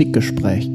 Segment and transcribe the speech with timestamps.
[0.00, 0.70] Musikgespräch.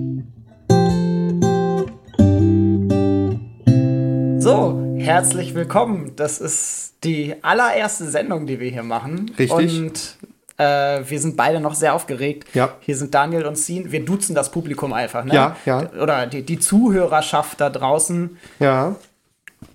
[4.40, 6.12] So, herzlich willkommen.
[6.16, 9.32] Das ist die allererste Sendung, die wir hier machen.
[9.40, 9.80] Richtig.
[9.80, 10.18] Und
[10.58, 12.54] äh, wir sind beide noch sehr aufgeregt.
[12.54, 12.76] Ja.
[12.82, 13.92] Hier sind Daniel und Sien.
[13.92, 15.34] Wir duzen das Publikum einfach, ne?
[15.34, 15.92] Ja, ja.
[16.00, 18.38] Oder die, die Zuhörerschaft da draußen.
[18.60, 18.96] Ja,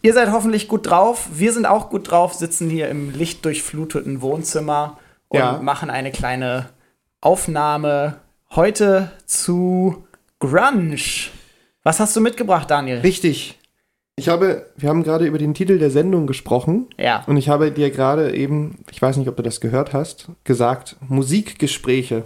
[0.02, 1.28] Ihr seid hoffentlich gut drauf.
[1.32, 4.98] Wir sind auch gut drauf, sitzen hier im lichtdurchfluteten Wohnzimmer
[5.28, 5.58] und Ja.
[5.60, 6.68] machen eine kleine
[7.20, 8.14] Aufnahme
[8.54, 10.04] heute zu
[10.38, 10.96] Grunge.
[11.82, 13.00] Was hast du mitgebracht, Daniel?
[13.00, 13.56] richtig.
[14.16, 16.88] Ich habe, wir haben gerade über den Titel der Sendung gesprochen.
[16.98, 17.24] Ja.
[17.26, 20.96] Und ich habe dir gerade eben, ich weiß nicht, ob du das gehört hast, gesagt,
[21.08, 22.24] Musikgespräche.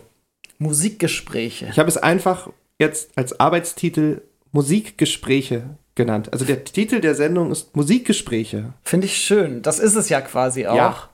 [0.59, 1.69] Musikgespräche.
[1.71, 2.51] Ich habe es einfach
[2.81, 6.33] jetzt als Arbeitstitel Musikgespräche genannt.
[6.33, 8.73] Also der Titel der Sendung ist Musikgespräche.
[8.83, 9.63] Finde ich schön.
[9.63, 10.77] Das ist es ja quasi auch.
[10.77, 11.09] Ja.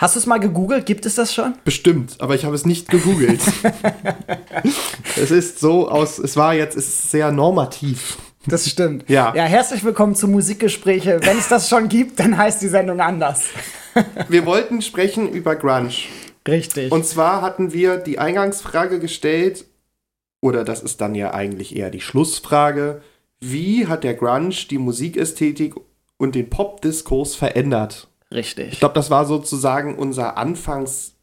[0.00, 0.86] Hast du es mal gegoogelt?
[0.86, 1.52] Gibt es das schon?
[1.62, 3.42] Bestimmt, aber ich habe es nicht gegoogelt.
[5.16, 8.16] es ist so aus, es war jetzt, es ist sehr normativ.
[8.46, 9.10] Das stimmt.
[9.10, 9.34] Ja.
[9.36, 11.20] Ja, herzlich willkommen zu Musikgespräche.
[11.20, 13.48] Wenn es das schon gibt, dann heißt die Sendung anders.
[14.30, 15.92] Wir wollten sprechen über Grunge.
[16.48, 16.90] Richtig.
[16.90, 19.66] Und zwar hatten wir die Eingangsfrage gestellt,
[20.40, 23.02] oder das ist dann ja eigentlich eher die Schlussfrage,
[23.38, 25.74] wie hat der Grunge die Musikästhetik
[26.16, 28.09] und den Popdiskurs verändert?
[28.32, 28.72] Richtig.
[28.74, 31.14] Ich glaube, das war sozusagen unser Anfangs,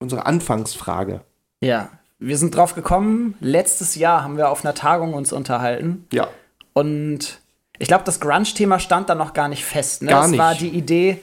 [0.00, 1.20] unsere Anfangsfrage.
[1.60, 1.90] Ja.
[2.18, 3.34] Wir sind drauf gekommen.
[3.40, 6.06] Letztes Jahr haben wir auf einer Tagung uns unterhalten.
[6.12, 6.28] Ja,
[6.72, 7.40] Und
[7.78, 10.02] ich glaube, das Grunge-Thema stand da noch gar nicht fest.
[10.02, 10.08] Ne?
[10.10, 10.40] Gar es nicht.
[10.40, 11.20] war die Idee,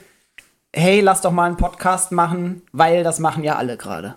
[0.74, 4.16] hey, lass doch mal einen Podcast machen, weil das machen ja alle gerade.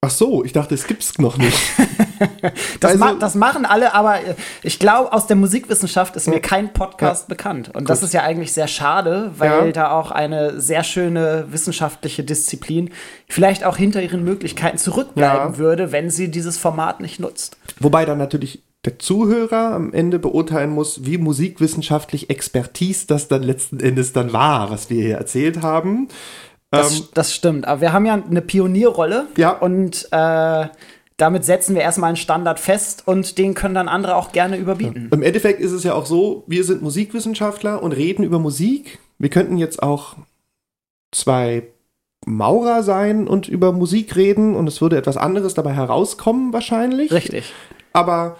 [0.00, 1.58] Ach so, ich dachte, es gibt's noch nicht.
[2.80, 6.40] Das, Also- ma das machen alle, aber äh, ich glaube, aus der Musikwissenschaft ist mir
[6.40, 7.74] kein Podcast bekannt.
[7.74, 9.72] Und das ist ja eigentlich sehr schade, weil Ja.
[9.72, 12.90] da auch eine sehr schöne wissenschaftliche Disziplin
[13.28, 15.58] vielleicht auch hinter ihren Möglichkeiten zurückbleiben Ja.
[15.58, 17.56] würde, wenn sie dieses Format nicht nutzt.
[17.80, 23.80] Wobei dann natürlich der Zuhörer am Ende beurteilen muss, wie musikwissenschaftlich Expertise das dann letzten
[23.80, 26.08] Endes dann war, was wir hier erzählt haben.
[26.70, 27.66] Das, Ähm, das stimmt.
[27.66, 29.26] Aber wir haben ja eine Pionierrolle.
[29.36, 29.50] Ja.
[29.50, 30.66] Und äh,
[31.18, 35.08] damit setzen wir erstmal einen Standard fest und den können dann andere auch gerne überbieten.
[35.12, 38.98] Im Endeffekt ist es ja auch so, wir sind Musikwissenschaftler und reden über Musik.
[39.18, 40.14] Wir könnten jetzt auch
[41.12, 41.64] zwei
[42.26, 47.12] Maurer sein und über Musik reden und es würde etwas anderes dabei herauskommen wahrscheinlich.
[47.12, 47.52] Richtig.
[47.92, 48.36] Aber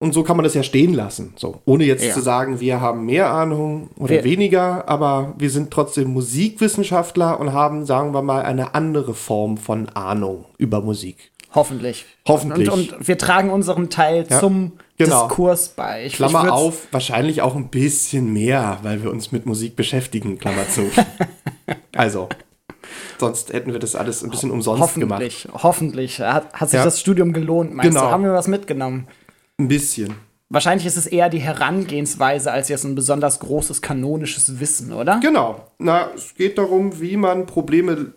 [0.00, 2.14] und so kann man das ja stehen lassen, so ohne jetzt Ja.
[2.14, 7.52] zu sagen, wir haben mehr Ahnung oder Wir- weniger, aber wir sind trotzdem Musikwissenschaftler und
[7.52, 11.32] haben, sagen wir mal, eine andere Form von Ahnung über Musik.
[11.54, 12.04] Hoffentlich.
[12.26, 12.70] Hoffentlich.
[12.70, 15.26] Und, und wir tragen unseren Teil Ja, zum genau.
[15.28, 16.04] Diskurs bei.
[16.06, 20.38] Ich, Klammer ich auf, wahrscheinlich auch ein bisschen mehr, weil wir uns mit Musik beschäftigen,
[20.38, 20.90] Klammer zu.
[21.96, 22.28] also,
[23.18, 25.22] sonst hätten wir das alles ein bisschen umsonst gemacht.
[25.22, 26.20] Hoffentlich, hoffentlich.
[26.20, 26.84] Hat, hat sich Ja.
[26.84, 28.06] das Studium gelohnt, meinst Genau.
[28.06, 28.10] du?
[28.10, 29.08] Haben wir was mitgenommen?
[29.58, 30.14] Ein bisschen.
[30.50, 35.20] Wahrscheinlich ist es eher die Herangehensweise als jetzt ein besonders großes kanonisches Wissen, oder?
[35.20, 35.66] Genau.
[35.78, 38.14] Na, es geht darum, wie man Probleme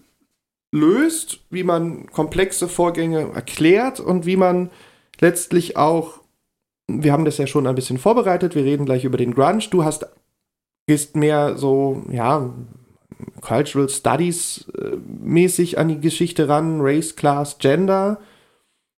[0.71, 4.69] löst, wie man komplexe Vorgänge erklärt und wie man
[5.19, 6.19] letztlich auch,
[6.87, 9.63] wir haben das ja schon ein bisschen vorbereitet, wir reden gleich über den Grunge.
[9.69, 10.05] Du hast,
[10.87, 12.49] gehst mehr so, ja,
[13.41, 18.19] Cultural Studies äh, mäßig an die Geschichte ran, Race, Class, Gender.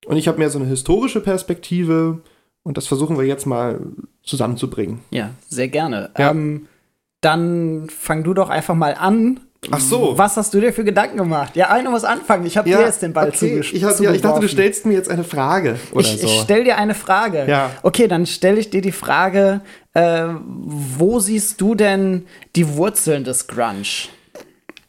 [0.06, 2.22] Und ich habe mehr so eine historische Perspektive
[2.64, 3.82] und das versuchen wir jetzt mal
[4.24, 5.00] zusammenzubringen.
[5.12, 6.12] Ja, sehr gerne.
[6.18, 6.32] Ja.
[6.32, 6.68] Ähm,
[7.22, 9.40] dann fang du doch einfach mal an.
[9.72, 10.18] Ach so.
[10.18, 11.56] Was hast du dir für Gedanken gemacht?
[11.56, 12.46] Ja, einer muss anfangen.
[12.46, 13.60] Ich habe dir jetzt den Ball okay.
[13.62, 16.28] zugesch- ich, hab, ja, ich dachte, du stellst mir jetzt eine Frage oder Ich, so.
[16.28, 17.46] ich stell dir eine Frage.
[17.48, 17.70] Ja.
[17.82, 19.62] Okay, dann stelle ich dir die Frage,
[19.94, 20.26] äh,
[20.56, 22.26] wo siehst du denn
[22.56, 23.84] die Wurzeln des Grunge?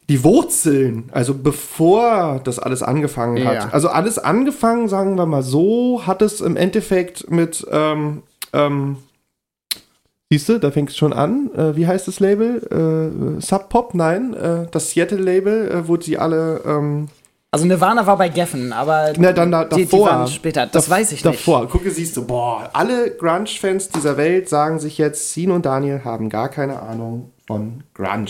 [0.07, 3.53] die Wurzeln, also bevor das alles angefangen hat.
[3.55, 3.69] Ja.
[3.71, 8.21] Also alles angefangen, sagen wir mal so, hat es im Endeffekt mit, ähm,
[8.53, 8.97] ähm,
[10.31, 11.49] siehst du, da fängt es schon an.
[11.55, 13.37] Äh, wie heißt das Label?
[13.37, 13.93] Äh, Sub Pop?
[13.93, 17.07] Nein, äh, das Seattle-Label, äh, wo sie alle, ähm,
[17.51, 20.07] Also Nirvana war bei Geffen, aber na dann da, die, die davor.
[20.09, 20.65] waren später.
[20.67, 21.25] Das Da- weiß ich nicht.
[21.25, 21.67] Davor.
[21.69, 26.29] Gucke, siehst du, boah, alle Grunge-Fans dieser Welt sagen sich jetzt, Sin und Daniel haben
[26.29, 28.25] gar keine Ahnung von Grunge.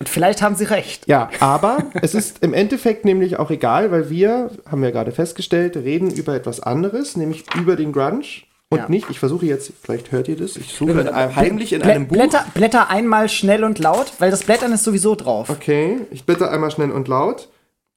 [0.00, 1.06] Und vielleicht haben sie recht.
[1.08, 5.76] Ja, aber es ist im Endeffekt nämlich auch egal, weil wir, haben wir gerade festgestellt,
[5.76, 8.24] reden über etwas anderes, nämlich über den Grunge.
[8.72, 8.88] Und Ja.
[8.88, 11.90] nicht, ich versuche jetzt, vielleicht hört ihr das, ich suche in einem, heimlich in Blä-
[11.90, 12.14] einem Buch.
[12.16, 15.50] Blätter, Blätter einmal schnell und laut, weil das Blättern ist sowieso drauf.
[15.50, 17.48] Okay, ich bitte einmal schnell und laut.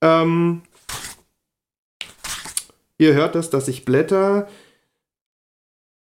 [0.02, 0.64] Ähm,
[2.98, 4.48] ihr hört das, dass ich blätter.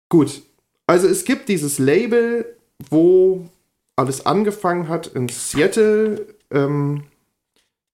[0.10, 0.42] Gut,
[0.88, 2.58] also es gibt dieses Label,
[2.90, 3.48] wo
[3.96, 6.26] alles angefangen hat in Seattle.
[6.52, 7.04] Ähm,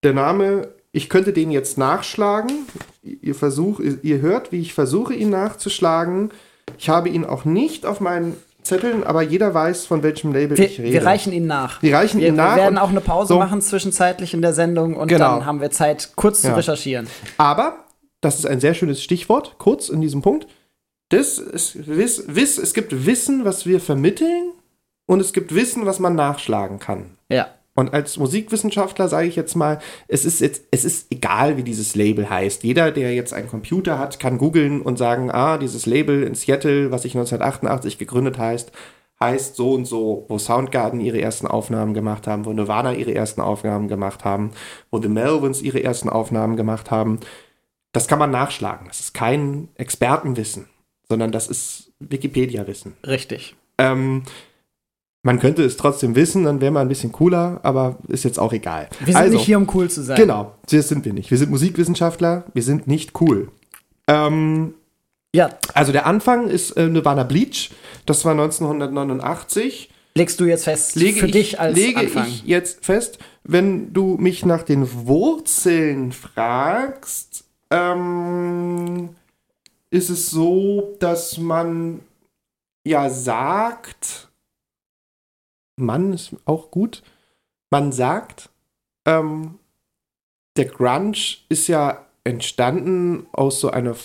[0.04, 2.66] der Name Ich könnte den jetzt nachschlagen.
[3.02, 6.32] Ihr, versuch, ihr hört, wie ich versuche, ihn nachzuschlagen.
[6.78, 10.66] Ich habe ihn auch nicht auf meinen Zetteln, aber jeder weiß, von welchem Label Wir,
[10.68, 10.94] ich rede.
[10.94, 11.82] wir reichen ihn nach.
[11.82, 12.56] Wir reichen Wir, ihn nach.
[12.56, 13.40] wir werden auch eine Pause so.
[13.40, 15.38] machen zwischenzeitlich in der Sendung und Genau.
[15.38, 16.56] dann haben wir Zeit, kurz zu Ja.
[16.56, 17.08] recherchieren.
[17.38, 17.76] Aber,
[18.22, 20.48] das ist ein sehr schönes Stichwort, kurz in diesem Punkt.
[21.10, 24.52] Das ist Wiss, Wiss, es gibt Wissen, was wir vermitteln
[25.08, 27.18] und es gibt Wissen, was man nachschlagen kann.
[27.30, 27.48] Ja.
[27.74, 31.96] Und als Musikwissenschaftler sage ich jetzt mal, es ist jetzt, es ist egal, wie dieses
[31.96, 32.64] Label heißt.
[32.64, 36.92] Jeder, der jetzt einen Computer hat, kann googeln und sagen, ah, dieses Label in Seattle,
[36.92, 38.72] was sich 1988 gegründet heißt,
[39.22, 43.40] heißt so und so, wo Soundgarden ihre ersten Aufnahmen gemacht haben, wo Nirvana ihre ersten
[43.40, 44.52] Aufnahmen gemacht haben,
[44.90, 47.20] wo The Melvins ihre ersten Aufnahmen gemacht haben.
[47.94, 48.88] Das kann man nachschlagen.
[48.88, 50.68] Das ist kein Expertenwissen,
[51.08, 52.96] sondern das ist Wikipedia-Wissen.
[53.06, 53.56] Richtig.
[53.78, 54.24] Ähm,
[55.24, 58.54] man könnte es trotzdem wissen, dann wäre man ein bisschen cooler, aber ist jetzt auch
[58.54, 58.90] egal.
[59.06, 60.18] Wir sind nicht hier, um cool zu sein.
[60.18, 61.30] Genau, das sind wir nicht.
[61.30, 63.50] Wir sind Musikwissenschaftler, wir sind nicht cool.
[64.08, 64.74] Ähm,
[65.36, 67.70] Ja, also der Anfang ist äh, Nirvana Bleach,
[68.06, 69.90] das war 1989.
[70.16, 72.28] legst du jetzt fest Lege für ich, dich als lege Anfang.
[72.28, 79.10] ich jetzt fest, wenn du mich nach den Wurzeln fragst, ähm,
[79.92, 82.00] ist es so, dass man
[82.84, 84.30] ja sagt,
[85.82, 87.04] Mann ist auch gut,
[87.70, 88.50] man sagt,
[89.06, 89.60] ähm,
[90.58, 91.18] der Grunge
[91.50, 93.96] ist ja entstanden aus so einer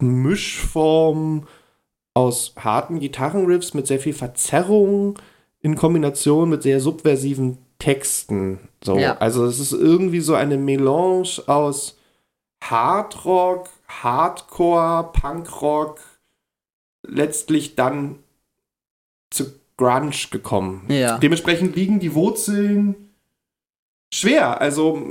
[0.00, 1.46] Mischform
[2.14, 5.18] aus harten Gitarrenriffs mit sehr viel Verzerrung
[5.60, 8.58] in Kombination mit sehr subversiven Texten.
[8.82, 8.98] So.
[8.98, 9.18] Ja.
[9.18, 11.98] Also es ist irgendwie so eine Melange aus
[12.62, 16.00] Hardrock, Hardcore, Punkrock,
[17.02, 18.18] letztlich dann
[19.30, 20.82] zu Grunge gekommen.
[20.88, 21.18] Ja.
[21.18, 22.94] Dementsprechend liegen die Wurzeln
[24.12, 24.60] schwer.
[24.60, 25.02] Also,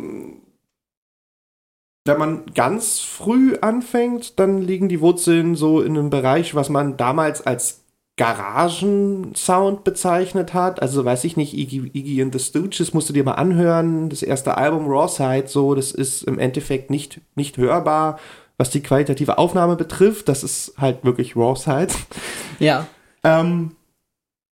[2.06, 6.98] wenn man ganz früh anfängt, dann liegen die Wurzeln so in einem Bereich, was man
[6.98, 7.84] damals als
[8.18, 10.82] Garagensound bezeichnet hat.
[10.82, 14.10] Also, weiß ich nicht, Iggy, Iggy and the Stooges musst du dir mal anhören.
[14.10, 18.20] Das erste Album Raw Side, so, das ist im Endeffekt nicht, nicht hörbar,
[18.58, 20.28] was die qualitative Aufnahme betrifft.
[20.28, 21.94] Das ist halt wirklich Raw Side.
[22.60, 22.88] Ja.
[23.24, 23.72] Ähm,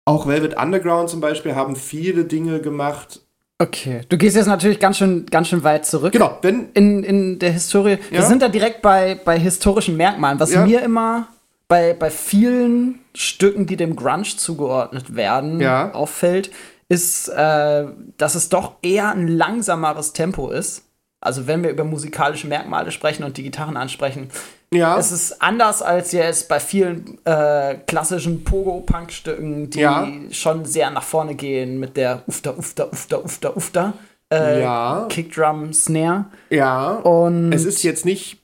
[0.06, 3.22] auch Velvet Underground zum Beispiel haben viele Dinge gemacht.
[3.60, 4.02] Okay.
[4.10, 6.12] Du gehst jetzt natürlich ganz schön, ganz schön weit zurück.
[6.12, 6.70] Genau, wenn.
[6.74, 7.98] In, in der Historie.
[8.10, 8.26] Wir Ja.
[8.26, 10.40] sind da direkt bei, bei historischen Merkmalen.
[10.40, 10.66] Was Ja.
[10.66, 11.28] mir immer
[11.70, 15.92] bei, bei vielen Stücken, die dem Grunge zugeordnet werden, Ja.
[15.94, 16.52] auffällt,
[16.90, 17.86] ist, äh,
[18.18, 20.84] dass es doch eher ein langsameres Tempo ist.
[21.22, 24.30] Also wenn wir über musikalische Merkmale sprechen und die Gitarren ansprechen,
[24.74, 30.08] Ja, es ist anders als jetzt bei vielen äh, klassischen Pogo-Punk-Stücken, die Ja.
[30.31, 33.94] schon sehr nach vorne gehen mit der Ufter, Ufter, Ufter, Ufter, Ufter.
[34.31, 35.06] Äh, Ja.
[35.10, 36.25] Kickdrum, Snare.
[36.50, 36.92] ja.
[36.96, 38.42] Und Es ist jetzt nicht.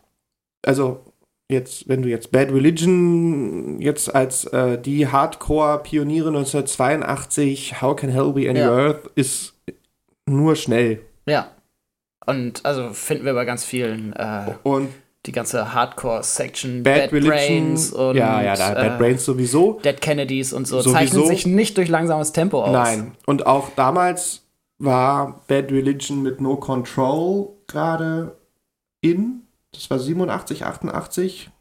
[0.65, 0.99] Also,
[1.49, 8.33] jetzt, wenn du jetzt Bad Religion jetzt als äh, die Hardcore-Pioniere 1982, How Can Hell
[8.33, 8.71] Be Any Ja.
[8.71, 9.53] Earth, ist
[10.27, 10.99] nur schnell.
[11.25, 11.47] ja.
[12.25, 14.89] Und also finden wir bei ganz vielen äh, Und
[15.29, 17.23] die ganze Hardcore-Section, Bad, Bad.
[17.23, 19.79] Brains und ja, ja, da, Bad äh, Brains sowieso.
[19.85, 20.91] Dead Kennedys und so, Sowieso.
[20.97, 22.71] zeichnen sich nicht durch langsames Tempo aus.
[22.71, 23.11] Nein.
[23.27, 24.41] Und auch damals
[24.79, 28.37] war Bad Religion mit No Control gerade
[29.01, 29.43] in.
[29.71, 31.51] Das war 87, 88.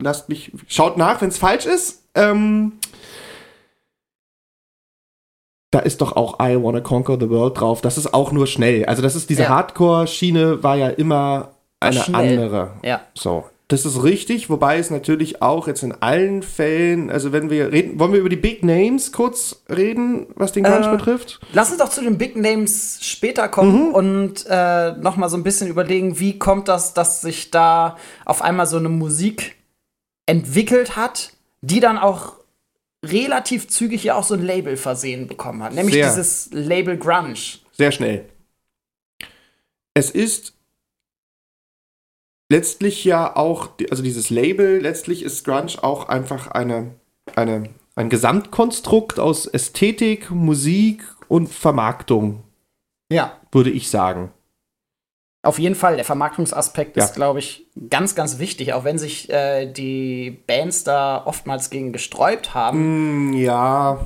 [0.00, 0.52] Lasst mich.
[0.68, 2.04] Schaut nach, wenn es falsch ist.
[2.14, 2.74] Ähm,
[5.72, 7.80] da ist doch auch I Wanna Conquer the World drauf.
[7.80, 8.84] Das ist auch nur schnell.
[8.84, 9.48] Also, das ist diese Ja.
[9.48, 12.38] Hardcore-Schiene, war ja immer eine schnell.
[12.38, 12.72] andere.
[12.82, 13.02] Ja.
[13.14, 13.44] So.
[13.68, 17.98] Das ist richtig, wobei es natürlich auch jetzt in allen Fällen, also wenn wir reden,
[17.98, 21.40] wollen wir über die Big Names kurz reden, was den Grunge Äh, betrifft?
[21.52, 23.50] Lass uns doch zu den Big Names später Mhm.
[23.50, 27.96] kommen und äh, noch mal so ein bisschen überlegen, wie kommt das, dass sich da
[28.24, 29.56] auf einmal so eine Musik
[30.26, 32.34] entwickelt hat, die dann auch
[33.04, 36.06] relativ zügig ja auch so ein Label versehen bekommen hat, nämlich Sehr.
[36.08, 37.34] dieses Label Grunge.
[37.72, 38.26] Sehr schnell.
[39.94, 40.52] Es ist
[42.48, 46.94] letztlich ja auch, also dieses Label, letztlich ist Grunge auch einfach eine,
[47.34, 52.42] eine, ein Gesamtkonstrukt aus Ästhetik, Musik und Vermarktung,
[53.10, 53.32] Ja.
[53.52, 54.32] würde ich sagen.
[55.42, 57.04] Auf jeden Fall, der Vermarktungsaspekt Ja.
[57.04, 61.92] ist, glaube ich, ganz, ganz wichtig, auch wenn sich äh, die Bands da oftmals gegen
[61.92, 62.78] gesträubt haben.
[62.78, 64.04] Hm, ja,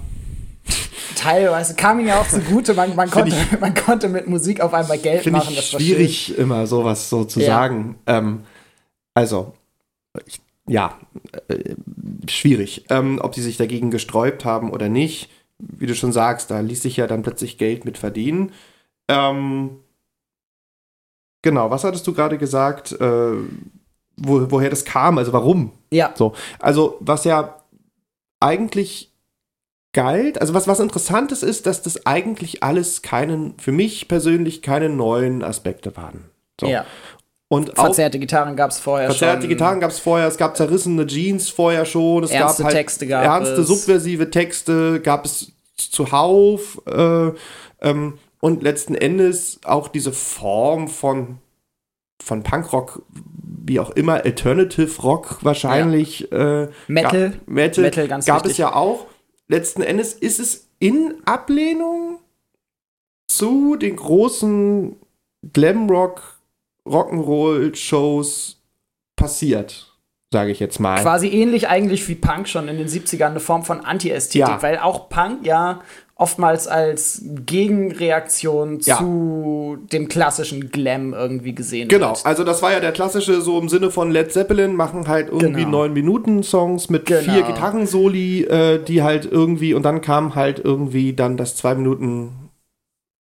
[1.21, 4.97] Teilweise kam ihnen ja auch zugute, man, man, konnte, man konnte mit Musik auf einmal
[4.97, 5.53] Geld finde machen.
[5.53, 7.47] ich war schwierig, immer sowas so zu Ja.
[7.47, 7.99] sagen.
[8.07, 8.45] Ähm,
[9.13, 9.53] also,
[10.27, 10.97] ich, ja,
[11.49, 11.75] äh,
[12.27, 12.87] schwierig.
[12.89, 16.81] Ähm, ob sie sich dagegen gesträubt haben oder nicht, wie du schon sagst, da ließ
[16.81, 18.53] sich ja dann plötzlich Geld mit verdienen.
[19.09, 19.81] Ähm,
[21.43, 23.33] genau, was hattest du gerade gesagt, äh,
[24.17, 25.73] wo, woher das kam, also warum?
[25.91, 26.13] Ja.
[26.17, 27.57] So, also was ja
[28.41, 29.10] eigentlich
[29.93, 34.89] galt, also was, was interessantes ist, dass das eigentlich alles keinen, für mich persönlich keine
[34.89, 36.31] neuen Aspekte waren.
[36.61, 36.69] So.
[36.69, 36.87] Ja.
[37.49, 39.49] Und auch Verzerrte Gitarren gab es vorher verzerrte schon.
[39.49, 43.07] Gitarren gab es vorher, es gab zerrissene Jeans vorher schon, es Ernste gab halt Texte
[43.09, 43.67] gab ernste es.
[43.67, 47.33] subversive Texte, gab es zuhauf äh,
[47.81, 51.39] ähm, und letzten Endes auch diese Form von
[52.23, 56.31] von Punkrock, wie auch immer, Alternative Rock wahrscheinlich.
[56.31, 57.31] Äh, Metal.
[57.31, 58.53] Gab, Metal, Metal, ganz gab wichtig.
[58.53, 59.07] es ja auch.
[59.51, 62.21] Letzten Endes ist es in Ablehnung
[63.29, 64.95] zu den großen
[65.53, 66.39] Glamrock,
[66.87, 68.61] Rock'n'Roll-Shows
[69.17, 69.93] passiert,
[70.33, 71.03] sage ich jetzt mal.
[71.03, 74.63] Quasi ähnlich eigentlich wie Punk schon in den 70ern eine Form von Anti-Ästhetik, Ja.
[74.63, 75.81] weil auch Punk ja
[76.21, 78.99] oftmals als Gegenreaktion Ja.
[78.99, 82.27] zu dem klassischen Glam irgendwie gesehen Genau, wird.
[82.27, 85.65] also das war ja der klassische, so im Sinne von Led Zeppelin, machen halt irgendwie
[85.65, 85.79] Genau.
[85.79, 87.23] neun Minuten Songs mit Genau.
[87.33, 92.33] vier Gitarrensoli, äh, die halt irgendwie, und dann kam halt irgendwie dann das zwei Minuten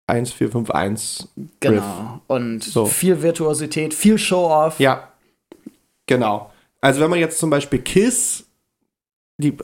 [0.09, 1.29] 1451.
[1.37, 1.51] Riff.
[1.61, 2.21] Genau.
[2.29, 2.87] Und So.
[2.87, 4.81] viel Virtuosität, viel Show-Off.
[4.81, 5.09] Ja,
[6.07, 6.51] genau.
[6.81, 8.45] Also wenn man jetzt zum Beispiel Kiss,
[9.39, 9.55] die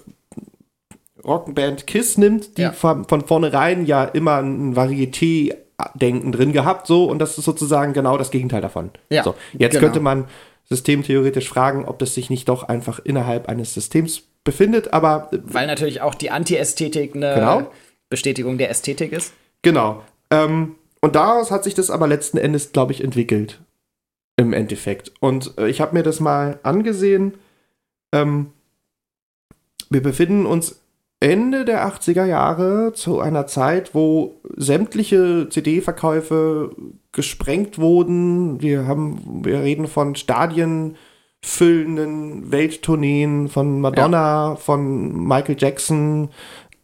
[1.24, 2.72] Rockband Kiss nimmt, die Ja.
[2.72, 8.18] von, von vornherein ja immer ein Varieté-Denken drin gehabt, so, und das ist sozusagen genau
[8.18, 8.90] das Gegenteil davon.
[9.10, 9.84] Ja, so, jetzt genau.
[9.84, 10.24] könnte man
[10.68, 15.66] systemtheoretisch fragen, ob das sich nicht doch einfach innerhalb eines Systems befindet, aber äh, Weil
[15.66, 17.70] natürlich auch die Anti-Ästhetik eine Genau.
[18.08, 19.32] Bestätigung der Ästhetik ist.
[19.62, 20.02] Genau.
[20.30, 23.60] Ähm, und daraus hat sich das aber letzten Endes, glaube ich, entwickelt.
[24.36, 25.12] Im Endeffekt.
[25.20, 27.34] Und äh, ich habe mir das mal angesehen.
[28.14, 28.50] Ähm,
[29.90, 30.80] wir befinden uns
[31.22, 36.74] Ende der 80er Jahre zu einer Zeit, wo sämtliche CD-Verkäufe
[37.12, 38.60] gesprengt wurden.
[38.60, 46.30] Wir haben, wir reden von stadienfüllenden Welttourneen, von Madonna, von Michael Jackson.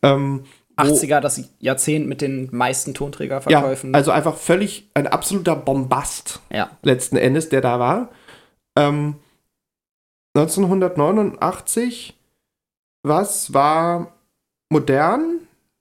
[0.03, 0.45] Ähm,
[0.77, 3.93] wo- 80er, das Jahrzehnt mit den meisten ja, Tonträgerverkäufen.
[3.93, 6.71] also einfach völlig ein absoluter Bombast ja.
[6.83, 8.11] letzten Endes, der da war.
[8.79, 9.17] Ähm,
[10.37, 12.17] 1989,
[13.03, 14.13] was war
[14.71, 15.41] modern.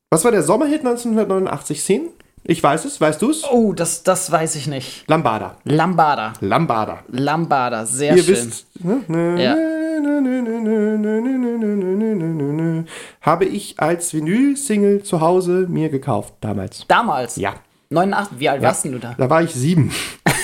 [0.09, 1.83] Was war der Sommerhit 1989?
[1.83, 2.09] 10?
[2.43, 3.43] Ich weiß es, weißt du es?
[3.43, 5.03] Oh, das, das weiß ich nicht.
[5.07, 5.57] Lambada.
[5.65, 6.33] Lambada.
[6.39, 6.99] Lambada.
[7.09, 8.35] Lambada, sehr Ihr schön.
[8.35, 8.67] Wisst,
[9.09, 9.43] ne?
[9.43, 9.55] ja.
[13.21, 16.85] Habe ich als Vinyl-Single zu Hause mir gekauft damals.
[16.87, 17.35] Damals?
[17.35, 17.55] Ja.
[17.89, 18.69] 89, wie alt ja.
[18.69, 19.15] warst du da?
[19.17, 19.91] Da war ich sieben.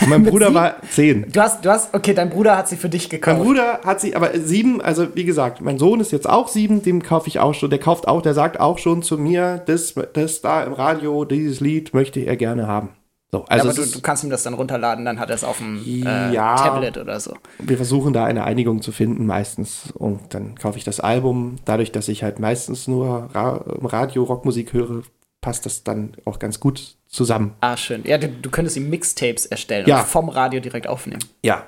[0.04, 0.56] Und mein Bruder sieben?
[0.56, 1.32] war zehn.
[1.32, 3.42] Du hast, du hast, okay, dein Bruder hat sie für dich Mein gekauft.
[3.42, 7.02] Bruder hat sie, aber sieben, also wie gesagt, mein Sohn ist jetzt auch sieben, dem
[7.02, 10.42] kaufe ich auch schon, der kauft auch, der sagt auch schon zu mir, das, das
[10.42, 12.90] da im Radio, dieses Lied möchte er gerne haben.
[13.34, 15.44] So, also aber es du, du kannst ihm das dann runterladen, dann hat er es
[15.44, 16.56] auf dem äh, Ja.
[16.56, 17.34] Tablet oder so.
[17.58, 21.56] wir versuchen da eine Einigung zu finden meistens und dann kaufe ich das Album.
[21.66, 25.02] Dadurch, dass ich halt meistens nur Ra Radio Rockmusik höre,
[25.42, 27.54] passt das dann auch ganz gut zusammen.
[27.62, 28.04] Ah, schön.
[28.06, 30.00] Ja, du, du könntest ihm Mixtapes erstellen Ja.
[30.02, 31.24] und vom Radio direkt aufnehmen.
[31.44, 31.64] Ja,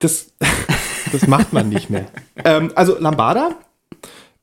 [0.00, 0.32] das,
[1.12, 2.06] das macht man nicht mehr.
[2.44, 3.52] ähm, also Lambada.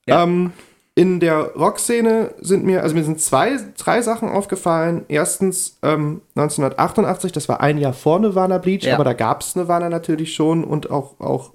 [0.07, 0.23] Ja.
[0.23, 0.51] Ähm,
[0.97, 5.03] in der Rockszene sind mir, also mir sind zwei, drei Sachen aufgefallen.
[5.09, 8.95] Erstens ähm, 1988, das war ein Jahr vor Nirvana Bleach, Ja.
[8.95, 11.51] aber da gab es Nirvana natürlich schon und auch, auch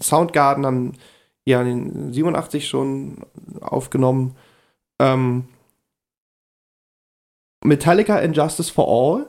[0.00, 0.92] Soundgarden haben
[1.46, 3.18] ja in den 87 schon
[3.62, 4.36] aufgenommen.
[4.98, 5.44] Ähm,
[7.64, 9.26] Metallica and Justice for All.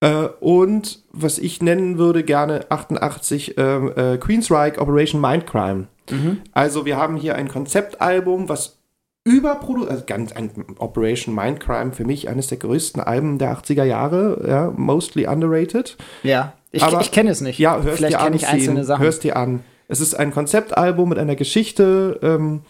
[0.00, 5.88] Äh, und was ich nennen würde gerne 88 ähm, äh, Queensryche Operation Mindcrime.
[6.10, 6.40] Mhm.
[6.52, 8.78] Also wir haben hier ein Konzeptalbum, was
[9.24, 14.44] überproduziert, also ganz ein Operation Mindcrime für mich eines der größten Alben der 80er Jahre,
[14.48, 15.96] ja, mostly underrated.
[16.22, 16.54] Ja.
[16.70, 17.58] Ich, Aber- ich kenne es nicht.
[17.58, 19.02] Ja, hörst Vielleicht dir an, ich einzelne Sachen.
[19.02, 19.64] hörst dir an.
[19.88, 22.18] Es ist ein Konzeptalbum mit einer Geschichte.
[22.22, 22.60] Ähm,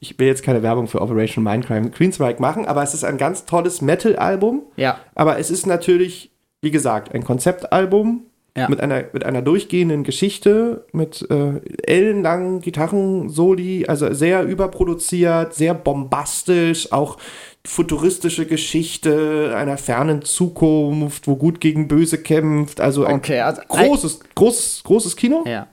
[0.00, 3.44] ich will jetzt keine Werbung für Operation Mindcrime Queensryche machen, aber es ist ein ganz
[3.44, 4.62] tolles Metal-Album.
[4.76, 4.98] ja.
[5.14, 6.30] Aber es ist natürlich,
[6.62, 8.22] wie gesagt, ein Konzeptalbum
[8.56, 8.68] Ja.
[8.68, 16.92] mit, einer, mit einer durchgehenden Geschichte, mit äh, ellenlangen Gitarrensoli, also sehr überproduziert, sehr bombastisch,
[16.92, 17.18] auch
[17.66, 22.80] futuristische Geschichte einer fernen Zukunft, wo gut gegen böse kämpft.
[22.80, 25.44] Also ein Okay, also großes, großes, großes Kino.
[25.46, 25.66] Ja.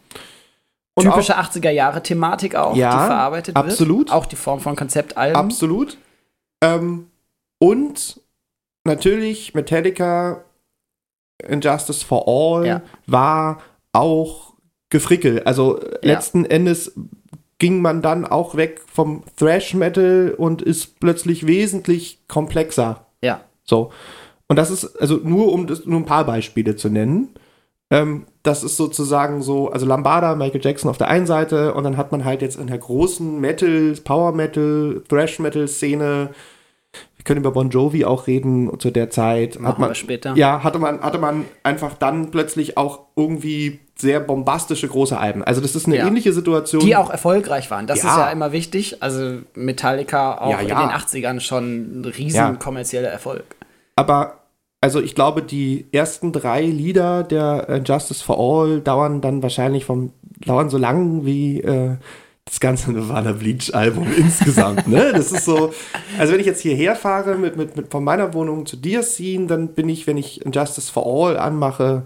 [0.93, 4.10] Und Typische 80er-Jahre-Thematik auch, Ja, die verarbeitet absolut.
[4.10, 4.12] wird.
[4.12, 5.36] Auch die Form von Konzeptalben.
[5.38, 5.98] Absolut.
[6.62, 7.07] Ähm,
[7.60, 8.19] und
[8.83, 10.43] natürlich Metallica
[11.48, 12.81] Injustice for All Ja.
[13.07, 13.62] war
[13.93, 14.53] auch
[14.89, 15.41] gefrickel.
[15.43, 16.93] Also letzten Endes
[17.57, 23.05] ging man dann auch weg vom Thrash Metal und ist plötzlich wesentlich komplexer.
[23.21, 23.41] Ja.
[23.63, 23.91] So.
[24.50, 27.29] und das ist, also nur um das, nur ein paar Beispiele zu nennen,
[27.91, 31.98] ähm, das ist sozusagen so, also Lambada, Michael Jackson auf der einen Seite und dann
[31.98, 36.29] hat man halt jetzt in der großen Metal, Power Metal, Thrash Metal Szene,
[37.15, 39.60] wir können über Bon Jovi auch reden zu der Zeit.
[39.60, 40.33] Machen hat man, später.
[40.36, 45.43] Ja, hatte man, hatte man einfach dann plötzlich auch irgendwie sehr bombastische große Alben.
[45.43, 46.07] Also das ist eine Ja.
[46.07, 46.81] ähnliche Situation.
[46.81, 47.86] Die auch erfolgreich waren.
[47.86, 48.10] Das Ja.
[48.10, 49.03] ist ja immer wichtig.
[49.03, 53.43] Also Metallica auch Ja, in den 80ern schon ein riesen kommerzieller Erfolg.
[53.95, 54.40] Aber
[54.82, 59.86] also ich glaube, die ersten drei Lieder der äh, Justice for All dauern dann wahrscheinlich
[59.86, 60.12] vom
[60.44, 61.98] dauern so lang wie äh,
[62.46, 64.88] das ganze Nirvana Bleach Album insgesamt.
[64.88, 65.12] Ne?
[65.14, 65.72] Das ist so.
[66.18, 69.48] Also wenn ich jetzt hierher fahre mit, mit, mit von meiner Wohnung zu dir ziehen,
[69.48, 72.04] dann bin ich, wenn ich Justice for All anmache,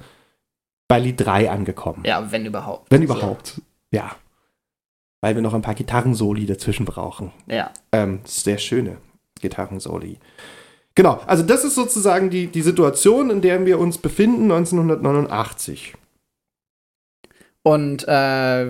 [0.89, 2.03] bei Lied 3 angekommen.
[2.05, 2.91] Ja, wenn überhaupt.
[2.91, 3.61] Wenn überhaupt.
[3.91, 4.11] Ja.
[5.21, 7.31] Weil wir noch ein paar Gitarrensoli dazwischen brauchen.
[7.47, 7.71] Ja.
[7.91, 8.97] Ähm, sehr schöne
[9.41, 10.19] Gitarrensoli.
[10.95, 15.93] Genau, also das ist sozusagen die, die Situation, in der wir uns befinden 1989.
[17.63, 18.67] Und äh,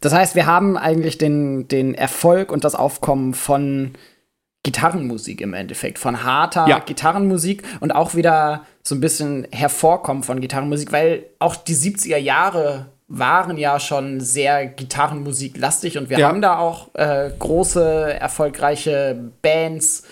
[0.00, 3.92] das heißt, wir haben eigentlich den, den Erfolg und das Aufkommen von
[4.64, 6.78] Gitarrenmusik im Endeffekt, von harter Ja.
[6.80, 12.86] Gitarrenmusik und auch wieder so ein bisschen Hervorkommen von Gitarrenmusik, weil auch die 70er Jahre
[13.08, 16.28] waren ja schon sehr Gitarrenmusiklastig und wir Ja.
[16.28, 20.04] haben da auch äh, große, erfolgreiche Bands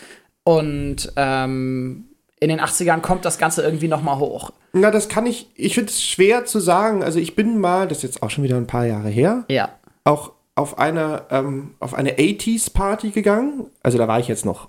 [0.44, 2.04] und ähm,
[2.40, 4.52] in den 80ern kommt das Ganze irgendwie noch mal hoch.
[4.72, 7.02] Na, das kann ich, ich finde es schwer zu sagen.
[7.02, 9.68] Also ich bin mal, das ist jetzt auch schon wieder ein paar Jahre her, Ja.
[10.04, 13.66] auch auf eine, ähm, auf eine 80s-Party gegangen.
[13.82, 14.68] Also da war ich jetzt noch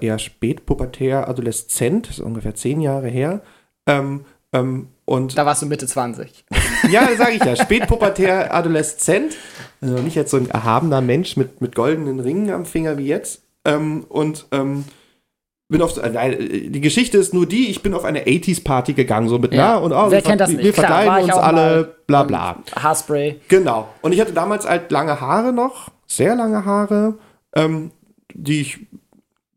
[0.00, 3.40] eher spätpubertär, adoleszent, das ist ungefähr zehn Jahre her.
[3.86, 6.44] Ähm, ähm, und Da warst du Mitte 20.
[6.90, 7.56] Ja, sage ich ja.
[7.56, 9.34] Spätpubertär, Adoleszent.
[9.80, 13.42] Also nicht jetzt so ein erhabener Mensch mit, mit goldenen Ringen am Finger wie jetzt.
[13.64, 14.84] Ähm, und ähm,
[15.68, 18.92] bin auf, äh, nein, äh, die Geschichte ist nur die, ich bin auf eine 80s-Party
[18.92, 19.74] gegangen, so mit, Ja.
[19.74, 20.66] na, und oh, Wer wir, kennt das wir, nicht?
[20.66, 22.62] wir verkleiden uns alle, bla bla.
[22.76, 23.40] Haarspray.
[23.48, 23.88] Genau.
[24.02, 27.14] Und ich hatte damals halt lange Haare noch, sehr lange Haare,
[27.56, 27.90] ähm,
[28.32, 28.78] die ich,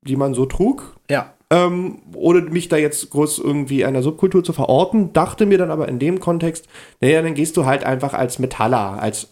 [0.02, 0.96] die man so trug.
[1.10, 1.34] Ja.
[1.50, 5.88] Ähm, ohne mich da jetzt groß irgendwie einer Subkultur zu verorten, dachte mir dann aber
[5.88, 6.68] in dem Kontext,
[7.00, 9.30] naja, dann gehst du halt einfach als Metaller, als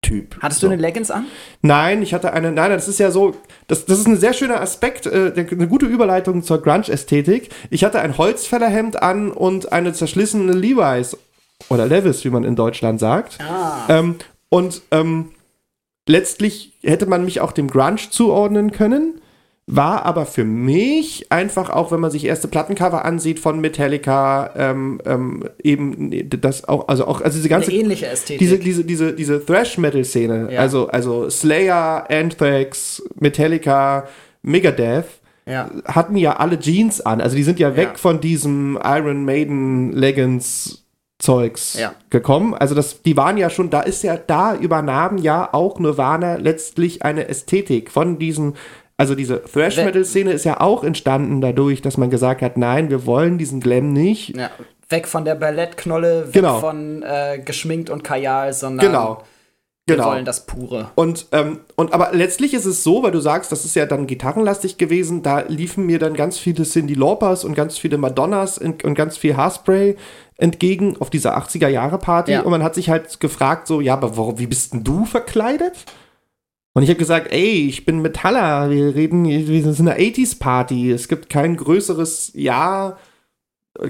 [0.00, 0.42] Thrash-Metal-Typ.
[0.42, 0.66] Hattest so.
[0.66, 1.26] du eine Leggings an?
[1.62, 3.34] Nein, ich hatte eine, nein, das ist ja so,
[3.66, 7.50] das, das ist ein sehr schöner Aspekt, äh, eine gute Überleitung zur Grunge-Ästhetik.
[7.70, 11.16] Ich hatte ein Holzfällerhemd an und eine zerschlissene Levi's
[11.68, 13.38] oder Levis, wie man in Deutschland sagt.
[13.40, 13.86] Ah.
[13.88, 14.16] Ähm,
[14.48, 15.30] und ähm,
[16.08, 19.19] letztlich hätte man mich auch dem Grunge zuordnen können,
[19.72, 25.00] war aber für mich einfach auch, wenn man sich erste Plattencover ansieht von Metallica, ähm,
[25.06, 28.38] ähm, eben das auch, also auch, also diese ganze eine ähnliche Ästhetik.
[28.40, 30.60] diese, diese, diese, diese Thrash-Metal-Szene, Ja.
[30.60, 34.08] also, also Slayer, Anthrax, Metallica,
[34.42, 35.06] Megadeth,
[35.46, 35.70] ja.
[35.84, 37.20] hatten ja alle Jeans an.
[37.20, 37.96] Also die sind ja weg Ja.
[37.96, 40.84] von diesem Iron Maiden Leggings
[41.20, 41.94] Zeugs Ja.
[42.08, 42.54] gekommen.
[42.54, 47.02] Also das, die waren ja schon, da ist ja, da übernahmen ja auch Nirvana letztlich
[47.04, 48.54] eine Ästhetik von diesen,
[49.00, 53.38] also diese Thrash-Metal-Szene ist ja auch entstanden dadurch, dass man gesagt hat, nein, wir wollen
[53.38, 54.36] diesen Glam nicht.
[54.36, 54.50] ja.
[54.88, 56.58] Weg von der Ballettknolle, weg Genau.
[56.58, 59.22] von äh, geschminkt und Kajal, sondern Genau.
[59.86, 60.08] wir Genau.
[60.08, 60.90] wollen das Pure.
[60.96, 64.08] Und, ähm, und aber letztlich ist es so, weil du sagst, das ist ja dann
[64.08, 68.82] gitarrenlastig gewesen, da liefen mir dann ganz viele Cindy Laupers und ganz viele Madonnas und,
[68.84, 69.96] und ganz viel Haarspray
[70.38, 72.40] entgegen auf dieser 80er Jahre Party Ja.
[72.42, 75.74] und man hat sich halt gefragt so, ja, aber warum, wie bist denn du verkleidet?
[76.72, 80.92] Und ich habe gesagt, ey, ich bin Metaller, wir reden, wir sind eine 80s Party,
[80.92, 82.98] es gibt kein größeres Jahr,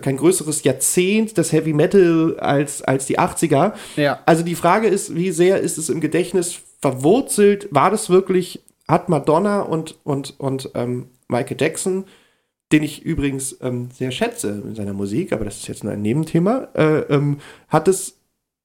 [0.00, 3.74] kein größeres Jahrzehnt des Heavy Metal als, als die 80er.
[3.96, 4.20] Ja.
[4.24, 7.68] Also die Frage ist, wie sehr ist es im Gedächtnis verwurzelt?
[7.70, 12.04] War das wirklich, hat Madonna und, und, und ähm, Michael Jackson,
[12.72, 16.02] den ich übrigens ähm, sehr schätze in seiner Musik, aber das ist jetzt nur ein
[16.02, 17.38] Nebenthema, äh, ähm,
[17.68, 18.18] hat es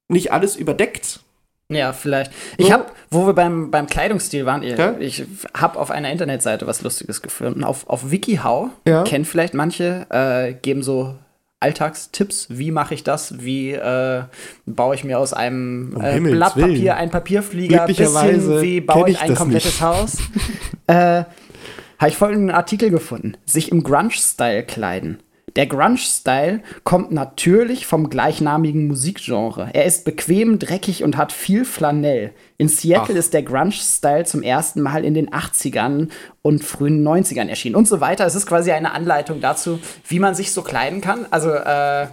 [0.07, 1.21] nicht alles überdeckt?
[1.69, 2.31] Ja, vielleicht.
[2.57, 4.95] Ich habe, wo wir beim, beim Kleidungsstil waren, ich, Ja?
[4.99, 5.25] ich
[5.57, 7.63] habe auf einer Internetseite was Lustiges gefunden.
[7.63, 9.03] Auf, auf WikiHow, Ja.
[9.03, 11.15] kennen vielleicht manche, äh, geben so
[11.59, 12.47] Alltagstipps.
[12.49, 13.43] Wie mache ich das?
[13.43, 14.23] Wie äh,
[14.67, 16.73] baue ich mir aus einem Um äh, Himmels Blatt Willen.
[16.73, 17.87] Papier ein Papierflieger?
[17.87, 19.81] Bis Glücklicherweise hin, wie baue ich ich ein komplettes nicht.
[19.81, 20.17] Haus?
[20.87, 21.23] äh,
[21.97, 23.37] habe ich folgenden Artikel gefunden.
[23.45, 25.19] Sich im Grunge-Style kleiden.
[25.55, 29.69] Der Grunge-Style kommt natürlich vom gleichnamigen Musikgenre.
[29.73, 32.33] Er ist bequem, dreckig und hat viel Flanell.
[32.57, 33.19] In Seattle Ach.
[33.19, 36.09] ist der Grunge-Style zum ersten Mal in den 80ern
[36.41, 38.25] und frühen 90ern erschienen und so weiter.
[38.25, 41.25] Es ist quasi eine Anleitung dazu, wie man sich so kleiden kann.
[41.29, 42.07] Also, äh,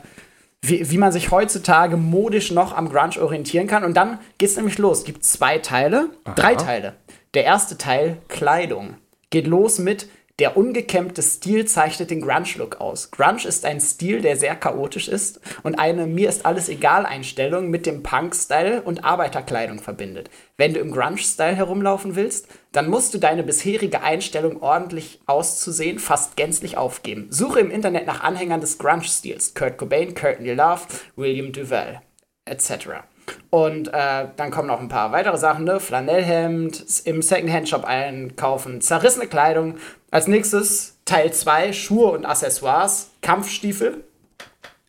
[0.60, 3.82] wie, wie man sich heutzutage modisch noch am Grunge orientieren kann.
[3.82, 4.98] Und dann geht's nämlich los.
[4.98, 6.94] Es gibt zwei Teile, drei Teile.
[7.34, 8.94] Der erste Teil, Kleidung,
[9.30, 10.06] geht los mit
[10.42, 13.12] Der ungekämmte Stil zeichnet den Grunge-Look aus.
[13.12, 17.70] Grunge ist ein Stil, der sehr chaotisch ist und eine Mir ist alles egal Einstellung
[17.70, 20.30] mit dem Punk-Style und Arbeiterkleidung verbindet.
[20.56, 26.36] Wenn du im Grunge-Style herumlaufen willst, dann musst du deine bisherige Einstellung ordentlich auszusehen fast
[26.36, 27.28] gänzlich aufgeben.
[27.30, 29.54] Suche im Internet nach Anhängern des Grunge-Stils.
[29.54, 30.80] Kurt Cobain, Courtney Love,
[31.14, 32.02] William Duval,
[32.46, 33.04] etc.
[33.50, 35.78] Und äh, dann kommen noch ein paar weitere Sachen, ne?
[35.80, 39.76] Flanellhemd, im Secondhand-Shop einkaufen, zerrissene Kleidung.
[40.10, 44.04] Als nächstes Teil 2, Schuhe und Accessoires, Kampfstiefel.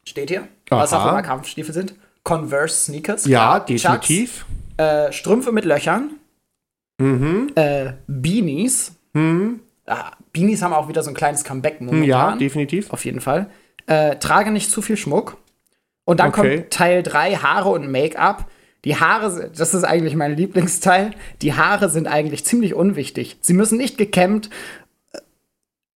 [0.06, 0.48] Steht hier.
[0.70, 1.10] Was auch Aha.
[1.12, 1.96] immer Kampfstiefel sind.
[2.24, 3.26] Converse Sneakers.
[3.26, 3.78] Ja, klar.
[3.78, 4.46] Chucks, definitiv.
[4.78, 6.12] äh, Strümpfe mit Löchern.
[7.00, 7.52] Mhm.
[7.56, 8.94] Äh, Beanies.
[9.14, 9.60] Mhm.
[9.86, 12.40] Ah, Beanies haben auch wieder so ein kleines Comeback Ja, momentan.
[12.40, 12.92] definitiv.
[12.92, 13.50] Auf jeden Fall.
[13.88, 15.38] Äh, trage nicht zu viel Schmuck.
[16.06, 16.58] Und dann Okay.
[16.60, 18.46] kommt Teil 3, Haare und Make-up.
[18.86, 21.12] Die Haare, das ist eigentlich mein Lieblingsteil.
[21.42, 23.38] Die Haare sind eigentlich ziemlich unwichtig.
[23.42, 24.50] Sie müssen nicht gekämmt
[25.14, 25.20] äh,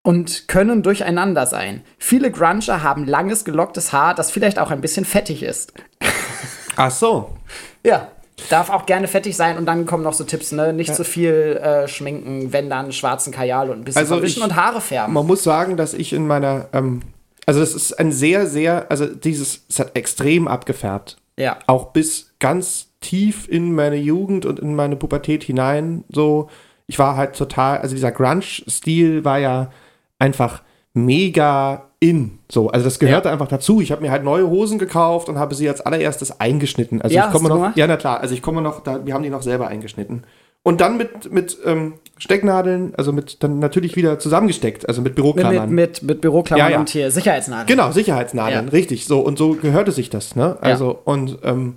[0.04, 1.82] und können durcheinander sein.
[1.98, 5.72] Viele Grunger haben langes, gelocktes Haar, das vielleicht auch ein bisschen fettig ist.
[6.76, 7.36] Ach so.
[7.84, 8.08] Ja.
[8.50, 10.74] Darf auch gerne fettig sein und dann kommen noch so Tipps, ne?
[10.74, 14.44] Nicht zu viel äh, schminken, wenn dann schwarzen Kajal und ein bisschen Also verwischen ich-
[14.44, 15.14] und Haare färben.
[15.14, 17.00] Man muss sagen, dass ich in meiner, ähm,
[17.46, 21.16] also das ist ein sehr, sehr, also dieses, es hat extrem abgefärbt.
[21.38, 21.58] Ja.
[21.66, 26.04] Auch bis ganz tief in meine Jugend und in meine Pubertät hinein.
[26.08, 26.48] So,
[26.86, 29.70] ich war halt total, also dieser Grunge-Stil war ja
[30.18, 30.62] einfach
[30.94, 32.38] mega in.
[32.50, 33.32] So, also das gehörte Ja.
[33.32, 33.80] einfach dazu.
[33.80, 37.00] Ich habe mir halt neue Hosen gekauft und habe sie als allererstes eingeschnitten.
[37.02, 39.22] Also Ja, ich komme noch, ja na klar, also ich komme noch, da, wir haben
[39.22, 40.24] die noch selber eingeschnitten.
[40.66, 45.70] Und dann mit, mit ähm, Stecknadeln, also mit dann natürlich wieder zusammengesteckt, also mit Büroklammern.
[45.70, 46.80] mit, mit, mit Büroklammern Ja, ja.
[46.80, 47.68] und hier Sicherheitsnadeln.
[47.68, 48.70] Genau, Sicherheitsnadeln, Ja.
[48.72, 49.06] richtig.
[49.06, 50.58] So, und so gehörte sich das, ne?
[50.60, 51.76] Also, und ähm,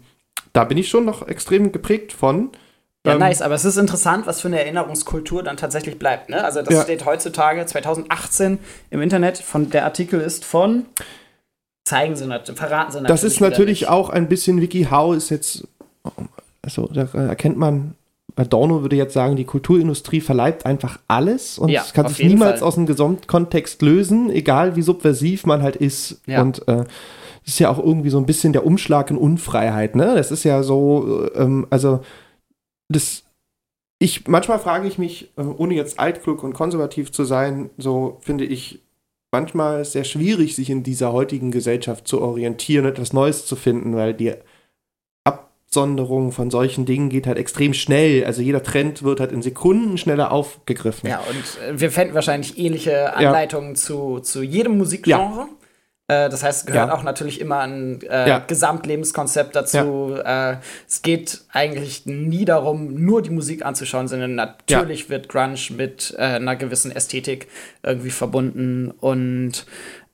[0.54, 2.50] da bin ich schon noch extrem geprägt von.
[3.06, 6.30] Ja, Ähm, nice, aber es ist interessant, was für eine Erinnerungskultur dann tatsächlich bleibt.
[6.32, 6.44] Ne?
[6.44, 8.58] Also das steht heutzutage 2018
[8.90, 9.38] im Internet.
[9.38, 10.88] Von der Artikel ist von
[11.84, 13.22] zeigen sie natürlich, verraten sie natürlich.
[13.22, 15.68] Das ist natürlich auch ein bisschen WikiHow ist jetzt,
[16.64, 17.94] also da erkennt man,
[18.36, 22.60] Adorno würde jetzt sagen, die Kulturindustrie verleibt einfach alles und Ja, es kann sich niemals
[22.60, 22.68] Fall.
[22.68, 26.22] aus dem Gesamtkontext lösen, egal wie subversiv man halt ist.
[26.26, 26.42] Ja.
[26.42, 26.84] Und äh,
[27.46, 30.14] das ist ja auch irgendwie so ein bisschen der Umschlag in Unfreiheit, ne?
[30.16, 32.02] Das ist ja so, äh, ähm, also
[32.90, 33.24] das,
[34.00, 38.46] ich, manchmal frage ich mich, äh, ohne jetzt altklug und konservativ zu sein, so finde
[38.46, 38.80] ich
[39.32, 43.96] manchmal sehr schwierig, sich in dieser heutigen Gesellschaft zu orientieren und etwas Neues zu finden,
[43.96, 44.34] weil die
[45.70, 48.26] Absonderung von solchen Dingen geht halt extrem schnell.
[48.26, 51.08] Also jeder Trend wird halt in Sekunden schneller aufgegriffen.
[51.08, 55.48] Ja, und äh, wir fänden wahrscheinlich ähnliche Anleitungen zu, zu jedem Musikgenre.
[56.08, 56.96] Äh, das heißt, es gehört Ja.
[56.96, 58.40] auch natürlich immer ein äh, Ja.
[58.40, 60.16] Gesamtlebenskonzept dazu.
[60.26, 60.56] Äh,
[60.88, 66.22] es geht eigentlich nie darum, nur die Musik anzuschauen, sondern natürlich wird Grunge mit äh,
[66.24, 67.48] einer gewissen Ästhetik
[67.84, 68.90] irgendwie verbunden.
[68.90, 69.68] Und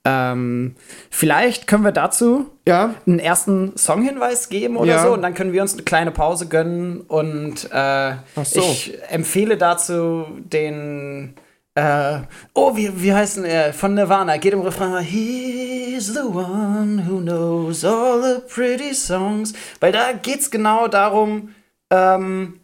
[0.05, 0.75] ähm,
[1.09, 5.03] vielleicht können wir dazu Ja, einen ersten Songhinweis geben oder Ja.
[5.03, 8.13] so und dann können wir uns eine kleine Pause gönnen und äh,
[8.43, 8.59] so.
[8.61, 11.33] ich empfehle dazu den
[11.77, 12.19] äh,
[12.53, 13.73] oh, wie, wie heißt denn er?
[13.73, 14.37] Von Nirvana.
[14.37, 15.03] Geht im Refrain.
[15.03, 19.51] He's the one who knows all the pretty songs.
[19.81, 21.53] Weil da geht's genau darum,
[21.89, 22.61] ähm,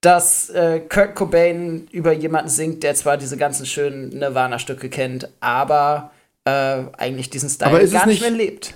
[0.00, 6.12] dass äh, Kurt Cobain über jemanden singt, der zwar diese ganzen schönen Nirvana-Stücke kennt, aber
[6.46, 8.74] äh, eigentlich diesen Style Aber ist es gar nicht nicht- mehr lebt.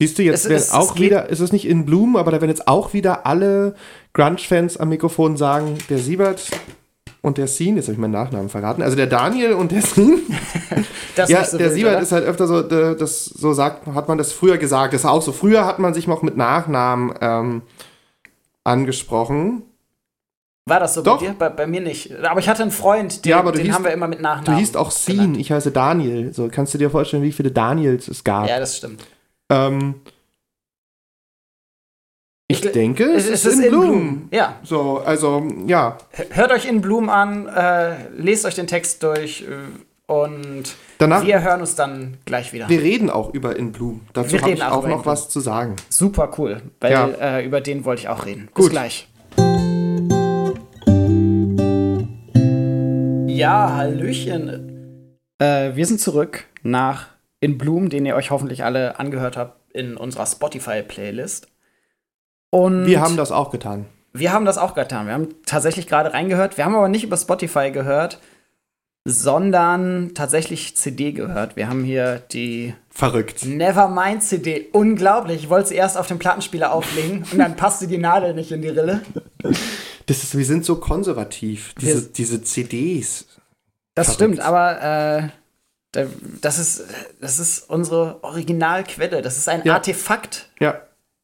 [0.00, 2.16] siehst du jetzt Es- werden es- es auch geht- wieder, ist es nicht in Bloom,
[2.16, 3.74] aber da werden jetzt auch wieder alle
[4.12, 6.50] Grunge-Fans am Mikrofon sagen, der Siebert
[7.22, 10.18] und der Scene, jetzt habe ich meinen Nachnamen verraten, also der Daniel und der Scene,
[11.28, 12.02] Ja, so der wild, Siebert oder?
[12.02, 14.94] ist halt öfter so, äh, das so sagt, hat man das früher gesagt.
[14.94, 15.30] Das ist auch so.
[15.32, 17.62] Früher hat man sich noch mit Nachnamen ähm,
[18.64, 19.62] angesprochen.
[20.66, 21.18] War das so Doch.
[21.20, 21.34] bei dir?
[21.36, 22.14] Bei, bei mir nicht.
[22.24, 24.22] Aber ich hatte einen Freund, den, Ja, du den hieß- haben wir immer mit Du
[24.22, 24.58] Nachnamen.
[24.60, 26.32] hießt auch Scene, ich heiße Daniel.
[26.32, 28.48] So, kannst du dir vorstellen, wie viele Daniels es gab?
[28.48, 29.04] Ja, das stimmt.
[29.50, 29.96] ähm,
[32.48, 34.28] ich Ich- denke, es, ist, in, Bloom.
[34.30, 34.56] Ja.
[34.62, 35.96] So, also, ja.
[36.30, 39.46] Hört euch in Bloom an, äh, lest euch den Text durch äh,
[40.12, 40.64] und
[40.98, 42.68] Danach, wir, wir hören uns dann gleich wieder.
[42.68, 44.02] reden auch über In Bloom.
[44.12, 45.06] Dazu Wir habe ich auch noch Bloom.
[45.06, 45.76] was zu sagen.
[45.88, 47.06] Super cool, weil Ja.
[47.08, 48.48] äh, über den wollte ich auch reden.
[48.54, 48.70] Bis Gut.
[48.70, 49.08] gleich.
[53.42, 55.18] Ja, Hallöchen.
[55.38, 57.06] Äh, wir sind zurück nach
[57.40, 61.48] In Bloom, den ihr euch hoffentlich alle angehört habt in unserer Spotify-Playlist.
[62.50, 63.86] Und Wir haben das auch getan.
[64.12, 65.06] Wir haben das auch getan.
[65.06, 66.58] Wir haben tatsächlich gerade reingehört.
[66.58, 68.20] Wir haben aber nicht über Spotify gehört,
[69.04, 71.56] sondern tatsächlich CD gehört.
[71.56, 73.44] Wir haben hier die Verrückt.
[73.46, 74.68] Nevermind CD.
[74.72, 75.44] Unglaublich.
[75.44, 78.62] Ich wollte sie erst auf dem Plattenspieler auflegen und dann passte die Nadel nicht in
[78.62, 79.00] die Rille.
[80.06, 81.74] Das ist, wir sind so konservativ.
[81.80, 83.26] Diese, Wir- diese CDs.
[83.94, 84.34] Das Verrückt.
[84.36, 85.28] stimmt, aber äh,
[85.92, 86.06] da-
[86.40, 86.84] das, ist,
[87.20, 89.20] das ist unsere Originalquelle.
[89.22, 89.74] Das ist ein Ja.
[89.74, 90.48] Artefakt.
[90.60, 90.80] Ja.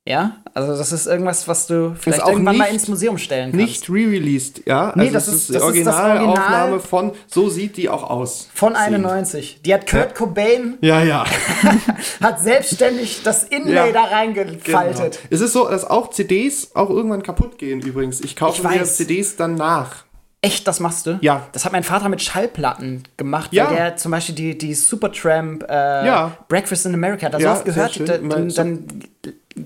[0.07, 3.51] Ja, also das ist irgendwas, was du vielleicht auch irgendwann mal nicht- ins Museum stellen
[3.53, 3.67] kannst.
[3.67, 4.93] Nicht re-released, ja?
[4.97, 6.81] Nee, also das ist- die das Originalaufnahme Original.
[6.81, 8.49] von, so sieht die auch aus.
[8.55, 9.61] Von 91.
[9.63, 11.27] Die hat Kurt Cobain, Ja, ja.
[12.23, 13.93] hat selbstständig das Inlay Ja.
[13.93, 15.13] da reingefaltet.
[15.17, 15.27] Genau.
[15.29, 18.23] Es ist so, dass auch CDs auch irgendwann kaputt gehen übrigens.
[18.23, 18.85] Ich kaufe Ich mir.
[18.85, 20.05] CDs dann nach.
[20.41, 21.19] Echt, das machst du?
[21.21, 21.47] Ja.
[21.53, 23.69] Das hat mein Vater mit Schallplatten gemacht, Ja.
[23.69, 26.37] weil der zum Beispiel die, die Supertramp äh, Ja.
[26.49, 28.07] Breakfast in America, da so Ja, oft gehört, schön.
[28.07, 28.85] da, Mein- dann, dann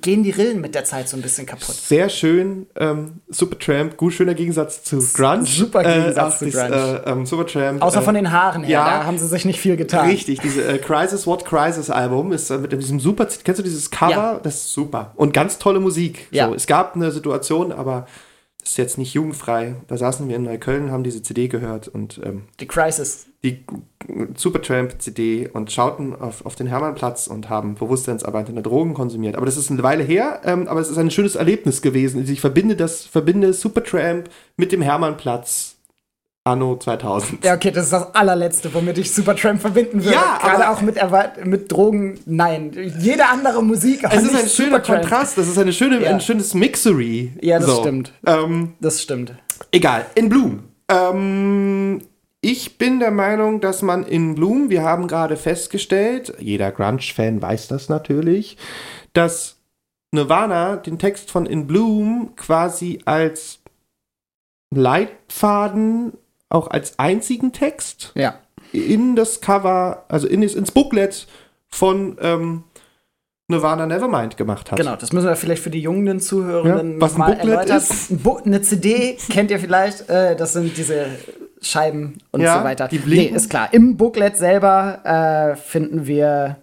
[0.01, 1.75] gehen die Rillen mit der Zeit so ein bisschen kaputt.
[1.75, 2.67] Sehr schön.
[2.77, 5.45] Ähm, Supertramp, gut schöner Gegensatz zu Grunge.
[5.45, 7.03] Super Gegensatz zu das, Grunge.
[7.05, 7.83] Äh, ähm, Supertramp.
[7.83, 8.85] Außer äh, von den Haaren her, ja.
[9.01, 10.09] da haben sie sich nicht viel getan.
[10.09, 13.91] Richtig, diese äh, Crisis What Crisis Album ist äh, mit diesem super, kennst du dieses
[13.91, 14.11] Cover?
[14.11, 14.41] Ja.
[14.43, 15.13] Das ist super.
[15.17, 16.29] Und ganz tolle Musik.
[16.31, 16.49] Ja.
[16.49, 18.07] So, es gab eine Situation, aber
[18.63, 19.75] ist jetzt nicht jugendfrei.
[19.89, 23.27] Da saßen wir in Neukölln, haben diese CD gehört und ähm, Die Crisis.
[23.43, 23.65] die
[24.37, 29.37] Supertramp-CD und schauten auf, auf den Hermannplatz und haben bewusstseinsarbeitende Drogen konsumiert.
[29.37, 32.25] Aber das ist eine Weile her, ähm, aber es ist ein schönes Erlebnis gewesen.
[32.29, 35.72] Ich verbinde das, verbinde Supertramp mit dem Hermannplatz
[36.45, 37.45] anno 2000.
[37.45, 40.15] Ja, okay, das ist das allerletzte, womit ich Supertramp verbinden würde.
[40.17, 40.97] Ja, Gerade auch mit,
[41.47, 42.73] mit Drogen, nein.
[42.99, 44.81] Jede andere Musik, aber Es ist ein schöner.
[44.81, 46.11] Kontrast, das ist eine schöne, Ja.
[46.11, 47.33] ein schönes Mixery.
[47.41, 48.13] Ja, das stimmt.
[48.27, 49.35] Ähm, Das stimmt.
[49.71, 50.65] egal, in Bloom.
[50.91, 52.03] Ähm,
[52.41, 57.69] ich bin der Meinung, dass man in Bloom, wir haben gerade festgestellt, jeder Grunge-Fan weiß
[57.69, 58.57] das natürlich,
[59.13, 59.59] dass
[60.11, 63.61] Nirvana den Text von In Bloom quasi als
[64.75, 66.15] Leitfaden,
[66.53, 68.35] auch als einzigen Text Ja.
[68.73, 71.27] in das Cover, also in das, ins Booklet
[71.69, 72.65] von ähm,
[73.49, 74.79] Nirvana Nevermind gemacht hat.
[74.79, 77.77] Genau, das müssen wir vielleicht für die jungen Zuhörenden Ja, was ein mal Booklet erläutern.
[77.79, 78.11] ist?
[78.11, 81.07] Ein eine CD kennt ihr vielleicht, äh, das sind diese
[81.61, 82.89] Scheiben und Ja, so weiter.
[82.89, 83.31] die blinken.
[83.33, 83.69] Nee, ist klar.
[83.73, 86.57] Im Booklet selber äh, finden wir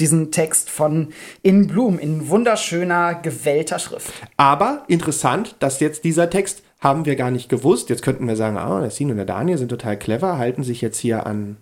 [0.00, 4.12] diesen Text von In Bloom in wunderschöner, gewellter Schrift.
[4.36, 7.88] Aber interessant, dass jetzt dieser Text haben wir gar nicht gewusst.
[7.90, 10.80] Jetzt könnten wir sagen, ah, der Sin und der Daniel sind total clever, halten sich
[10.80, 11.56] jetzt hier an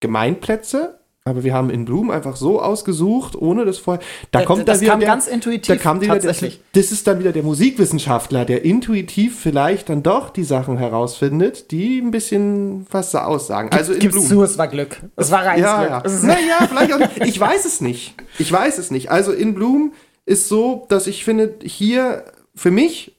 [0.00, 0.98] Gemeinplätze.
[1.26, 4.02] Aber wir haben in Bloom einfach so ausgesucht, ohne das vorher.
[4.30, 6.60] Da Äh, kommt das dann wieder kam der, ganz intuitiv, Da kam wieder der, tatsächlich.
[6.72, 11.98] das ist dann wieder der Musikwissenschaftler, der intuitiv vielleicht dann doch die Sachen herausfindet, die
[11.98, 13.70] ein bisschen was aussagen.
[13.72, 14.26] Also in Gib's Bloom.
[14.26, 15.00] zu, es war Glück.
[15.16, 16.12] Es war reines Ja, Glück.
[16.14, 16.26] ja.
[16.26, 17.24] Naja, vielleicht auch nicht.
[17.24, 18.14] Ich weiß es nicht.
[18.38, 19.10] Ich weiß es nicht.
[19.10, 19.94] Also in Bloom
[20.26, 23.13] ist so, dass ich finde, hier für mich,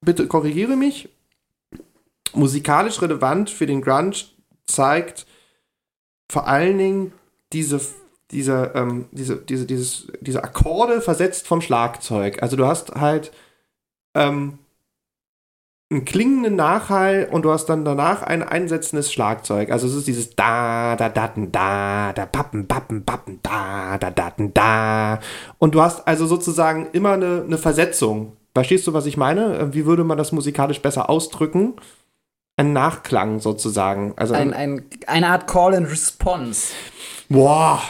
[0.00, 1.08] bitte korrigiere mich,
[2.32, 4.16] musikalisch relevant für den Grunge
[4.66, 5.26] zeigt
[6.30, 7.12] vor allen Dingen
[7.52, 7.80] diese,
[8.30, 12.42] diese, ähm, diese, diese, dieses, diese Akkorde versetzt vom Schlagzeug.
[12.42, 13.32] Also du hast halt
[14.14, 14.58] ähm,
[15.90, 19.70] einen klingenden Nachhall und du hast dann danach ein einsetzendes Schlagzeug.
[19.70, 24.52] Also es ist dieses da, da, datten, da, da, pappen, pappen, pappen, da, da, datten,
[24.52, 25.20] da.
[25.58, 28.36] Und du hast also sozusagen immer eine, eine Versetzung.
[28.58, 29.56] Verstehst du, was ich meine?
[29.56, 31.74] Äh, Wie würde man das musikalisch besser ausdrücken?
[32.56, 34.14] Ein Nachklang sozusagen.
[34.16, 36.72] Also ein, ein, eine Art Call and Response.
[37.28, 37.80] Boah,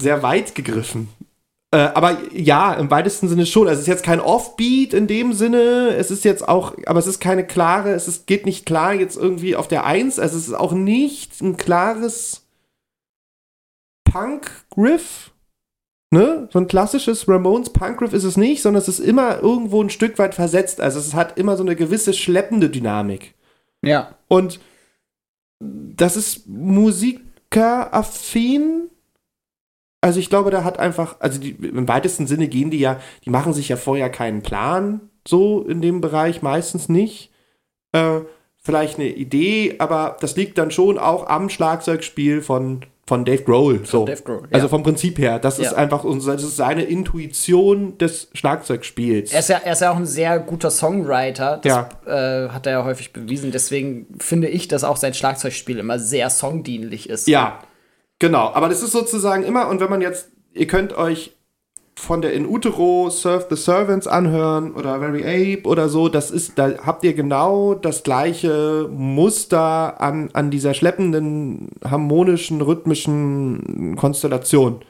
[0.00, 1.10] sehr weit gegriffen.
[1.72, 3.68] Äh, aber ja, im weitesten Sinne schon.
[3.68, 5.90] Also es ist jetzt kein Offbeat in dem Sinne.
[5.90, 9.18] Es ist jetzt auch, aber es ist keine klare, es ist, geht nicht klar jetzt
[9.18, 10.18] irgendwie auf der Eins.
[10.18, 12.46] Also es ist auch nicht ein klares
[14.04, 15.32] Punk-Riff.
[16.12, 16.48] Ne?
[16.52, 20.18] So ein klassisches Ramones Punk-Riff ist es nicht, sondern es ist immer irgendwo ein Stück
[20.18, 20.80] weit versetzt.
[20.80, 23.36] Also es hat immer so eine gewisse schleppende Dynamik.
[23.82, 24.16] Ja.
[24.26, 24.58] Und
[25.60, 28.90] das ist musikeraffin.
[30.00, 33.30] Also ich glaube, da hat einfach, also die, im weitesten Sinne gehen die ja, die
[33.30, 37.30] machen sich ja vorher keinen Plan, so in dem Bereich, meistens nicht.
[37.92, 38.20] Äh,
[38.56, 43.80] vielleicht eine Idee, aber das liegt dann schon auch am Schlagzeugspiel von, von Dave Grohl.
[43.84, 44.04] So.
[44.04, 44.48] Dave Grohl, ja.
[44.52, 45.40] Also vom Prinzip her.
[45.40, 45.76] Das ist Ja.
[45.78, 49.32] einfach unser, das ist seine Intuition des Schlagzeugspiels.
[49.32, 51.58] Er ist, ja, er ist ja auch ein sehr guter Songwriter.
[51.60, 51.88] Das Ja.
[52.46, 53.50] äh, hat er ja häufig bewiesen.
[53.50, 57.26] Deswegen finde ich, dass auch sein Schlagzeugspiel immer sehr songdienlich ist.
[57.26, 57.58] Ja,
[58.20, 58.52] genau.
[58.54, 61.32] Aber das ist sozusagen immer, und wenn man jetzt, ihr könnt euch
[61.96, 65.22] von der In Utero Serve the Servants anhören oder Very
[65.56, 70.72] Ape oder so, das ist, da habt ihr genau das gleiche Muster an, an dieser
[70.74, 74.80] schleppenden, harmonischen, rhythmischen Konstellation.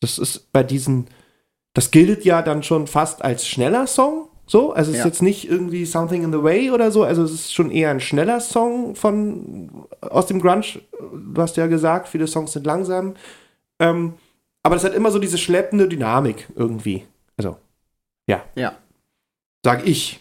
[0.00, 1.06] Das ist bei diesen,
[1.72, 4.26] das gilt ja dann schon fast als schneller Song.
[4.46, 5.06] So, also es ist Ja.
[5.08, 8.00] jetzt nicht irgendwie Something in the Way oder so, also es ist schon eher ein
[8.00, 10.80] schneller Song von aus dem Grunge.
[11.34, 13.14] Du hast ja gesagt, viele Songs sind langsam.
[13.78, 14.14] Ähm,
[14.62, 17.06] aber das hat immer so diese schleppende Dynamik irgendwie.
[17.36, 17.56] Also,
[18.26, 18.44] Ja.
[19.64, 20.20] sag ich.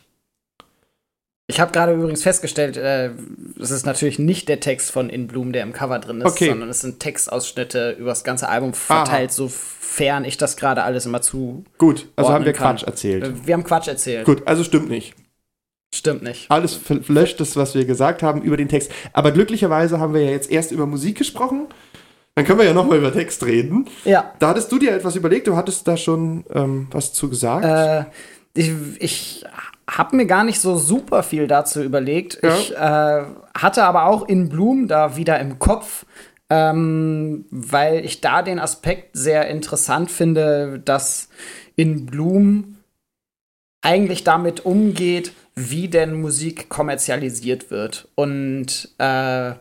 [1.48, 3.10] Ich habe gerade übrigens festgestellt, äh,
[3.60, 6.50] es ist natürlich nicht der Text von In Bloom, der im Cover drin ist, Okay.
[6.50, 11.24] sondern es sind Textausschnitte über das ganze Album verteilt, sofern ich das gerade alles immer
[11.24, 11.64] zu.
[11.80, 12.76] Gut, also haben wir kann.
[12.76, 13.24] Quatsch erzählt.
[13.24, 14.26] Äh, Wir haben Quatsch erzählt.
[14.26, 15.16] Gut, also stimmt nicht.
[15.94, 16.52] Stimmt nicht.
[16.52, 18.92] Alles löscht das, was wir gesagt haben über den Text.
[19.12, 21.66] Aber glücklicherweise haben wir ja jetzt erst über Musik gesprochen.
[22.36, 23.88] Dann können wir ja nochmal über Text reden.
[24.06, 24.34] Ja.
[24.40, 27.66] Da hattest du dir etwas überlegt, du hattest da schon ähm, was zu gesagt.
[27.66, 28.06] Äh,
[28.54, 29.46] ich ich
[29.90, 32.40] habe mir gar nicht so super viel dazu überlegt.
[32.42, 32.56] Ja.
[32.58, 33.24] Ich äh,
[33.58, 36.06] hatte aber auch in Bloom da wieder im Kopf,
[36.50, 41.30] ähm, weil ich da den Aspekt sehr interessant finde, dass
[41.76, 42.78] in Bloom
[43.82, 48.08] eigentlich damit umgeht, wie denn Musik kommerzialisiert wird.
[48.16, 49.54] Und äh,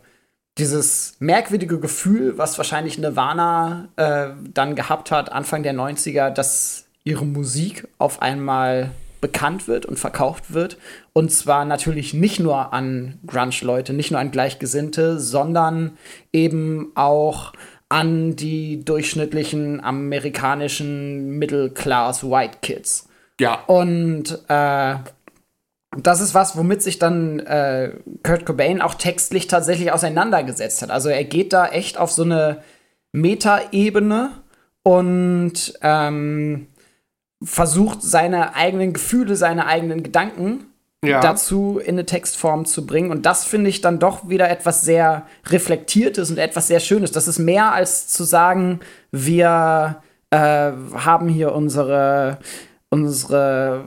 [0.59, 7.25] dieses merkwürdige Gefühl, was wahrscheinlich Nirvana äh, dann gehabt hat, Anfang der 90er, dass ihre
[7.25, 8.91] Musik auf einmal
[9.21, 10.77] bekannt wird und verkauft wird.
[11.13, 15.97] Und zwar natürlich nicht nur an Grunge-Leute, nicht nur an Gleichgesinnte, sondern
[16.33, 17.53] eben auch
[17.89, 23.09] an die durchschnittlichen amerikanischen Middle-Class White Kids.
[23.41, 23.65] ja.
[23.67, 24.97] Und äh,
[25.97, 30.91] das ist was, womit sich dann äh, Kurt Cobain auch textlich tatsächlich auseinandergesetzt hat.
[30.91, 32.63] Also er geht da echt auf so eine
[33.13, 34.31] Metaebene
[34.83, 36.69] und ähm,
[37.43, 40.67] versucht seine eigenen Gefühle, seine eigenen Gedanken
[41.05, 41.21] Ja.
[41.21, 43.11] dazu in eine Textform zu bringen.
[43.11, 47.13] Und das finde ich dann doch wieder etwas sehr Reflektiertes und etwas sehr Schönes.
[47.13, 52.39] Das ist mehr als zu sagen, wir äh, haben hier unsere
[52.91, 53.85] unsere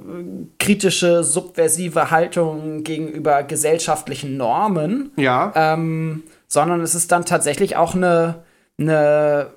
[0.60, 5.52] kritische, subversive Haltung gegenüber gesellschaftlichen Normen, Ja.
[5.56, 8.44] ähm, sondern es ist dann tatsächlich auch eine,
[8.80, 9.48] eine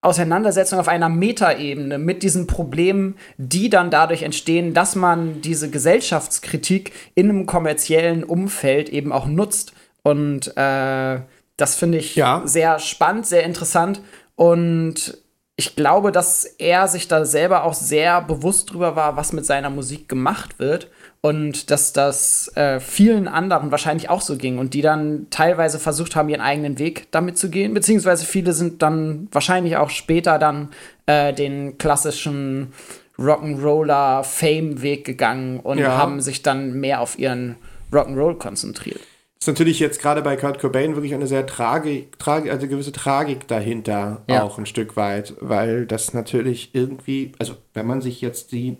[0.00, 6.92] Auseinandersetzung auf einer Metaebene mit diesen Problemen, die dann dadurch entstehen, dass man diese Gesellschaftskritik
[7.14, 9.72] in einem kommerziellen Umfeld eben auch nutzt.
[10.02, 11.20] Und äh,
[11.56, 12.42] das finde ich Ja.
[12.44, 14.00] sehr spannend, sehr interessant.
[14.34, 15.18] Und
[15.62, 19.70] ich glaube, dass er sich da selber auch sehr bewusst drüber war, was mit seiner
[19.70, 20.88] Musik gemacht wird.
[21.20, 26.16] Und dass das äh, vielen anderen wahrscheinlich auch so ging und die dann teilweise versucht
[26.16, 27.74] haben, ihren eigenen Weg damit zu gehen.
[27.74, 30.70] Beziehungsweise viele sind dann wahrscheinlich auch später dann
[31.06, 32.72] äh, den klassischen
[33.20, 35.96] Rock'n'Roller-Fame-Weg gegangen und Ja.
[35.96, 37.54] haben sich dann mehr auf ihren
[37.92, 39.00] Rock'n'Roll konzentriert.
[39.42, 42.92] Ist natürlich jetzt gerade bei Kurt Cobain wirklich eine sehr Tragik, Tragik also eine gewisse
[42.92, 44.44] Tragik dahinter Ja.
[44.44, 48.76] auch ein Stück weit, weil das natürlich irgendwie, also wenn man sich jetzt die,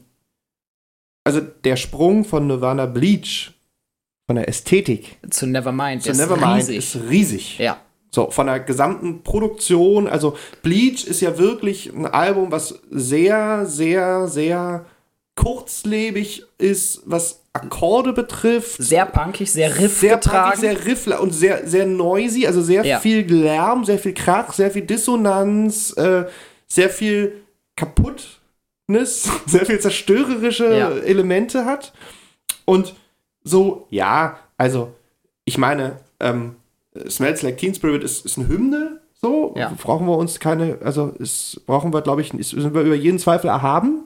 [1.25, 3.55] also der Sprung von Nirvana Bleach,
[4.29, 6.05] von der Ästhetik Zu Nevermind.
[6.05, 6.77] zu ist Nevermind riesig.
[6.77, 7.59] ist riesig.
[7.59, 7.81] Ja.
[8.12, 14.29] So, von der gesamten Produktion, also Bleach ist ja wirklich ein Album, was sehr, sehr,
[14.29, 14.87] sehr
[15.35, 18.76] kurzlebig ist, was Akkorde betrifft.
[18.82, 20.52] Sehr punkig, sehr riff sehr getragen.
[20.52, 22.98] punkig, sehr riffler und sehr, sehr noisy, also sehr Ja.
[22.98, 26.24] viel Lärm, sehr viel Krach, sehr viel Dissonanz, äh,
[26.66, 27.42] sehr viel
[27.76, 30.90] Kaputtnis, sehr viel zerstörerische Ja.
[30.90, 31.92] Elemente hat.
[32.64, 32.94] Und
[33.44, 34.92] so, ja, also,
[35.44, 36.56] ich meine, ähm,
[37.08, 39.72] Smells Like Teen Spirit ist, ist eine Hymne, so, Ja.
[39.82, 43.18] brauchen wir uns keine, also, ist, brauchen wir, glaube ich, ist, sind wir über jeden
[43.18, 44.04] Zweifel erhaben,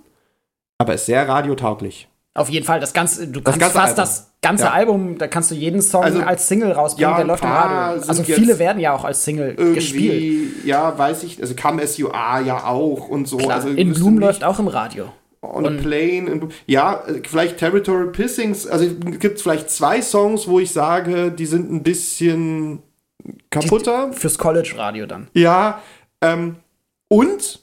[0.78, 2.09] aber ist sehr radiotauglich.
[2.37, 4.05] Auf jeden Fall, das ganze, du kannst ganze fast Album.
[4.05, 4.70] das ganze Ja.
[4.72, 8.03] Album, da kannst du jeden Song Also, als Single rausbringen, ja, der läuft im Radio.
[8.07, 10.64] Also viele werden ja auch als Single gespielt.
[10.64, 13.38] Ja, weiß ich, also Come As You Are ja auch und so.
[13.38, 15.07] Klar, also in Bloom läuft auch im Radio.
[15.42, 16.31] On a Plane.
[16.31, 18.66] In, ja, äh, vielleicht Territory Pissings.
[18.66, 18.87] Also
[19.20, 22.83] gibt es vielleicht zwei Songs, wo ich sage, die sind ein bisschen
[23.51, 24.12] kaputter.
[24.12, 25.29] Fürs College-Radio dann.
[25.35, 25.83] Ja,
[26.20, 26.57] ähm,
[27.09, 27.61] und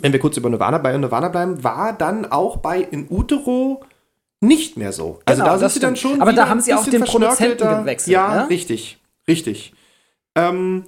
[0.00, 3.82] wenn wir kurz über Nirvana bei Nirvana bleiben, war dann auch bei In Utero
[4.40, 5.20] nicht mehr so.
[5.24, 6.20] Also Genau, da sind sie dann schon.
[6.20, 8.50] Aber da haben sie auch den Produzenten gewechselt, Ja, ne?
[8.50, 9.72] richtig, richtig.
[10.34, 10.84] Ähm,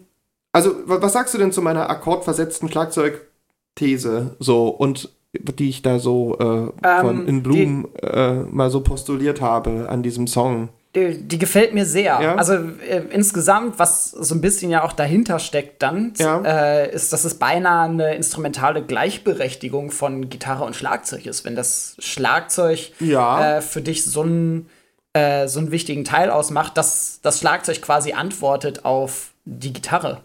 [0.53, 5.99] also wa- was sagst du denn zu meiner akkordversetzten Schlagzeugthese so und die ich da
[5.99, 10.71] so äh, von Ähm, In Bloom äh, mal so postuliert habe an diesem Song?
[10.97, 12.19] Die, die gefällt mir sehr.
[12.23, 12.35] Ja.
[12.37, 16.41] Also äh, insgesamt, was so ein bisschen ja auch dahinter steckt dann, Ja.
[16.43, 21.45] äh, ist, dass es beinahe eine instrumentale Gleichberechtigung von Gitarre und Schlagzeug ist.
[21.45, 23.59] Wenn das Schlagzeug Ja.
[23.59, 24.71] äh, für dich so einen
[25.13, 30.21] äh, so einen wichtigen Teil ausmacht, dass das Schlagzeug quasi antwortet auf die Gitarre.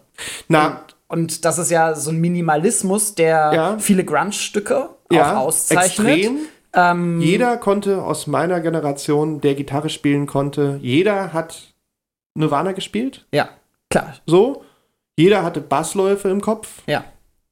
[0.48, 6.08] Na, Und das ist ja so ein Minimalismus, der viele Grunge-Stücke auch auszeichnet.
[6.08, 6.38] extrem.
[6.74, 11.74] Ähm, Jeder konnte aus meiner Generation, der Gitarre spielen konnte, jeder hat
[12.34, 13.26] Nirvana gespielt.
[13.32, 13.48] ja,
[13.90, 14.14] klar.
[14.26, 14.64] So.
[15.18, 16.82] Jeder hatte Bassläufe im Kopf.
[16.86, 17.04] Ja,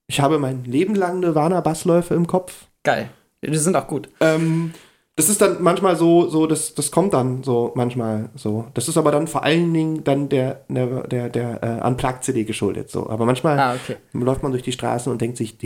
[0.08, 2.66] Ich habe mein Leben lang Nirvana Bassläufe im Kopf.
[2.82, 3.10] geil.
[3.44, 4.08] Die sind auch gut.
[4.20, 4.72] Ähm,
[5.20, 8.68] das ist dann manchmal so, so das, das kommt dann so manchmal so.
[8.72, 12.90] Das ist aber dann vor allen Dingen dann der, der, der, der äh, Unplugged-CD geschuldet.
[12.90, 13.10] So.
[13.10, 13.96] Aber manchmal Ah, okay.
[14.14, 15.58] läuft man durch die Straßen und denkt sich.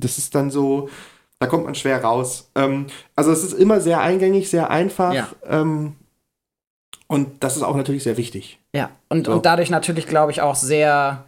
[0.00, 0.88] Das ist dann so,
[1.40, 2.50] da kommt man schwer raus.
[2.54, 2.86] Ähm,
[3.16, 5.12] also es ist immer sehr eingängig, sehr einfach.
[5.12, 5.28] Ja.
[5.48, 5.96] Ähm,
[7.08, 8.60] und das ist auch natürlich sehr wichtig.
[8.72, 9.32] Ja, und, So.
[9.32, 11.24] und dadurch natürlich, glaube ich, auch sehr,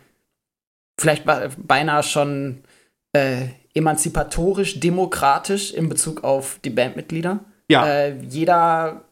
[0.99, 2.62] vielleicht be- beinahe schon
[3.14, 7.41] äh, emanzipatorisch, demokratisch in Bezug auf die Bandmitglieder.
[7.68, 7.87] Ja.
[7.87, 9.03] Äh, jeder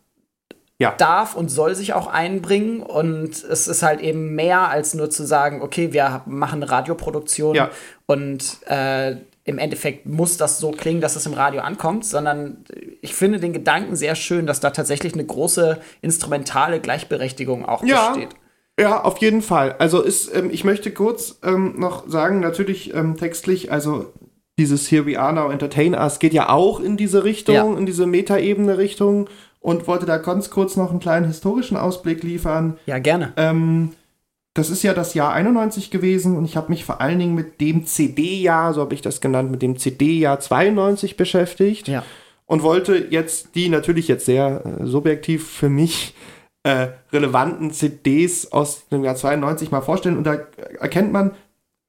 [0.78, 0.94] Ja.
[0.96, 5.26] darf und soll sich auch einbringen und es ist halt eben mehr als nur zu
[5.26, 7.70] sagen, okay, wir machen eine Radioproduktion Ja.
[8.06, 12.64] und äh, im Endeffekt muss das so klingen, dass es im Radio ankommt, sondern
[13.02, 18.10] ich finde den Gedanken sehr schön, dass da tatsächlich eine große instrumentale Gleichberechtigung auch Ja.
[18.12, 18.30] besteht.
[18.78, 19.74] Ja, auf jeden Fall.
[19.78, 24.12] Also ist, ähm, ich möchte kurz ähm, noch sagen, natürlich ähm, textlich, also
[24.60, 27.64] dieses Here We Are Now Entertain Us geht ja auch in diese Richtung, Ja.
[27.78, 29.28] in diese Metaebene-Richtung
[29.60, 32.76] und wollte da ganz kurz noch einen kleinen historischen Ausblick liefern.
[32.86, 33.32] Ja, gerne.
[33.36, 33.90] Ähm,
[34.54, 37.60] das ist ja das Jahr 91 gewesen und ich habe mich vor allen Dingen mit
[37.60, 42.04] dem CD-Jahr, so habe ich das genannt, mit dem CD-Jahr 92 beschäftigt Ja.
[42.46, 46.14] und wollte jetzt die natürlich jetzt sehr äh, subjektiv für mich
[46.64, 50.38] äh, relevanten CDs aus dem Jahr 92 mal vorstellen und da
[50.78, 51.30] erkennt man,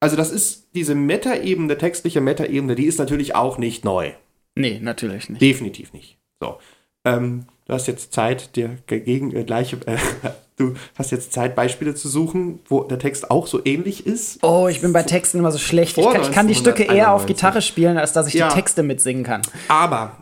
[0.01, 4.11] also das ist diese Metaebene, textliche Metaebene, die ist natürlich auch nicht neu.
[4.55, 5.41] Nee, natürlich nicht.
[5.41, 6.17] Definitiv nicht.
[6.41, 6.57] So.
[7.05, 9.97] Ähm, du hast jetzt Zeit, dir gegen äh, gleiche, äh,
[10.57, 14.43] du hast jetzt Zeit, Beispiele zu suchen, wo der Text auch so ähnlich ist.
[14.43, 15.97] Oh, ich bin bei Texten immer so schlecht.
[15.97, 17.27] Ich kann, ich kann die Stücke eher auf 1991.
[17.27, 18.49] Gitarre spielen, als dass ich Ja.
[18.49, 19.41] die Texte mitsingen kann.
[19.69, 20.17] Aber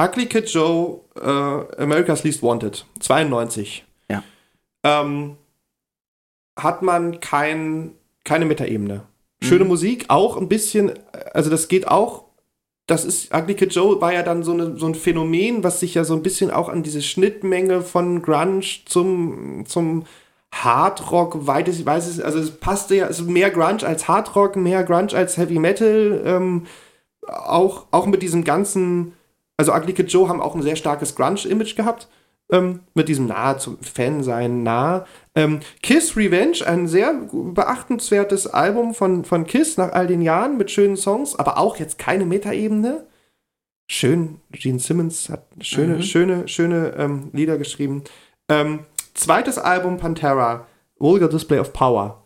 [0.00, 3.84] Ugly Kid Joe, äh, America's Least Wanted, 92.
[4.08, 4.22] Ja.
[4.84, 5.36] Ähm,
[6.58, 7.92] hat man kein,
[8.28, 9.02] keine Metaebene.
[9.42, 9.70] Schöne Mhm.
[9.70, 10.92] Musik, auch ein bisschen,
[11.32, 12.24] also das geht auch,
[12.86, 16.04] das ist, Kid Joe war ja dann so, eine, so ein Phänomen, was sich ja
[16.04, 20.04] so ein bisschen auch an diese Schnittmenge von Grunge zum, zum
[20.52, 24.84] Hardrock, weites, weiß es, also es passte ja, es ist mehr Grunge als Hardrock, mehr
[24.84, 26.66] Grunge als Heavy Metal, ähm,
[27.26, 29.12] auch, auch mit diesem ganzen,
[29.56, 32.08] also Kid Joe haben auch ein sehr starkes Grunge-Image gehabt,
[32.50, 35.06] ähm, mit diesem nahe zum Fan-Sein nah.
[35.34, 40.70] Ähm, Kiss Revenge, ein sehr beachtenswertes Album von, von Kiss nach all den Jahren mit
[40.70, 43.06] schönen Songs, aber auch jetzt keine Metaebene.
[43.90, 46.02] Schön, Gene Simmons hat schöne, Mhm.
[46.02, 48.04] schöne, schöne ähm, Lieder geschrieben.
[48.48, 48.80] Ähm,
[49.14, 50.66] zweites Album Pantera,
[50.98, 52.22] Vulgar Display of Power,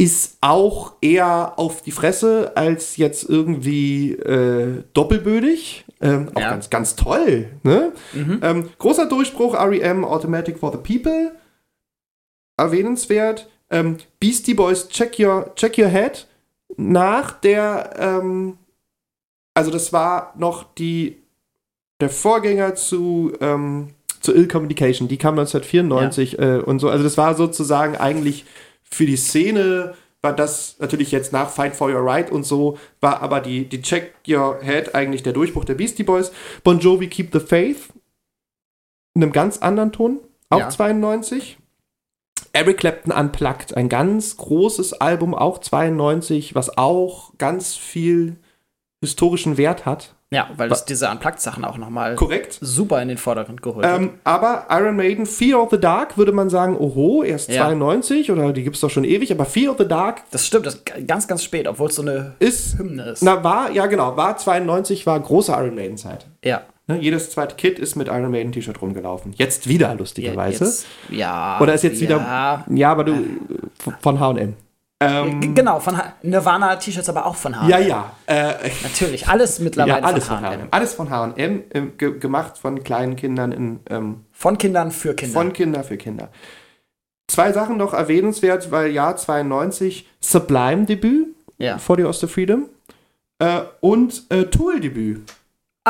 [0.00, 5.84] ist auch eher auf die Fresse als jetzt irgendwie äh, doppelbödig.
[6.00, 6.50] Ähm, auch Ja.
[6.50, 7.48] ganz, ganz toll.
[7.64, 7.92] Ne?
[8.12, 8.40] Mhm.
[8.42, 11.32] Ähm, großer Durchbruch, REM, Automatic for the People.
[12.56, 13.48] Erwähnenswert.
[13.70, 16.26] Ähm, Beastie Boys, Check Your, Check Your Head.
[16.76, 18.58] Nach der, ähm,
[19.54, 21.16] also das war noch die,
[22.00, 23.88] der Vorgänger zu, ähm,
[24.20, 25.08] zu Ill Communication.
[25.08, 26.88] Die kam 1994 äh, und so.
[26.88, 28.44] Also das war sozusagen eigentlich
[28.82, 33.22] für die Szene war das natürlich jetzt nach Fight for Your Right und so, war
[33.22, 36.32] aber die, die Check Your Head eigentlich der Durchbruch der Beastie Boys.
[36.64, 37.90] Bon Jovi Keep the Faith
[39.14, 40.68] in einem ganz anderen Ton, auch Ja.
[40.68, 41.58] 92.
[42.52, 48.36] Eric Clapton Unplugged, ein ganz großes Album, auch 92, was auch ganz viel
[49.00, 50.14] historischen Wert hat.
[50.30, 52.58] Ja, weil es diese Unplugged-Sachen auch nochmal Korrekt.
[52.60, 53.98] super in den Vordergrund geholt hat.
[53.98, 57.64] Ähm, aber Iron Maiden, Fear of the Dark, würde man sagen, oho, erst Ja.
[57.64, 60.66] 92 oder die gibt es doch schon ewig, aber Fear of the Dark Das stimmt,
[60.66, 63.22] das ist ganz, ganz spät, obwohl es so eine ist, Hymne ist.
[63.22, 66.26] na war, ja genau, war 92, war große Iron Maiden Zeit.
[66.44, 66.60] ja.
[66.90, 69.34] Ne, jedes zweite Kid ist mit Iron Maiden T-Shirt rumgelaufen.
[69.36, 70.64] Jetzt wieder, Ja, lustigerweise.
[70.64, 71.58] jetzt, ja.
[71.60, 72.64] Oder ist jetzt wieder- ja.
[72.70, 73.12] Ja, aber du,
[74.00, 74.54] von H&M.
[75.00, 77.68] Ähm, G- Genau, von H Nirvana-T-Shirts aber auch von H&M.
[77.70, 78.12] ja, ja.
[78.26, 80.58] Äh, Natürlich, alles mittlerweile ja, alles von H&M.
[80.60, 80.68] H&M.
[80.72, 85.32] Alles von H&M, ähm, ge gemacht von kleinen Kindern in, ähm, Von Kindern für Kinder.
[85.38, 86.30] von Kinder für Kinder.
[87.28, 91.28] Zwei Sachen noch erwähnenswert, weil Jahr 92 Sublime-Debüt,
[91.58, 91.78] ja.
[91.78, 92.68] For the Ost of Freedom,
[93.38, 95.22] äh, und äh, Tool-Debüt.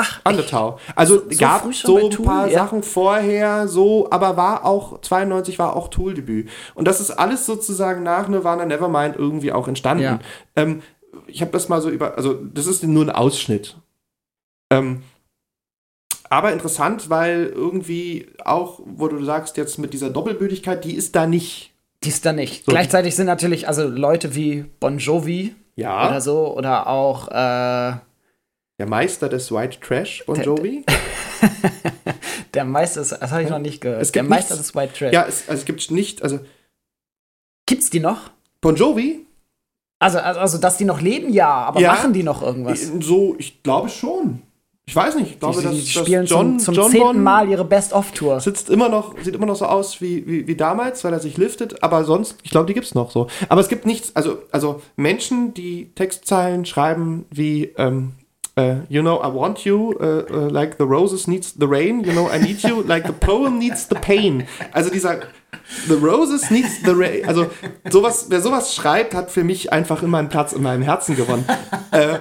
[0.00, 0.80] Ach, Undertow.
[0.94, 2.54] Also So- gab so ein Tool, paar ja.
[2.64, 6.48] Sachen vorher, so, aber war auch 92 war auch Tool-Debüt.
[6.74, 10.02] Und das ist alles sozusagen nach Nirvana Nevermind irgendwie auch entstanden.
[10.04, 10.18] Ja.
[10.56, 10.82] Ähm,
[11.26, 13.76] ich habe das mal so über, also das ist nur ein Ausschnitt.
[14.70, 15.02] Ähm,
[16.30, 21.26] aber interessant, weil irgendwie auch, wo du sagst jetzt mit dieser Doppelbödigkeit, die ist da
[21.26, 21.72] nicht.
[22.04, 22.64] die ist da nicht.
[22.66, 22.70] So.
[22.72, 26.06] Gleichzeitig sind natürlich also Leute wie Bon Jovi Ja.
[26.08, 27.94] oder so oder auch äh,
[28.78, 30.84] Der Meister des White Trash, Bon Der- Jovi.
[32.54, 34.02] der Meister, ist- das habe ich noch nicht gehört.
[34.02, 35.12] Es der gibt Meister nichts- des White Trash.
[35.12, 36.38] Ja, es, also es gibt nicht, also
[37.66, 38.30] Gibt's die noch?
[38.62, 39.26] Bon Jovi
[40.00, 41.92] Also, also, also, dass die noch leben, ja, aber Ja.
[41.92, 42.90] machen die noch irgendwas?
[43.00, 44.42] So, ich glaube schon.
[44.86, 45.32] Ich weiß nicht.
[45.32, 47.64] Ich glaube, die, dass, die spielen dass John, zum, zum John zehnten Bon Mal ihre
[47.66, 48.40] Best-of-Tour.
[48.40, 51.36] sitzt immer noch, sieht immer noch so aus wie, wie, wie damals, weil er sich
[51.36, 53.26] liftet, aber sonst, ich glaube, die gibt's noch so.
[53.50, 58.12] Aber es gibt nichts, also, also Menschen, die Textzeilen schreiben wie, ähm,
[58.58, 62.12] äh, you know, I want you, äh, äh, like the roses needs the rain, you
[62.12, 64.44] know, I need you, like the poem needs the pain.
[64.72, 65.20] Also dieser,
[65.86, 67.46] the roses needs the rain, also
[67.88, 71.44] sowas, wer sowas schreibt, hat für mich einfach immer einen Platz in meinem Herzen gewonnen.
[71.92, 72.18] äh,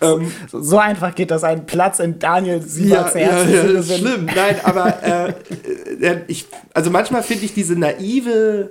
[0.00, 3.82] ähm, So einfach geht das einen Platz in Daniel ja, Sieberts ja, Herzen ja, gewinnen.
[3.84, 4.26] schlimm.
[4.34, 5.34] Nein, aber
[6.26, 8.70] ich, also manchmal finde ich diese naive,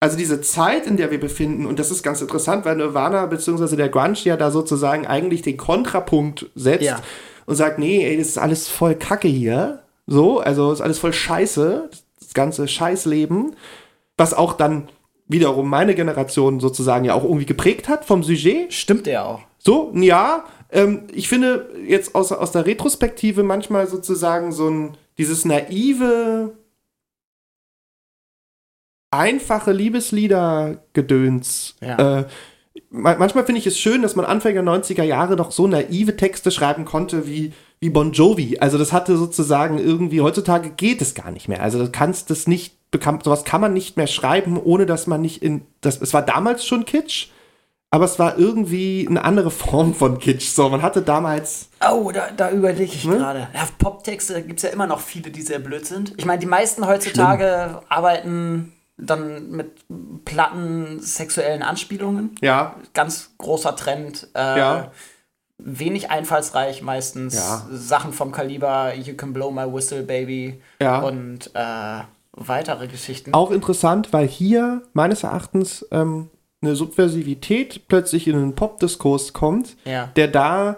[0.00, 3.76] also diese Zeit, in der wir befinden, und das ist ganz interessant, weil Nirvana bzw.
[3.76, 7.00] der Grunge ja da sozusagen eigentlich den Kontrapunkt setzt Ja.
[7.46, 9.80] und sagt, nee, ey, das ist alles voll Kacke hier.
[10.06, 11.90] So, also ist alles voll Scheiße,
[12.20, 13.56] das ganze Scheißleben,
[14.16, 14.88] was auch dann
[15.26, 18.72] wiederum meine Generation sozusagen ja auch irgendwie geprägt hat vom Sujet.
[18.72, 19.40] Stimmt ja auch.
[19.58, 20.44] So, ja.
[20.70, 26.52] Ähm, ich finde jetzt aus, aus der Retrospektive manchmal sozusagen so ein, dieses naive,
[29.10, 31.76] einfache Liebeslieder-Gedöns.
[31.80, 32.20] Ja.
[32.20, 32.24] Äh,
[32.90, 36.16] ma- manchmal finde ich es schön, dass man Anfang der 90er Jahre noch so naive
[36.16, 38.58] Texte schreiben konnte wie, wie Bon Jovi.
[38.58, 41.62] Also das hatte sozusagen irgendwie, heutzutage geht es gar nicht mehr.
[41.62, 45.20] Also du kannst das nicht, bekam, sowas kann man nicht mehr schreiben, ohne dass man
[45.20, 47.28] nicht in, das, es war damals schon Kitsch,
[47.90, 50.48] aber es war irgendwie eine andere Form von Kitsch.
[50.50, 53.16] So, man hatte damals, Oh, da, da überlege ich Ne?
[53.16, 53.48] gerade.
[53.54, 56.12] Ja, Poptexte gibt es ja immer noch viele, die sehr blöd sind.
[56.18, 59.70] Ich meine, die meisten heutzutage arbeiten dann mit
[60.24, 62.34] platten sexuellen Anspielungen.
[62.42, 64.28] ja, Ganz großer Trend.
[64.34, 64.90] Äh, Ja.
[65.60, 67.34] Wenig einfallsreich meistens.
[67.34, 67.66] Ja.
[67.70, 70.60] Sachen vom Kaliber You Can Blow My Whistle, Baby.
[70.80, 71.00] Ja.
[71.00, 72.00] Und äh,
[72.32, 73.34] weitere Geschichten.
[73.34, 76.30] auch interessant, weil hier meines Erachtens ähm,
[76.62, 80.06] eine Subversivität plötzlich in den Popdiskurs kommt, Ja.
[80.14, 80.76] der da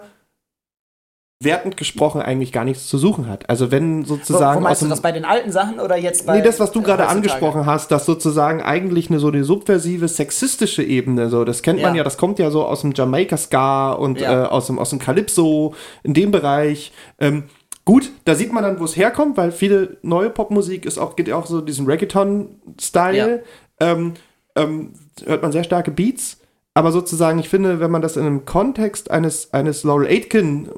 [1.43, 3.49] wertend gesprochen eigentlich gar nichts zu suchen hat.
[3.49, 6.37] Also wenn Wo, sozusagen wo meinst du das bei den alten Sachen oder jetzt bei.
[6.37, 10.83] Nee, das, was du gerade angesprochen hast, dass sozusagen eigentlich eine so eine subversive, sexistische
[10.83, 11.99] Ebene, so, das kennt man Ja.
[11.99, 14.43] ja, das kommt ja so aus dem Jamaika-Ska und Ja.
[14.43, 15.73] äh, aus dem, aus dem Calypso,
[16.03, 16.91] in dem Bereich.
[17.19, 17.43] Ähm,
[17.85, 21.27] gut, da sieht man dann, wo es herkommt, weil viele neue Popmusik ist auch, geht
[21.27, 23.43] ja auch so diesen Reggaeton-Style.
[23.79, 24.13] Ähm,
[24.55, 24.93] ähm,
[25.25, 26.40] hört man sehr starke Beats.
[26.73, 30.69] Aber sozusagen, ich finde, wenn man das in einem Kontext eines, eines Laurel Aitken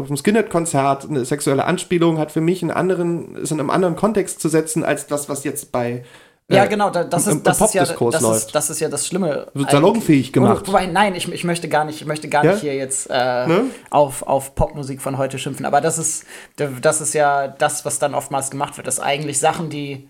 [0.00, 3.94] auf dem Skinhead-Konzert eine sexuelle Anspielung hat für mich einen anderen, ist in einem anderen
[3.96, 6.04] Kontext zu setzen, als das, was jetzt bei
[6.48, 8.88] Ja, äh, genau, da, das, im- ist, das, ist ja, das, ist, das ist ja
[8.88, 9.48] das Schlimme.
[9.52, 10.66] Wird salonfähig gemacht.
[10.68, 12.52] Wobei, nein, ich, ich möchte gar nicht, ich möchte gar Ja?
[12.52, 13.64] nicht hier jetzt äh, Ne?
[13.90, 15.66] auf, auf Popmusik von heute schimpfen.
[15.66, 16.24] Aber das ist,
[16.56, 18.86] das ist ja das, was dann oftmals gemacht wird.
[18.86, 20.08] Das sind eigentlich Sachen, die,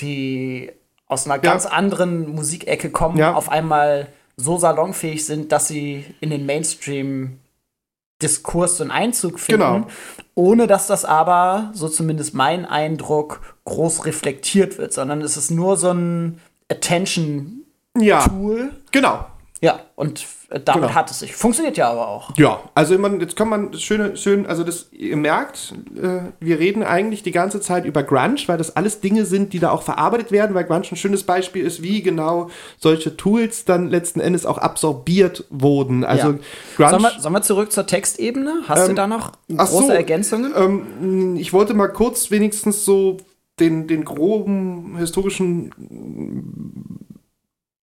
[0.00, 0.72] die
[1.06, 1.40] aus einer Ja.
[1.52, 3.34] ganz anderen Musikecke kommen, Ja.
[3.34, 7.38] auf einmal so salonfähig sind, dass sie in den Mainstream
[8.22, 9.86] Diskurs und Einzug finden, Genau.
[10.34, 15.76] ohne dass das aber, so zumindest mein Eindruck, groß reflektiert wird, sondern es ist nur
[15.76, 18.02] so ein Attention-Tool.
[18.02, 19.26] Ja, genau.
[19.64, 20.94] Ja, und äh, damit Genau.
[20.94, 21.34] hat es sich.
[21.34, 22.36] Funktioniert ja aber auch.
[22.36, 26.58] Ja, also man, jetzt kann man das schöne, schön, also das, ihr merkt, äh, wir
[26.58, 29.80] reden eigentlich die ganze Zeit über Grunge, weil das alles Dinge sind, die da auch
[29.82, 34.44] verarbeitet werden, weil Grunge ein schönes Beispiel ist, wie genau solche Tools dann letzten Endes
[34.44, 36.04] auch absorbiert wurden.
[36.04, 36.38] Also Ja.
[36.76, 36.90] Grunge.
[36.90, 38.64] Sollen wir, sollen wir zurück zur Textebene?
[38.68, 40.52] Hast du Ähm, da noch große so, Ergänzungen?
[40.54, 43.16] Ähm, ich wollte mal kurz wenigstens so
[43.60, 45.70] den, den groben historischen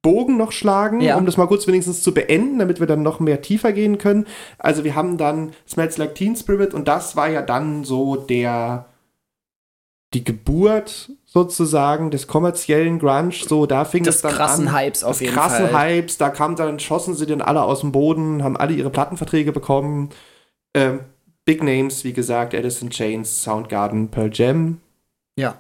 [0.02, 1.18] Bogen noch schlagen, Ja.
[1.18, 4.26] um das mal kurz wenigstens zu beenden, damit wir dann noch mehr tiefer gehen können.
[4.58, 8.86] Also wir haben dann Smells Like Teen Spirit und das war ja dann so der
[10.14, 14.76] die Geburt sozusagen des kommerziellen Grunge, so da fing Des es dann krassen an.
[14.76, 15.96] Hypes auf des jeden krassen Fall.
[15.96, 19.54] Hypes, da kam dann schossen sie dann alle aus dem Boden, haben alle ihre Plattenverträge
[19.54, 20.10] bekommen.
[20.74, 21.00] Ähm,
[21.46, 24.82] Big Names, wie gesagt, Alice in Chains, Soundgarden, Pearl Jam.
[25.38, 25.56] Ja.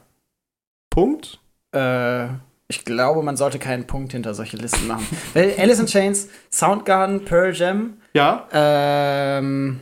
[0.89, 1.39] Punkt.
[1.71, 2.27] Äh,
[2.71, 5.05] ich glaube, man sollte keinen Punkt hinter solche Listen machen.
[5.33, 9.81] Weil Alice in Chains, Soundgarden, Pearl Jam, Ja, ähm,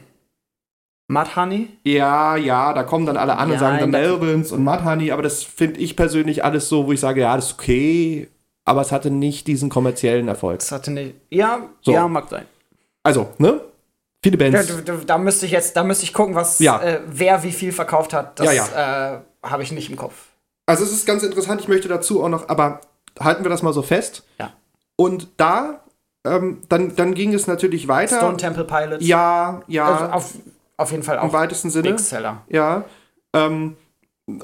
[1.07, 1.69] Mudhoney.
[1.83, 5.11] ja, ja, da kommen dann alle an und Ja, sagen dann da- Melvins und Mudhoney,
[5.11, 8.27] aber das finde ich persönlich alles so, wo ich sage, ja, das ist okay,
[8.65, 10.59] aber es hatte nicht diesen kommerziellen Erfolg.
[10.59, 11.15] Das hatte nicht.
[11.31, 11.91] Ja, So.
[11.93, 12.45] ja, mag sein.
[13.03, 13.61] Also, ne?
[14.21, 14.83] Viele Da, Bands.
[14.85, 16.79] da, da müsste ich jetzt, da müsste ich gucken, was Ja.
[16.81, 18.39] äh, wer wie viel verkauft hat.
[18.39, 20.13] Das Ja, Äh, habe ich nicht im Kopf.
[20.69, 22.81] Also es ist ganz interessant, ich möchte dazu auch noch, aber
[23.19, 24.23] halten wir das mal so fest.
[24.39, 24.53] Ja.
[24.97, 25.83] Und da,
[26.23, 28.17] ähm, dann, dann ging es natürlich weiter.
[28.17, 29.03] Stone Temple Pilots.
[29.03, 30.33] ja, ja, Also auf,
[30.77, 31.89] auf jeden Fall im auch weitesten Sinne.
[31.89, 32.43] Big Seller.
[32.49, 32.83] Ja.
[33.33, 33.77] Ähm,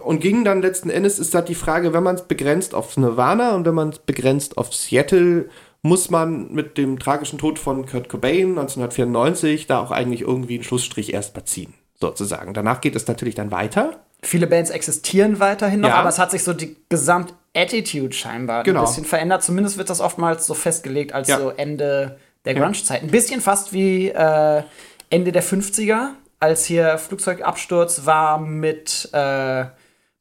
[0.04, 3.54] und ging dann letzten Endes, ist da die Frage, wenn man es begrenzt auf Nirvana
[3.54, 5.48] und wenn man es begrenzt auf Seattle,
[5.84, 10.64] muss man mit dem tragischen Tod von Kurt Cobain 1994 da auch eigentlich irgendwie einen
[10.64, 12.56] Schlussstrich erst mal ziehen, sozusagen.
[12.56, 14.00] Danach geht es natürlich dann weiter.
[14.26, 15.96] Viele Bands existieren weiterhin noch, Ja.
[15.96, 18.82] aber es hat sich so die Gesamtattitude scheinbar Genau.
[18.82, 19.44] ein bisschen verändert.
[19.44, 21.38] Zumindest wird das oftmals so festgelegt als Ja.
[21.40, 22.54] so Ende der.
[22.56, 23.02] Grunge-Zeit.
[23.04, 24.64] Ein bisschen fast wie äh,
[25.10, 26.10] Ende der 50er,
[26.40, 29.66] als hier Flugzeugabsturz war mit äh,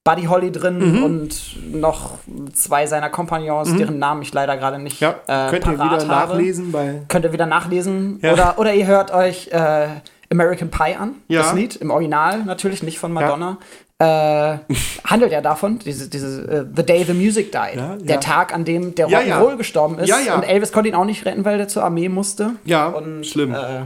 [0.05, 1.03] Buddy Holly drin Mhm.
[1.03, 2.19] und noch
[2.53, 6.15] zwei seiner Kompagnons, deren Namen ich leider gerade nicht Ja, äh, könnt ihr parat wieder
[6.15, 6.33] habe.
[6.35, 7.03] nachlesen bei.
[7.09, 8.19] Könnt ihr wieder nachlesen.
[8.23, 8.33] Ja.
[8.35, 9.89] Oder, oder ihr hört euch äh,
[10.31, 11.43] American Pie an, Ja.
[11.43, 13.59] das Lied, im Original natürlich, nicht von Madonna.
[14.05, 14.75] Äh,
[15.05, 17.77] handelt ja davon, diese, diese äh, The Day the Music Died.
[17.77, 18.21] Ja, der ja.
[18.21, 19.55] Tag, an dem der Rock'n'Roll ja.
[19.57, 20.13] gestorben ist.
[20.13, 22.53] Und Elvis konnte ihn auch nicht retten, weil der zur Armee musste.
[22.65, 23.55] Ja, Und, schlimm.
[23.55, 23.83] Äh,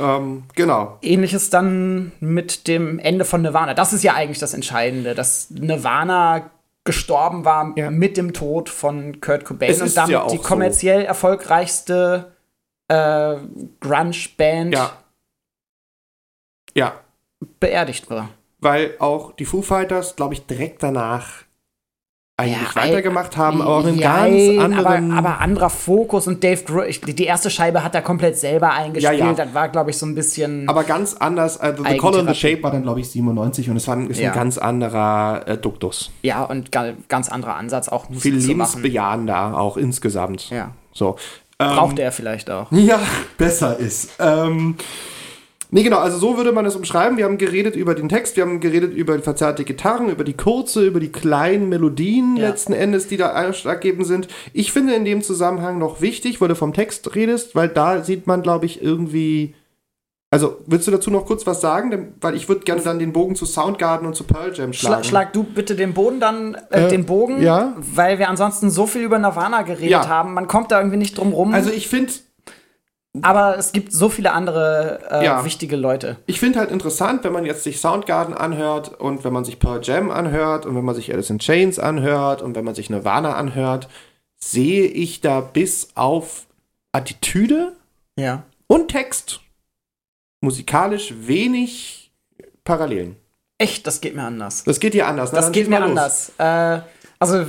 [0.00, 0.96] Ähm, genau.
[1.02, 3.74] Ähnliches dann mit dem Ende von Nirvana.
[3.74, 6.50] Das ist ja eigentlich das Entscheidende, dass Nirvana
[6.84, 10.42] gestorben war mit dem Tod von Kurt Cobain Es und damit die so.
[10.42, 12.32] kommerziell erfolgreichste
[12.86, 13.36] äh,
[13.80, 14.92] Grunge-Band Ja.
[16.74, 16.94] Ja.
[17.60, 18.30] beerdigt war.
[18.60, 21.26] Weil auch die Foo Fighters, glaube ich, direkt danach
[22.36, 25.10] eigentlich Ja, weitergemacht haben, aber auch Jein, ganz anderen.
[25.12, 29.18] Aber, aber anderer Fokus und Dave Grohl, die erste Scheibe hat er komplett selber eingespielt.
[29.18, 29.32] Ja.
[29.32, 30.68] Das war, glaube ich, so ein bisschen.
[30.68, 31.58] aber ganz anders.
[31.58, 31.96] Also The.
[31.96, 34.30] Color and the Shape war dann, glaube ich, 97 und es war ein, ist Ja.
[34.30, 36.12] ein ganz anderer äh, Duktus.
[36.22, 40.50] ja, und ga, ganz anderer Ansatz, auch Musik Viel zu lebensbejahender auch insgesamt.
[40.50, 40.70] Ja.
[40.92, 41.16] So.
[41.60, 42.68] Ähm, Braucht er vielleicht auch.
[42.72, 43.00] Ja,
[43.36, 44.10] besser ist.
[44.20, 44.76] Ähm,
[45.70, 47.16] nee, genau, also so würde man es umschreiben.
[47.18, 50.86] Wir haben geredet über den Text, wir haben geredet über verzerrte Gitarren, über die kurze,
[50.86, 52.48] über die kleinen Melodien Ja.
[52.48, 54.28] letzten Endes, die da ausschlaggebend sind.
[54.52, 58.26] Ich finde in dem Zusammenhang noch wichtig, weil du vom Text redest, weil da sieht
[58.26, 59.54] man, glaube ich, irgendwie.
[60.30, 61.90] Also, willst du dazu noch kurz was sagen?
[61.90, 65.02] Denn- Weil ich würde gerne dann den Bogen zu Soundgarden und zu Pearl Jam schlagen.
[65.02, 67.74] Schlag, schlag du bitte den Boden dann, äh, Äh, den Bogen, ja.
[67.78, 70.06] weil wir ansonsten so viel über Nirvana geredet Ja.
[70.08, 70.34] haben.
[70.34, 71.54] Man kommt da irgendwie nicht drum rum.
[71.54, 72.12] Also, ich finde
[73.22, 75.44] aber es gibt so viele andere äh, Ja.
[75.44, 76.16] wichtige Leute.
[76.26, 79.80] Ich finde halt interessant, wenn man jetzt sich Soundgarden anhört und wenn man sich Pearl
[79.82, 83.34] Jam anhört und wenn man sich Alice in Chains anhört und wenn man sich Nirvana
[83.34, 83.88] anhört,
[84.36, 86.46] sehe ich da bis auf
[86.92, 87.72] Attitüde
[88.16, 88.42] Ja.
[88.66, 89.40] und Text
[90.40, 92.12] musikalisch wenig
[92.64, 93.16] Parallelen.
[93.58, 94.62] Echt, das geht mir anders.
[94.64, 95.30] Das geht dir anders.
[95.32, 96.32] Na, Das dann geht mir anders.
[96.38, 96.80] Äh,
[97.18, 97.44] also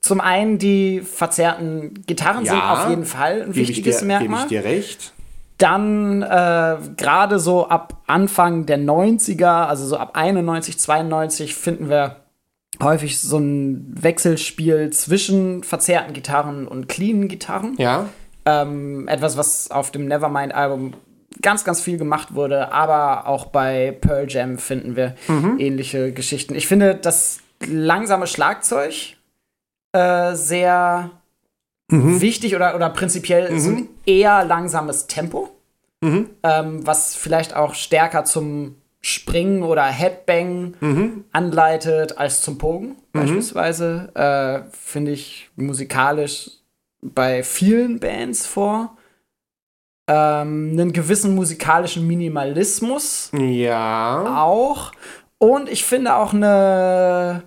[0.00, 4.06] zum einen die verzerrten Gitarren sind Ja, auf jeden Fall ein Gebe ich, wichtiges dir,
[4.06, 4.42] gebe Merkmal.
[4.42, 5.12] ich dir recht.
[5.58, 12.16] Dann äh, gerade so ab Anfang der 90er, also so ab 91, 92 finden wir
[12.82, 17.74] häufig so ein Wechselspiel zwischen verzerrten Gitarren und cleanen Gitarren.
[17.78, 18.06] Ja.
[18.44, 20.92] Ähm, etwas, was auf dem Nevermind-Album
[21.40, 25.56] ganz, ganz viel gemacht wurde, aber auch bei Pearl Jam finden wir Mhm.
[25.58, 26.54] ähnliche Geschichten.
[26.54, 29.15] Ich finde das langsame Schlagzeug
[29.96, 31.10] äh, sehr
[31.88, 32.20] Mhm.
[32.20, 35.48] wichtig oder, oder prinzipiell so ein eher langsames Tempo,
[36.00, 36.30] Mhm.
[36.42, 41.24] ähm, was vielleicht auch stärker zum Springen oder Headbang Mhm.
[41.32, 44.10] anleitet als zum Pogen beispielsweise.
[44.14, 46.50] Äh, Finde ich musikalisch
[47.02, 48.96] bei vielen Bands vor.
[50.08, 54.42] Ähm, einen gewissen musikalischen Minimalismus Ja.
[54.44, 54.90] auch.
[55.38, 57.42] Und ich finde auch eine,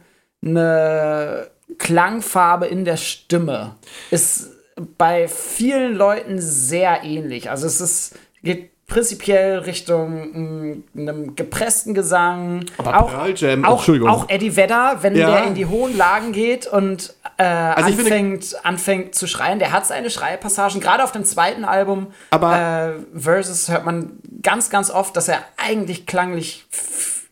[0.46, 1.50] eine
[1.80, 3.76] Klangfarbe in der Stimme
[4.12, 4.50] ist
[4.98, 7.50] bei vielen Leuten sehr ähnlich.
[7.50, 12.66] Also es ist, geht prinzipiell Richtung mm, einem gepressten Gesang.
[12.78, 15.30] Aber auch, Pearl Jam, auch, auch Eddie Vedder, wenn Ja.
[15.32, 19.60] der in die hohen Lagen geht und äh, ich finde- anfängt, anfängt zu schreien.
[19.60, 24.70] Der hat seine Schreipassagen, gerade auf dem zweiten Album Aber- äh, Versus hört man ganz,
[24.70, 26.66] ganz oft, dass er eigentlich klanglich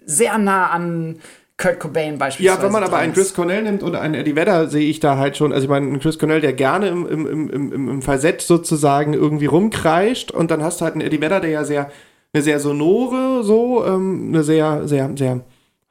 [0.05, 1.19] sehr nah an
[1.57, 3.13] Kurt Cobain beispielsweise Ja, wenn man aber einen.
[3.13, 5.87] Chris Cornell nimmt oder einen Eddie Vedder, sehe ich da halt schon, also ich meine,
[5.87, 10.51] einen Chris Cornell, der gerne im, im, im, im, im- Falsett sozusagen irgendwie rumkreischt und
[10.51, 11.91] dann hast du halt einen Eddie Vedder, der ja sehr,
[12.33, 15.41] eine sehr sonore, so, ähm, eine sehr, sehr, sehr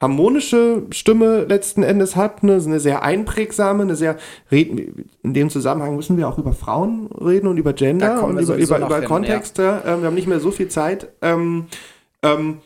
[0.01, 4.17] harmonische Stimme letzten Endes hat, eine, eine sehr einprägsame, eine sehr,
[4.51, 8.79] in dem Zusammenhang müssen wir auch über Frauen reden und über Gender und über, über,
[8.79, 9.83] über hin, Kontexte.
[9.87, 11.09] Ähm, wir haben nicht mehr so viel Zeit.
[11.23, 11.67] Ähm,
[12.23, 12.59] ähm,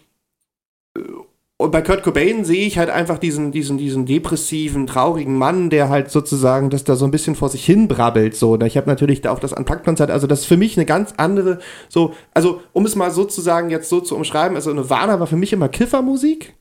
[1.60, 5.90] und bei Kurt Cobain sehe ich halt einfach diesen, diesen, diesen depressiven, traurigen Mann, der
[5.90, 8.34] halt sozusagen das da so ein bisschen vor sich hin brabbelt.
[8.34, 8.58] So.
[8.62, 11.58] Ich habe natürlich da auch das Unplugged-Konzert, also das ist für mich eine ganz andere,
[11.90, 15.52] so, also um es mal sozusagen jetzt so zu umschreiben, also Nirvana war für mich
[15.52, 16.54] immer Kiffermusik,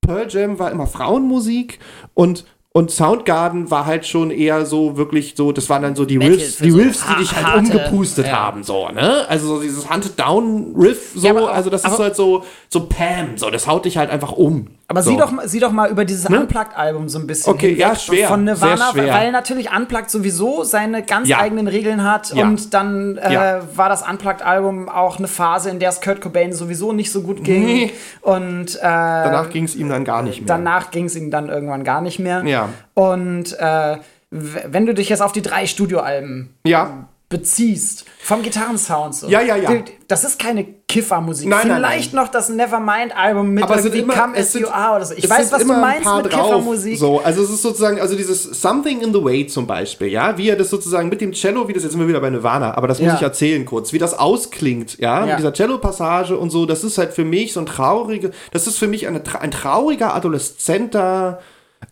[0.00, 1.80] Pearl Jam war immer Frauenmusik
[2.14, 2.44] und
[2.76, 6.34] und Soundgarden war halt schon eher so wirklich so, das waren dann so die Metal
[6.34, 8.32] Riffs, die so Riffs, die dich halt umgepustet ja.
[8.32, 9.26] haben, so, ne?
[9.30, 12.80] Also so dieses Hunted Down Riff, so, Ja, aber also das ist halt so, so
[12.80, 14.66] Pam, so, das haut dich halt einfach um.
[14.88, 15.10] Aber So.
[15.10, 16.40] sieh, doch, mal- sieh doch mal über dieses Ne?
[16.40, 19.14] Unplugged-Album so ein bisschen Okay, hinweg ja, schwer, von Nirvana, sehr schwer.
[19.14, 21.38] weil natürlich Unplugged sowieso seine ganz Ja.
[21.40, 22.44] eigenen Regeln hat Ja.
[22.44, 23.60] und dann äh, Ja.
[23.74, 27.42] war das Unplugged-Album auch eine Phase, in der es Kurt Cobain sowieso nicht so gut
[27.42, 27.92] ging Nee.
[28.22, 30.46] und äh, Danach ging es ihm dann gar nicht mehr.
[30.46, 32.44] danach ging es ihm dann irgendwann gar nicht mehr.
[32.44, 32.68] Ja.
[32.94, 33.96] Und äh,
[34.30, 39.26] wenn du dich jetzt auf die drei Studioalben ja, beziehst, vom Gitarrensound so.
[39.26, 39.70] Ja, ja, ja.
[40.06, 41.48] Das ist keine Kiffermusik.
[41.48, 44.94] Nein, nein, Vielleicht noch das Nevermind-Album mit Aber irgendwie immer- Come As sind- You Are
[44.96, 45.14] oder so.
[45.16, 46.42] Ich weiß, was du immer ein meinst mit drauf.
[46.44, 46.98] Kiffermusik.
[46.98, 50.48] So, also es ist sozusagen, also dieses Something in the Way zum Beispiel, ja, wie
[50.48, 52.86] er das sozusagen mit dem Cello, wie das jetzt sind wir wieder bei Nirvana, aber
[52.86, 53.16] das muss Ja.
[53.16, 55.26] ich erzählen kurz, wie das ausklingt, ja, Ja.
[55.26, 58.78] mit dieser Cello-Passage und so, das ist halt für mich so ein traurige, das ist
[58.78, 61.40] für mich eine, ein trauriger adoleszenter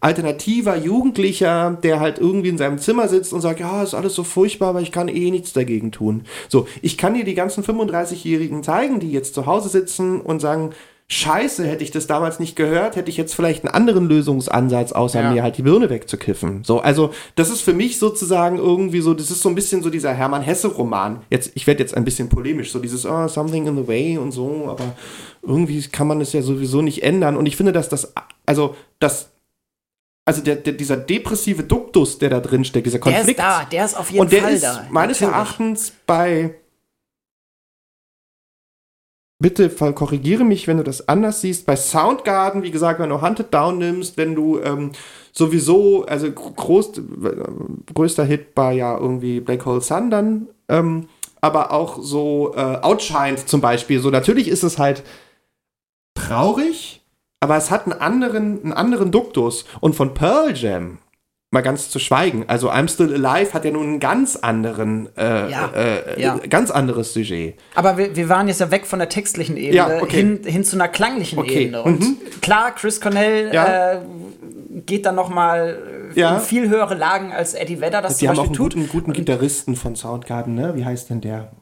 [0.01, 4.24] alternativer Jugendlicher, der halt irgendwie in seinem Zimmer sitzt und sagt, ja, ist alles so
[4.24, 6.24] furchtbar, aber ich kann eh nichts dagegen tun.
[6.49, 10.70] So, ich kann dir die ganzen 35-Jährigen zeigen, die jetzt zu Hause sitzen und sagen,
[11.07, 15.20] Scheiße, hätte ich das damals nicht gehört, hätte ich jetzt vielleicht einen anderen Lösungsansatz, außer
[15.20, 15.30] Ja.
[15.32, 16.64] mir halt die Birne wegzukiffen.
[16.64, 19.91] So, also das ist für mich sozusagen irgendwie so, das ist so ein bisschen so
[19.91, 21.20] dieser Hermann Hesse-Roman.
[21.28, 24.32] Jetzt, ich werde jetzt ein bisschen polemisch, so dieses oh, Something in the Way und
[24.32, 24.95] so, aber
[25.43, 27.37] irgendwie kann man es ja sowieso nicht ändern.
[27.37, 28.14] Und ich finde, dass das,
[28.47, 29.34] also das,
[30.25, 33.64] also der, der, dieser depressive Duktus, der da drin steckt, dieser Der ist Konflikt, da,
[33.64, 34.87] der ist auf jeden und der Fall ist da.
[34.91, 35.37] meines Natürlich.
[35.37, 36.55] Erachtens bei.
[39.41, 41.66] Bitte korrigiere mich, wenn du das anders siehst.
[41.66, 44.93] Bei Soundgarden, wie gesagt, wenn du Hunted Down nimmst, wenn du ähm,
[45.33, 47.03] sowieso, also groß, äh,
[47.93, 51.09] größter Hit war ja irgendwie Black Hole Sun dann, ähm,
[51.43, 54.01] aber auch so äh, Outshined zum Beispiel.
[54.01, 55.03] So, natürlich ist es halt
[56.14, 57.03] traurig,
[57.45, 59.66] aber es hat einen anderen, einen anderen Duktus.
[59.80, 60.99] Und von Pearl Jam,
[61.51, 65.51] mal ganz zu schweigen, also I'm Still Alive hat ja nun einen ganz anderen, äh,
[65.51, 66.38] Ja, äh, ja.
[66.49, 67.55] ganz anderes Sujet.
[67.74, 70.16] Aber wir, wir waren jetzt ja weg von der textlichen Ebene Ja, okay.
[70.16, 71.82] hin, hin zu einer klanglichen Okay, Ebene.
[71.82, 72.16] Und mhm.
[72.40, 73.99] klar, Chris Cornell äh,
[74.86, 75.78] geht dann noch mal
[76.14, 78.74] in viel höhere Lagen als Eddie Vedder das Die zum haben auch einen tut.
[78.74, 80.72] guten, guten Gitarristen von Soundgarden, ne?
[80.76, 81.53] Wie heißt denn der?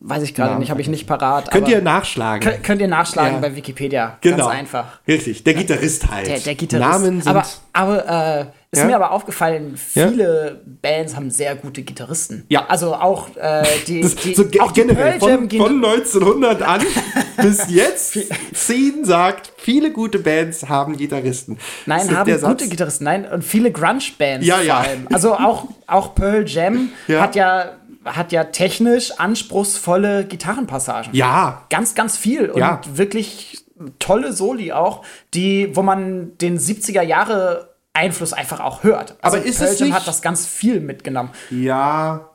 [0.00, 1.50] Weiß ich gerade nicht, habe ich nicht parat.
[1.50, 2.40] Könnt ihr nachschlagen.
[2.46, 3.40] könnt, könnt ihr nachschlagen Ja.
[3.40, 4.18] bei Wikipedia.
[4.20, 4.36] Genau.
[4.48, 4.84] Ganz einfach.
[5.08, 6.26] Richtig, der Gitarrist halt.
[6.26, 6.90] Der, der Gitarrist.
[6.90, 7.26] Namen sind.
[7.30, 8.84] aber aber äh, ist Ja?
[8.84, 10.08] mir aber aufgefallen, Ja?
[10.08, 12.44] viele Bands haben sehr gute Gitarristen.
[12.50, 12.66] Ja.
[12.68, 16.80] Also auch äh, die, das, die, so auch generell Pearl Jam von, von 1900 an
[17.38, 18.18] bis jetzt
[18.54, 21.56] Scene sagt, viele gute Bands haben Gitarristen.
[21.86, 22.68] Nein, haben gute Satz?
[22.68, 23.04] Gitarristen.
[23.04, 24.78] Nein, und viele Grunge-Bands Ja, vor ja.
[24.80, 25.08] allem.
[25.10, 27.22] Also auch, auch Pearl Jam Ja.
[27.22, 27.70] hat ja
[28.04, 31.14] hat ja technisch anspruchsvolle Gitarrenpassagen.
[31.14, 32.50] Ja, Ganz, ganz viel.
[32.50, 32.80] Und Ja.
[32.86, 33.64] wirklich
[33.98, 39.16] tolle Soli auch, die, wo man den 70er Jahre Einfluss einfach auch hört.
[39.22, 41.30] Also Aber ist Pearl es nicht- hat das ganz viel mitgenommen.
[41.50, 42.28] ja.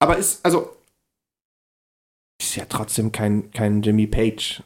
[0.00, 0.76] Aber ist, also.
[2.40, 4.62] Ist ja trotzdem kein, kein Jimmy Page.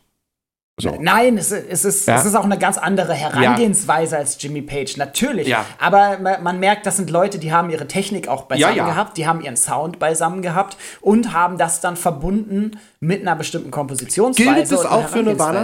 [0.80, 0.96] So.
[1.00, 2.16] Nein, es, es, ist, Ja.
[2.16, 5.46] es ist auch eine ganz andere Herangehensweise als Jimmy Page, natürlich.
[5.46, 5.66] Ja.
[5.78, 8.90] Aber ma- man merkt, das sind Leute, die haben ihre Technik auch beisammen Ja, ja.
[8.90, 13.70] gehabt, die haben ihren Sound beisammen gehabt und haben das dann verbunden mit einer bestimmten
[13.70, 14.50] Kompositionsweise.
[14.54, 15.60] Gilt und auch für Nirvana?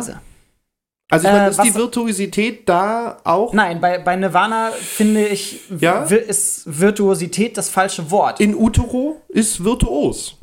[1.11, 5.61] Also ich Äh, meine, ist die Virtuosität da auch Nein, bei, bei Nirvana finde ich,
[5.81, 6.03] Ja?
[6.03, 8.41] ist Virtuosität das falsche Wort.
[8.41, 10.38] in Utero ist virtuos.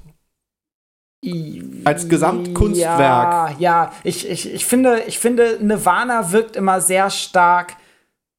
[1.86, 2.99] Als Gesamtkunstwerk.
[2.99, 3.91] Ja, ja.
[4.03, 7.74] Ich, ich, ich, finde, ich finde, Nirvana wirkt immer sehr stark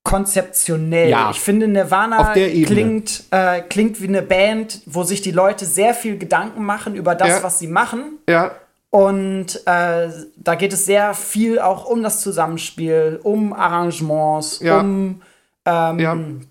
[0.04, 1.08] konzeptionell.
[1.10, 1.30] Ja.
[1.32, 6.16] Ich finde, Nirvana klingt, äh, klingt wie eine Band, wo sich die Leute sehr viel
[6.16, 7.42] Gedanken machen über das, Ja.
[7.42, 8.18] was sie machen.
[8.28, 8.52] Ja,
[8.90, 14.78] Und äh, da geht es sehr viel auch um das Zusammenspiel, um Arrangements, Ja.
[14.78, 15.22] um,
[15.64, 16.46] ähm,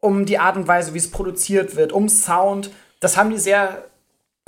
[0.00, 2.70] um die Art und Weise, wie es produziert wird, um Sound.
[3.00, 3.84] Das haben die sehr,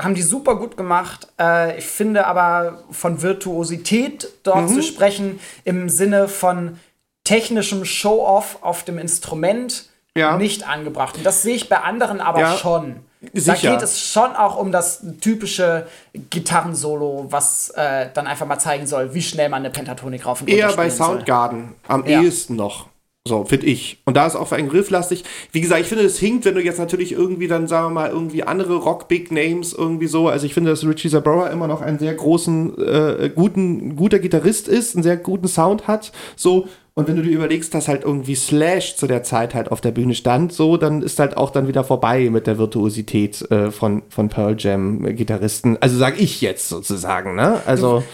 [0.01, 1.29] haben die super gut gemacht.
[1.41, 4.75] Äh, ich finde aber von Virtuosität dort Mhm.
[4.75, 6.79] zu sprechen im Sinne von
[7.25, 10.37] technischem Show-off auf dem Instrument Ja.
[10.37, 11.17] nicht angebracht.
[11.17, 12.57] Und das sehe ich bei anderen aber Ja.
[12.57, 12.97] schon.
[13.33, 13.55] Sicher.
[13.71, 15.87] Da geht es schon auch um das typische
[16.31, 20.49] Gitarrensolo, was äh, dann einfach mal zeigen soll, wie schnell man eine Pentatonik rauf und
[20.51, 21.07] eher bei spielen soll.
[21.19, 22.21] Soundgarden am Ja.
[22.21, 22.89] ehesten noch.
[23.27, 24.03] So, finde ich.
[24.05, 25.25] Und da ist auch für einen Rifflastig.
[25.51, 28.11] Wie gesagt, ich finde, es hinkt, wenn du jetzt natürlich irgendwie dann, sagen wir mal,
[28.11, 30.29] irgendwie andere Rock-Big-Names irgendwie so.
[30.29, 34.69] Also ich finde, dass Richie Zabora immer noch einen sehr großen, äh, guten, guter Gitarrist
[34.69, 36.13] ist, einen sehr guten Sound hat.
[36.37, 36.69] So.
[36.93, 39.93] Und wenn du dir überlegst, dass halt irgendwie Slash zu der Zeit halt auf der
[39.93, 44.03] Bühne stand, so, dann ist halt auch dann wieder vorbei mit der Virtuosität äh, von,
[44.11, 45.79] von Pearl Jam-Gitarristen.
[45.81, 47.63] Also sag ich jetzt sozusagen, ne?
[47.65, 48.05] Also.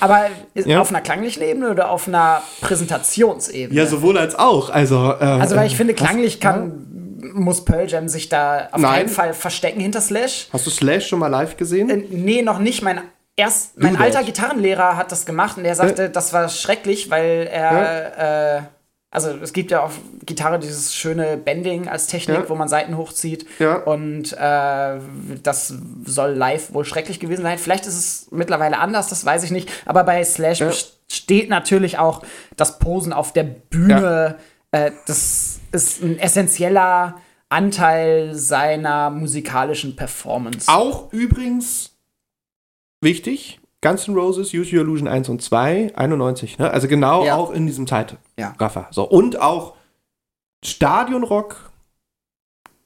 [0.00, 0.80] Aber Ja.
[0.80, 3.78] auf einer klanglichen Ebene oder auf einer Präsentationsebene?
[3.78, 4.70] Ja, sowohl als auch.
[4.70, 6.86] Also, äh, also, weil ich finde, klanglich kann,
[7.34, 8.92] muss Pearl Jam sich da auf Nein.
[8.92, 10.48] keinen Fall verstecken hinter Slash.
[10.52, 11.90] Hast du Slash schon mal live gesehen?
[11.90, 12.82] Äh, nee, noch nicht.
[12.82, 13.00] Mein
[13.36, 14.22] erst, mein alter.
[14.22, 18.62] Gitarrenlehrer hat das gemacht und der sagte, das war schrecklich, weil er, äh,
[19.10, 22.48] also es gibt ja auf Gitarre dieses schöne Bending als Technik, Ja.
[22.48, 23.46] wo man Seiten hochzieht.
[23.58, 23.74] Ja.
[23.76, 24.98] Und äh,
[25.42, 27.58] das soll live wohl schrecklich gewesen sein.
[27.58, 29.70] Vielleicht ist es mittlerweile anders, das weiß ich nicht.
[29.86, 30.70] Aber bei Slash Ja.
[31.10, 32.22] steht natürlich auch
[32.56, 34.36] das Posen auf der Bühne.
[34.72, 37.16] Äh, das ist ein essentieller
[37.48, 40.68] Anteil seiner musikalischen Performance.
[40.70, 41.96] Auch übrigens
[43.00, 46.70] wichtig, Guns N' Roses, Use Your Illusion 1 und 2, 91, ne?
[46.70, 47.36] Also genau Ja.
[47.36, 48.06] auch in diesem Ja.
[48.56, 48.88] Zeitraffer.
[48.90, 49.08] So.
[49.08, 49.74] Und auch
[50.64, 51.70] Stadionrock,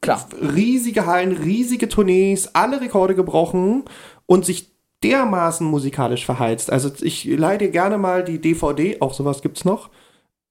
[0.01, 0.25] Klar.
[0.41, 3.85] riesige Hallen, riesige Tournees, alle Rekorde gebrochen
[4.27, 4.71] und sich
[5.03, 6.71] dermaßen musikalisch verheizt.
[6.71, 9.91] Also ich leih dir gerne mal die DVD, auch sowas gibt's noch,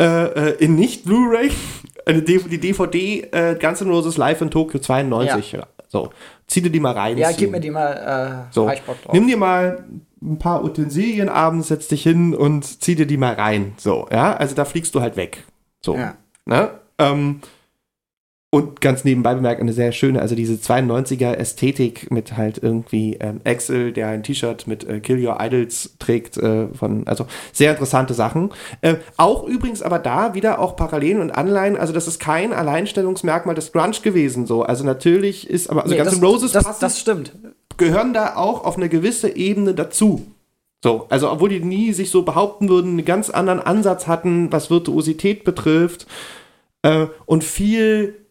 [0.01, 1.51] äh, äh, in nicht Blu-ray,
[2.07, 5.57] die DVD äh, Guns N' Roses Live in Tokyo 92.
[5.87, 6.09] So,
[6.53, 7.17] zieh dir die mal rein.
[7.17, 8.47] Ja, gib mir die mal.
[8.49, 8.71] Äh, So,
[9.11, 9.83] nimm dir mal
[10.21, 13.73] ein paar Utensilien abends, setz dich hin und zieh dir die mal rein.
[13.77, 15.43] So, ja, also da fliegst du halt weg.
[15.81, 16.15] So, Ja.
[16.45, 16.69] ne?
[16.99, 17.41] Ähm,
[18.53, 23.41] und ganz nebenbei bemerkt eine sehr schöne, also diese 92er Ästhetik mit halt irgendwie ähm,
[23.45, 28.13] Axel, der ein T-Shirt mit äh, Kill Your Idols trägt, äh, von, also sehr interessante
[28.13, 28.51] Sachen.
[28.81, 33.55] Äh, auch übrigens aber da wieder auch Parallelen und Anleihen, also das ist kein Alleinstellungsmerkmal
[33.55, 34.61] des Grunge gewesen, so.
[34.61, 37.33] Also natürlich ist, aber, also Nee, das, N' Roses das, passen das stimmt.
[37.77, 40.27] gehören da auch auf eine gewisse Ebene dazu.
[40.83, 44.69] So, also obwohl die nie sich so behaupten würden, einen ganz anderen Ansatz hatten, was
[44.69, 46.05] Virtuosität betrifft
[46.83, 48.22] äh, und viel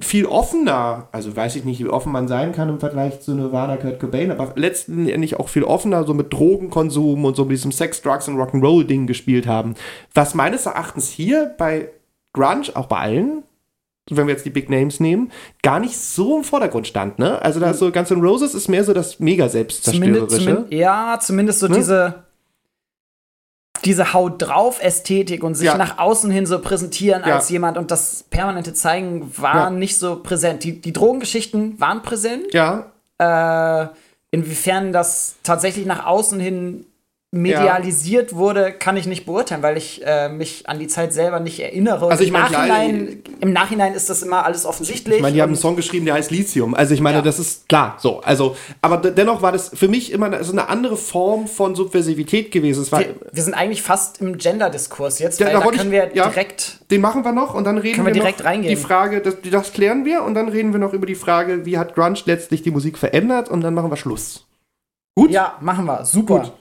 [0.00, 3.76] viel offener, also weiß ich nicht, wie offen man sein kann im Vergleich zu Nirvana,
[3.76, 8.02] Kurt Cobain, aber letztendlich auch viel offener, so mit Drogenkonsum und so mit diesem Sex,
[8.02, 9.74] Drugs und Rock'n'Roll-Ding gespielt haben.
[10.14, 11.90] Was meines Erachtens hier bei
[12.32, 13.42] Grunge, auch bei allen,
[14.10, 15.30] wenn wir jetzt die Big Names nehmen,
[15.62, 17.42] gar nicht so im Vordergrund stand, ne?
[17.42, 20.44] Also da ist so Guns N' Roses ist mehr so das mega Zumindest, selbstzerstörerische.
[20.44, 21.76] zumin ja, zumindest so Ne?
[21.76, 22.14] diese,
[23.84, 25.76] diese Haut drauf Ästhetik und sich Ja.
[25.76, 27.36] nach außen hin so präsentieren Ja.
[27.36, 29.70] als jemand und das permanente Zeigen war Ja.
[29.70, 30.64] nicht so präsent.
[30.64, 32.52] Die, die Drogengeschichten waren präsent.
[32.52, 32.86] Ja,
[33.20, 33.88] Äh,
[34.30, 36.86] inwiefern das tatsächlich nach außen hin
[37.30, 41.60] medialisiert wurde, kann ich nicht beurteilen, weil ich äh, mich an die Zeit selber nicht
[41.60, 42.08] erinnere.
[42.10, 45.16] Also ich im, mein, Nachhinein, im Nachhinein ist das immer alles offensichtlich.
[45.16, 46.74] ich meine, die haben einen Song geschrieben, der heißt Lithium.
[46.74, 47.22] Also ich meine, Ja.
[47.22, 48.20] das ist klar, so.
[48.20, 52.50] Also, aber de- dennoch war das für mich immer so eine andere Form von Subversivität
[52.50, 52.80] gewesen.
[52.82, 55.90] Es war, wir, wir sind eigentlich fast im Gender-Diskurs jetzt, Ja, da da können ich-
[55.90, 56.28] wir ja.
[56.28, 58.74] direkt den machen wir noch und dann reden wir, direkt noch reingehen.
[58.74, 61.76] die Frage, das, das klären wir und dann reden wir noch über die Frage, wie
[61.76, 64.46] hat Grunge letztlich die Musik verändert und dann machen wir Schluss.
[65.14, 65.30] Gut?
[65.30, 66.06] Ja, machen wir.
[66.06, 66.38] Super.
[66.40, 66.52] Gut.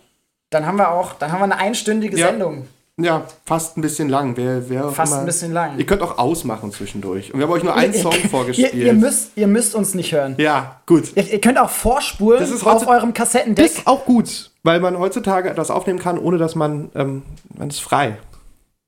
[0.49, 2.27] Dann haben wir auch, dann haben wir eine einstündige Ja.
[2.27, 2.67] Sendung.
[2.99, 4.35] Ja, fast ein bisschen lang.
[4.37, 5.77] Wer, wer Fast immer- ein bisschen lang.
[5.77, 7.31] Ihr könnt auch ausmachen zwischendurch.
[7.31, 8.73] Und wir haben euch nur einen Song vorgespielt.
[8.73, 10.33] Ihr, ihr, müsst, ihr müsst uns nicht hören.
[10.39, 11.11] ja, gut.
[11.15, 13.67] Ihr, ihr könnt auch vorspulen Das ist auf eurem Kassettendeck.
[13.67, 17.21] Das ist auch gut, weil man heutzutage etwas aufnehmen kann, ohne dass man, ähm,
[17.55, 18.17] man ist frei.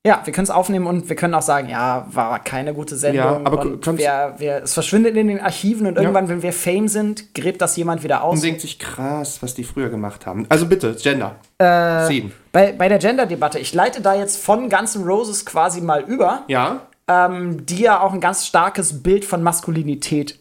[0.06, 3.22] Ja, wir können es aufnehmen und wir können auch sagen, ja, war keine gute Sendung.
[3.22, 6.88] Ja, aber und wir, wir, es verschwindet in den Archiven und irgendwann, wenn wir Fame
[6.88, 8.40] sind, gräbt das jemand wieder Und aus.
[8.40, 10.46] denkt sich, krass, was die früher gemacht haben.
[10.48, 11.36] Also bitte, Gender.
[11.58, 12.32] Äh, Sieben.
[12.50, 16.44] Bei, bei der Gender-Debatte, ich leite da jetzt von Guns N' Roses quasi mal über,
[16.48, 16.80] Ja?
[17.06, 20.38] ähm, die ja auch ein ganz starkes Bild von Maskulinität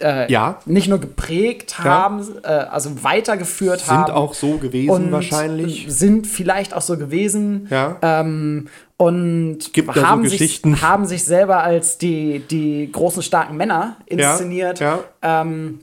[0.00, 0.58] äh, Ja.
[0.66, 1.84] nicht nur geprägt Ja.
[1.84, 4.12] haben, äh, also weitergeführt Sind haben.
[4.12, 5.86] auch so gewesen wahrscheinlich.
[5.88, 7.68] Sind vielleicht auch so gewesen.
[7.70, 7.96] Ja.
[8.02, 13.56] Ähm, und Gibt da so haben, sich, haben sich selber als die, die großen, starken
[13.56, 14.80] Männer inszeniert.
[14.80, 15.00] Ja.
[15.22, 15.80] Ähm,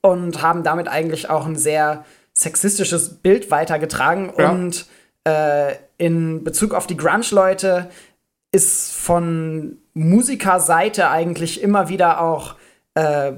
[0.00, 4.32] und haben damit eigentlich auch ein sehr sexistisches Bild weitergetragen.
[4.38, 4.50] Ja.
[4.50, 4.86] Und
[5.24, 7.90] äh, in Bezug auf die Grunge-Leute
[8.52, 12.54] ist von Musikerseite eigentlich immer wieder auch
[12.98, 13.32] äh,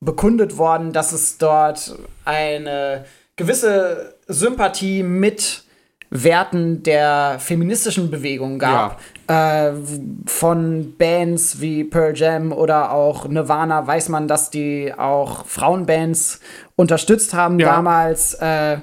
[0.00, 1.94] bekundet worden, dass es dort
[2.24, 3.04] eine
[3.36, 5.64] gewisse Sympathie mit
[6.10, 9.00] Werten der feministischen Bewegung gab.
[9.28, 9.72] Äh,
[10.26, 16.40] von Bands wie Pearl Jam oder auch Nirvana weiß man, dass die auch Frauenbands
[16.76, 17.68] unterstützt haben Ja.
[17.76, 18.34] damals.
[18.34, 18.78] Äh,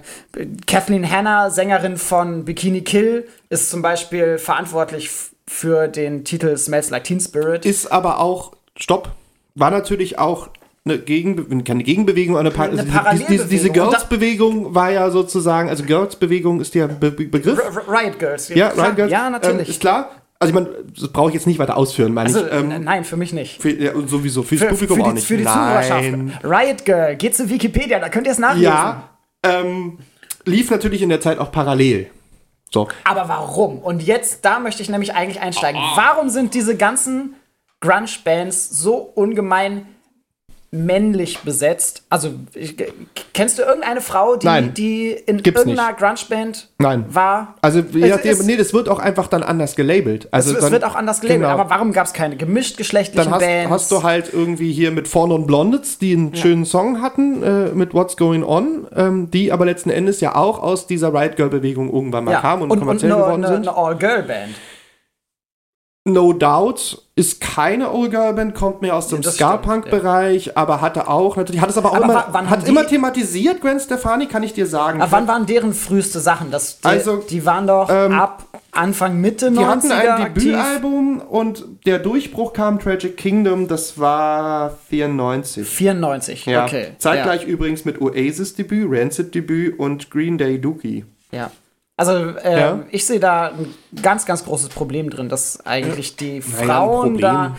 [0.66, 5.12] Kathleen Hanna, Sängerin von Bikini Kill, ist zum Beispiel verantwortlich
[5.48, 7.64] für den Titel Smells Like Teen Spirit.
[7.66, 9.12] Ist aber auch, stopp,
[9.60, 10.50] war natürlich auch
[10.86, 15.70] eine, Gegenbe keine Gegenbewegung, aber eine, pa Eine also diese, diese, Girls-Bewegung war ja sozusagen,
[15.70, 17.60] also Girls-Bewegung ist der Be Be Begriff.
[17.60, 18.50] R Riot Girls.
[18.50, 18.88] ja, klar.
[18.88, 19.12] Riot Girls.
[19.12, 19.70] Ja, Ähm, natürlich.
[19.70, 20.10] ist klar.
[20.42, 22.54] Also ich meine, das brauche ich jetzt nicht weiter ausführen, meine also, ich.
[22.54, 23.62] Ähm, nein, für mich nicht.
[23.62, 25.28] für, ja, sowieso, fürs Für, Publikum für, auch die, nicht.
[25.28, 25.84] für die Nein.
[25.84, 26.44] Zuhörerschaft.
[26.46, 28.64] Riot Girl, geht zu Wikipedia, da könnt ihr es nachlesen.
[28.64, 29.10] Ja,
[29.44, 29.98] ähm,
[30.46, 32.10] lief natürlich in der Zeit auch parallel.
[32.72, 32.88] So.
[33.04, 33.80] Aber warum?
[33.80, 35.82] Und jetzt, da möchte ich nämlich eigentlich einsteigen.
[35.82, 35.94] Ah.
[35.96, 37.34] Warum sind diese ganzen
[37.82, 39.86] Grunge-Bands so ungemein
[40.72, 42.04] männlich besetzt.
[42.10, 42.76] Also, ich,
[43.34, 44.74] kennst du irgendeine Frau, die, Nein.
[44.76, 47.06] die in irgendeiner Grunge-Band Nein.
[47.10, 47.56] war?
[47.62, 50.28] Also, je Es nachdem, nee, das wird auch einfach dann anders gelabelt.
[50.32, 51.60] Also es, es dann, wird auch anders gelabelt, genau.
[51.60, 53.72] aber warum gab es keine gemischt geschlechtlichen dann hast, Bands?
[53.72, 57.70] hast du halt irgendwie hier mit Fawn und Blondets, die einen schönen Song hatten äh,
[57.74, 61.50] mit What's Going On, ähm, die aber letzten Endes ja auch aus dieser Riot Girl
[61.50, 62.42] Bewegung irgendwann mal ja.
[62.42, 63.68] kamen und, und, und kommerziell eine, geworden eine, sind.
[63.68, 64.54] eine All-Girl-Band.
[66.06, 71.10] No Doubt ist keine Old Girl Band, kommt mehr aus dem das Ska-Punk-Bereich, aber hatte
[71.10, 74.42] auch natürlich, hat es aber auch Aber immer, hat die- immer thematisiert, Gwen Stefani, kann
[74.42, 75.02] ich dir sagen.
[75.02, 76.52] Aber wann waren deren früheste Sachen?
[76.52, 80.44] Das, die, Also, die waren doch ähm, ab Anfang, Mitte die 90er hatten ein aktiv.
[80.44, 85.68] Debütalbum und der Durchbruch kam Tragic Kingdom, das war 94.
[85.68, 86.64] 94, Ja.
[86.64, 86.88] okay.
[86.98, 91.04] Zeitgleich übrigens mit Oasis Debüt, Rancid Debüt und Green Day Dookie.
[91.32, 91.52] Ja.
[92.00, 92.80] Also, äh, Ja.
[92.92, 97.56] ich sehe da ein ganz, ganz großes Problem drin, dass eigentlich die Frauen da.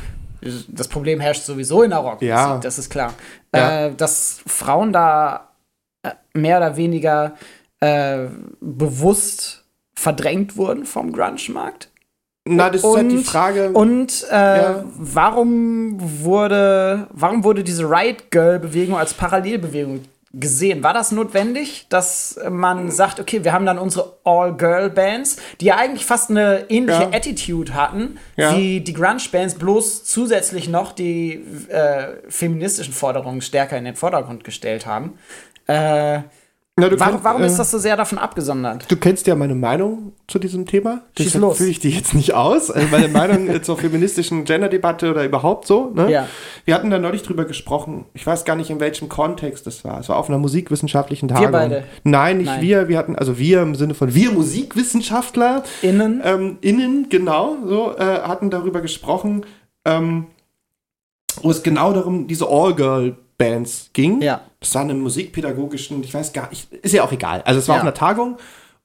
[0.69, 2.57] Das Problem herrscht sowieso in der Rockmusik, Ja.
[2.59, 3.13] das ist klar.
[3.55, 3.87] Ja.
[3.89, 5.49] Äh, dass Frauen da
[6.03, 7.35] äh, mehr oder weniger
[7.83, 8.29] äh,
[8.61, 9.65] bewusst
[9.95, 11.89] verdrängt wurden vom Grunge-Markt.
[12.47, 13.71] Na, das ist halt die Und- Frage.
[13.73, 14.85] Und äh, Ja.
[14.97, 20.01] warum wurde warum wurde diese Riot Girl Bewegung als Parallelbewegung
[20.33, 20.83] gesehen?
[20.85, 25.67] War das notwendig, dass man sagt, okay, wir haben dann unsere All Girl Bands, die
[25.67, 27.09] ja eigentlich fast eine ähnliche Ja.
[27.13, 28.57] Attitude hatten Ja.
[28.57, 34.45] wie die Grunge Bands, bloß zusätzlich noch die äh, feministischen Forderungen stärker in den Vordergrund
[34.45, 35.19] gestellt haben.
[35.67, 36.21] Äh,
[36.81, 38.91] Na, warum kannst, warum äh, ist das so sehr davon abgesondert?
[38.91, 41.03] Du kennst ja meine Meinung zu diesem Thema.
[41.17, 41.59] Schieß Deshalb los.
[41.59, 42.71] führe ich die jetzt nicht aus.
[42.71, 45.91] Also meine Meinung äh, zur feministischen Gender-Debatte oder überhaupt so.
[45.95, 46.11] Ne?
[46.11, 46.29] Ja.
[46.65, 48.07] Wir hatten da neulich drüber gesprochen.
[48.15, 50.01] Ich weiß gar nicht, in welchem Kontext es war.
[50.01, 51.53] Es war auf einer musikwissenschaftlichen Tagung.
[51.53, 51.85] beide?
[52.05, 52.63] Nein, nicht Nein.
[52.63, 52.89] wir.
[52.89, 56.21] Wir hatten, also wir im Sinne von wir Musikwissenschaftler, Innen?
[56.25, 59.45] ähm, innen, genau, so, äh, hatten darüber gesprochen,
[59.85, 60.27] ähm,
[61.43, 62.49] wo es genau darum, diese
[63.41, 64.21] All-Girl-Bands ging.
[64.23, 64.43] Ja.
[64.61, 67.43] Das war eine musikpädagogischen, ich weiß gar nicht, ist ja auch egal.
[67.43, 67.81] Also es war Ja.
[67.81, 68.37] auf einer Tagung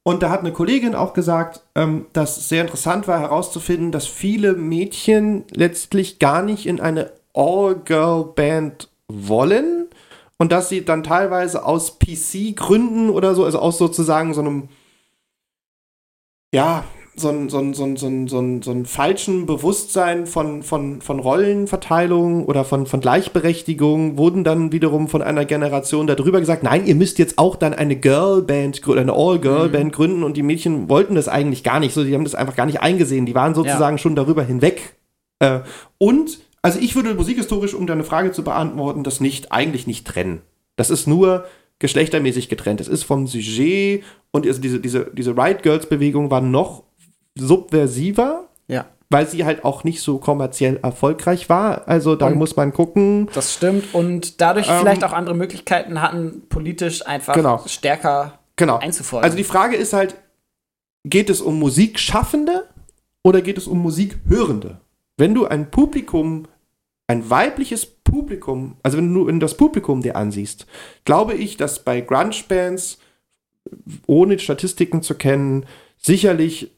[0.03, 4.07] und da hat eine Kollegin auch gesagt, ähm, dass es sehr interessant war herauszufinden, dass
[4.07, 9.87] viele Mädchen letztlich gar nicht in eine All-Girl-Band wollen
[10.37, 14.69] und dass sie dann teilweise aus PC-Gründen oder so, also aus sozusagen so einem,
[16.53, 16.83] ja,
[17.17, 20.63] so ein, so ein, so ein, so ein, so ein, so ein falschen Bewusstsein von,
[20.63, 26.63] von, von Rollenverteilung oder von, von Gleichberechtigung wurden dann wiederum von einer Generation darüber gesagt,
[26.63, 30.89] nein, ihr müsst jetzt auch dann eine Girlband, grü- eine All-Girl-Band gründen und die Mädchen
[30.89, 33.55] wollten das eigentlich gar nicht so, die haben das einfach gar nicht eingesehen, die waren
[33.55, 34.95] sozusagen schon darüber hinweg.
[35.39, 35.59] Äh,
[35.97, 40.41] und, also ich würde musikhistorisch, um deine Frage zu beantworten, das nicht, eigentlich nicht trennen.
[40.75, 41.45] Das ist nur
[41.79, 42.79] geschlechtermäßig getrennt.
[42.79, 46.84] Es ist vom Sujet und also diese, diese, diese Riot Girls Bewegung war noch
[47.37, 48.85] subversiver, Ja.
[49.09, 51.87] weil sie halt auch nicht so kommerziell erfolgreich war.
[51.87, 53.29] Also da Und- muss man gucken.
[53.33, 57.61] Das stimmt und dadurch Ähm, vielleicht auch andere Möglichkeiten hatten, politisch einfach Genau.
[57.67, 58.77] stärker Genau.
[58.77, 59.25] einzufordern.
[59.25, 60.15] Also die Frage ist halt,
[61.05, 62.67] geht es um Musikschaffende
[63.23, 64.79] oder geht es um Musikhörende?
[65.17, 66.47] Wenn du ein Publikum,
[67.07, 70.65] ein weibliches Publikum, also wenn du in das Publikum dir ansiehst,
[71.05, 72.97] glaube ich, dass bei Grunge-Bands,
[74.07, 75.65] ohne Statistiken zu kennen,
[75.97, 76.71] sicherlich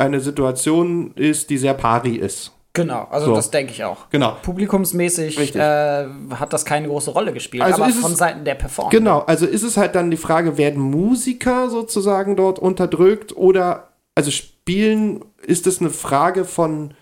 [0.00, 2.52] eine Situation ist, die sehr pari ist.
[2.72, 3.34] genau, also So.
[3.34, 4.08] das denke ich auch.
[4.10, 4.36] Genau.
[4.42, 8.54] Publikumsmäßig äh, hat das keine große Rolle gespielt, Also aber ist es- von Seiten der
[8.54, 8.96] Performance.
[8.96, 14.30] Genau, also ist es halt dann die Frage, werden Musiker sozusagen dort unterdrückt oder, also
[14.30, 16.94] spielen, ist es eine Frage von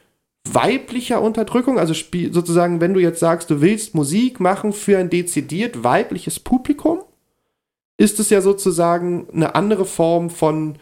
[0.51, 1.79] weiblicher Unterdrückung?
[1.79, 6.41] Also spiel, sozusagen, wenn du jetzt sagst, du willst Musik machen für ein dezidiert weibliches
[6.41, 7.01] Publikum,
[7.99, 10.77] ist es ja sozusagen eine andere Form von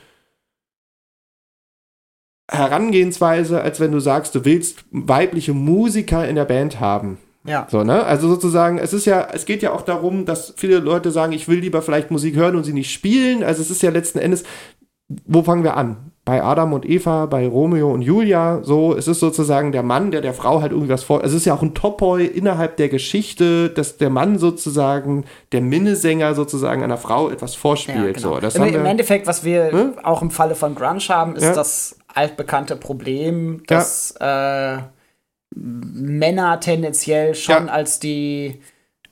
[2.51, 7.19] Herangehensweise, als wenn du sagst, du willst weibliche Musiker in der Band haben.
[7.45, 7.67] Ja.
[7.71, 8.05] So, ne?
[8.05, 11.49] Also sozusagen, es ist ja, es geht ja auch darum, dass viele Leute sagen, ich
[11.49, 13.45] will lieber vielleicht Musik hören und sie nicht spielen.
[13.45, 14.45] Also es ist ja letzten Endes,
[15.27, 16.13] wo fangen wir an?
[16.25, 20.23] Bei Adam und Eva, bei Romeo und Julia, so, es ist sozusagen der Mann, der
[20.23, 21.23] der Frau halt irgendwas vor.
[21.23, 26.35] Es ist ja auch ein Topoi innerhalb der Geschichte, dass der Mann sozusagen, der Minnesänger
[26.35, 27.99] sozusagen einer Frau etwas vorspielt.
[27.99, 28.35] Ja, genau.
[28.35, 29.93] so, das Im, haben Im wir, Endeffekt, was wir Hm?
[30.03, 31.55] auch im Falle von Grunge haben, ist Ja.
[31.55, 34.79] das altbekannte Problem, dass äh,
[35.55, 37.73] Männer tendenziell schon Ja.
[37.73, 38.61] als die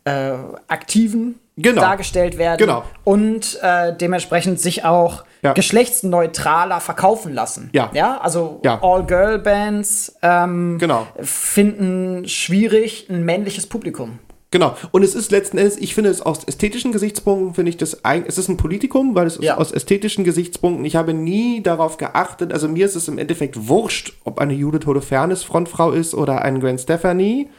[0.04, 0.32] äh,
[0.68, 1.80] Aktiven Genau.
[1.80, 2.82] dargestellt werden Genau.
[3.04, 5.52] und äh, dementsprechend sich auch Ja.
[5.52, 7.70] geschlechtsneutraler verkaufen lassen.
[7.72, 7.90] Ja.
[7.94, 8.18] ja?
[8.20, 8.82] Also Ja.
[8.82, 11.06] All-Girl-Bands ähm, Genau.
[11.22, 14.18] finden schwierig ein männliches Publikum.
[14.54, 14.76] Genau.
[14.92, 18.28] Und es ist letzten Endes, ich finde es aus ästhetischen Gesichtspunkten, finde ich das eigentlich,
[18.28, 19.54] es ist ein Politikum, weil es Ja.
[19.54, 23.66] ist aus ästhetischen Gesichtspunkten, ich habe nie darauf geachtet, also mir ist es im Endeffekt
[23.66, 27.50] wurscht, ob eine Judith Holofernes Frontfrau ist oder ein Gwen Stefani.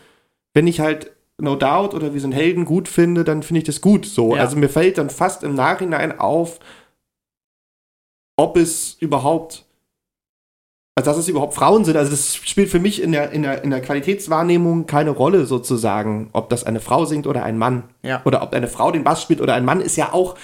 [0.53, 3.81] Wenn ich halt No Doubt oder Wir sind Helden gut finde, dann finde ich das
[3.81, 4.33] gut so.
[4.33, 4.41] Ja.
[4.43, 6.59] Also mir fällt dann fast im Nachhinein auf,
[8.37, 9.64] ob es überhaupt,
[10.95, 11.97] also dass es überhaupt Frauen sind.
[11.97, 16.29] Also das spielt für mich in der, in der, in der Qualitätswahrnehmung keine Rolle sozusagen,
[16.31, 17.83] ob das eine Frau singt oder ein Mann.
[18.01, 18.21] Ja.
[18.23, 20.35] Oder ob eine Frau den Bass spielt oder ein Mann, ist ja auch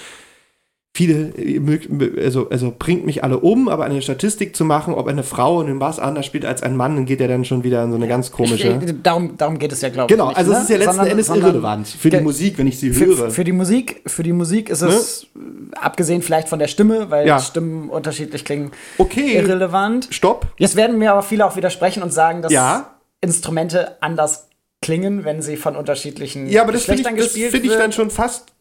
[0.94, 5.22] viele, äh, also, also bringt mich alle um, aber eine Statistik zu machen, ob eine
[5.22, 7.90] Frau den Bass anders spielt als ein Mann, dann geht ja dann schon wieder in
[7.90, 8.78] so eine ganz komische.
[8.82, 10.18] Ich, ich, darum, darum geht es ja, glaube ich.
[10.18, 10.58] Genau, also ne?
[10.58, 13.06] es ist ja letzten Sondern- Endes sondern irrelevant für die Musik, wenn ich sie Für,
[13.06, 13.30] höre.
[13.30, 15.38] für die Musik, für die Musik ist es, äh,
[15.76, 17.38] abgesehen vielleicht von der Stimme, weil Ja.
[17.40, 20.08] Stimmen unterschiedlich klingen, okay, irrelevant.
[20.10, 20.46] stopp.
[20.58, 22.90] Jetzt werden mir aber viele auch widersprechen und sagen, dass Ja.
[23.22, 24.48] Instrumente anders
[24.82, 27.70] klingen, wenn sie von unterschiedlichen Ja, aber das finde ich, Geschlechtern das gespielt find ich
[27.70, 27.80] wird.
[27.80, 28.51] dann schon fast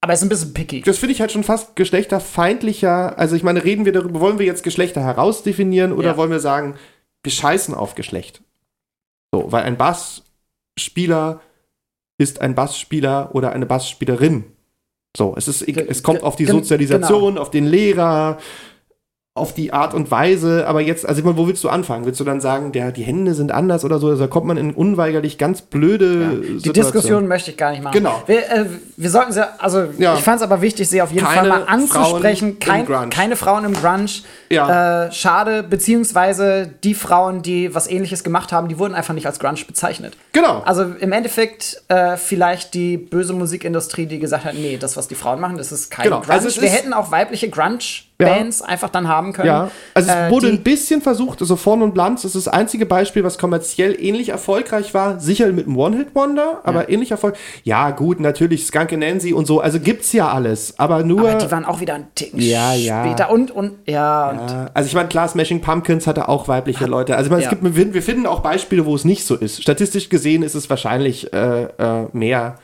[0.00, 0.80] aber es ist ein bisschen picky.
[0.82, 3.18] das finde ich halt schon fast geschlechterfeindlicher.
[3.18, 6.16] Also ich meine, reden wir darüber, wollen wir jetzt Geschlechter herausdefinieren oder Ja.
[6.16, 6.76] wollen wir sagen,
[7.22, 8.42] wir scheißen auf Geschlecht?
[9.32, 11.40] So, weil ein Bassspieler
[12.18, 14.44] ist ein Bassspieler oder eine Bassspielerin.
[15.16, 18.38] So, es ist, es kommt auf die Sozialisation, auf den Lehrer,
[19.34, 22.04] auf die Art und Weise, aber jetzt, also wo willst du anfangen?
[22.04, 24.08] Willst du dann sagen, der, die Hände sind anders oder so?
[24.08, 27.92] Also da kommt man in unweigerlich ganz blöde Die Diskussion möchte ich gar nicht machen.
[27.94, 28.24] Genau.
[28.26, 28.64] Wir, äh,
[28.96, 30.14] wir sollten sie, also Ja.
[30.14, 32.56] ich fand es aber wichtig, sie auf jeden Keine Fall mal anzusprechen.
[32.60, 33.08] Frauen Grunge.
[33.10, 34.06] keine Frauen im Grunge.
[34.50, 35.04] Ja.
[35.06, 39.38] Äh, schade, beziehungsweise die Frauen, die was ähnliches gemacht haben, die wurden einfach nicht als
[39.38, 40.16] Grunge bezeichnet.
[40.32, 40.62] Genau.
[40.64, 45.14] Also im Endeffekt äh, vielleicht die böse Musikindustrie, die gesagt hat, nee, das, was die
[45.14, 46.20] Frauen machen, das ist kein Genau.
[46.20, 46.32] Grunge.
[46.32, 47.48] Also Wir hätten auch weibliche
[48.26, 49.46] Grunge-Bands einfach dann haben können.
[49.48, 52.48] Ja, also es Äh, wurde die- ein bisschen versucht, also Vorn und Blanz ist das
[52.48, 57.40] einzige Beispiel, was kommerziell ähnlich erfolgreich war, sicher mit einem One-Hit-Wonder, aber ähnlich erfolgreich.
[57.64, 61.28] Ja, gut, natürlich Skunk Nancy und so, also gibt's ja alles, aber nur.
[61.28, 63.04] aber die waren auch wieder einen Ticken Ja, ja.
[63.04, 66.86] später und, und, ja, und Ja, also ich meine, klar, Smashing Pumpkins hatte auch weibliche
[66.86, 67.16] Leute.
[67.16, 67.48] Also ich meine, Ja.
[67.48, 69.62] es gibt, wir finden- wir finden auch Beispiele, wo es nicht so ist.
[69.62, 72.56] Statistisch gesehen ist es wahrscheinlich äh, äh, mehr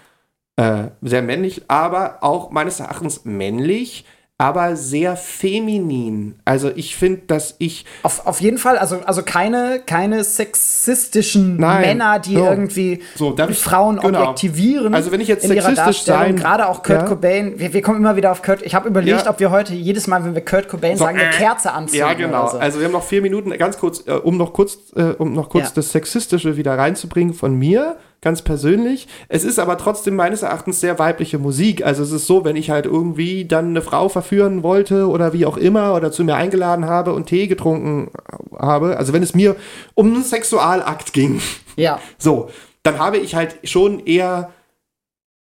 [0.59, 4.07] äh, sehr männlich, aber auch meines Erachtens männlich,
[4.39, 6.34] aber sehr feminin.
[6.45, 11.80] Also ich finde, dass ich Auf, auf jeden Fall, also, also keine, keine sexistischen Nein.
[11.80, 12.45] Männer, die So.
[12.45, 14.20] irgendwie So, ich- Frauen genau.
[14.22, 14.95] objektivieren.
[14.95, 17.07] Also wenn ich jetzt in sexistisch sein- gerade auch Kurt Ja.
[17.09, 18.61] Cobain, wir, wir kommen immer wieder auf Kurt.
[18.62, 19.30] Ich habe überlegt, Ja.
[19.30, 22.07] ob wir heute jedes Mal, wenn wir Kurt Cobain sagen, eine äh, Kerze anzünden.
[22.07, 22.49] Ja, genau.
[22.49, 22.59] So.
[22.59, 25.49] Also wir haben noch vier Minuten, ganz kurz, äh, um noch kurz, äh, um noch
[25.49, 25.72] kurz Ja.
[25.76, 29.09] das Sexistische wieder reinzubringen von mir, ganz persönlich.
[29.29, 31.85] Es ist aber trotzdem meines Erachtens sehr weibliche Musik.
[31.85, 35.47] Also es ist so, wenn ich halt irgendwie dann eine Frau verführen wollte oder wie
[35.47, 38.11] auch immer oder zu mir eingeladen habe und Tee getrunken
[38.59, 39.57] habe, also wenn es mir
[39.95, 41.41] um einen Sexualakt ging,
[41.77, 42.01] ja.
[42.19, 42.51] so,
[42.83, 44.53] dann habe ich halt schon eher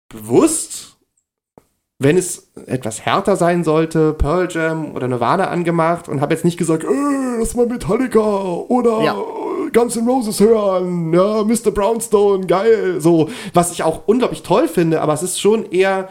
[0.09, 0.97] bewusst,
[1.99, 6.59] wenn es etwas härter sein sollte, Pearl Jam oder Nirvana angemacht und habe jetzt nicht
[6.59, 9.15] gesagt, äh, lass mal Metallica oder Ja.
[9.73, 11.71] Guns N' Roses hören, ja, Mr.
[11.71, 16.09] Brownstone, geil, so, was ich auch unglaublich toll finde, aber es ist schon eher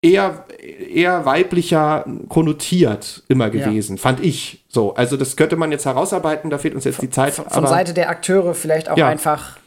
[0.00, 4.64] eher eher weiblicher konnotiert immer gewesen, fand ich.
[4.68, 7.34] So, also das könnte man jetzt herausarbeiten, da fehlt uns jetzt die Zeit.
[7.34, 9.08] Von, von Seite der Akteure vielleicht auch Ja.
[9.08, 9.58] einfach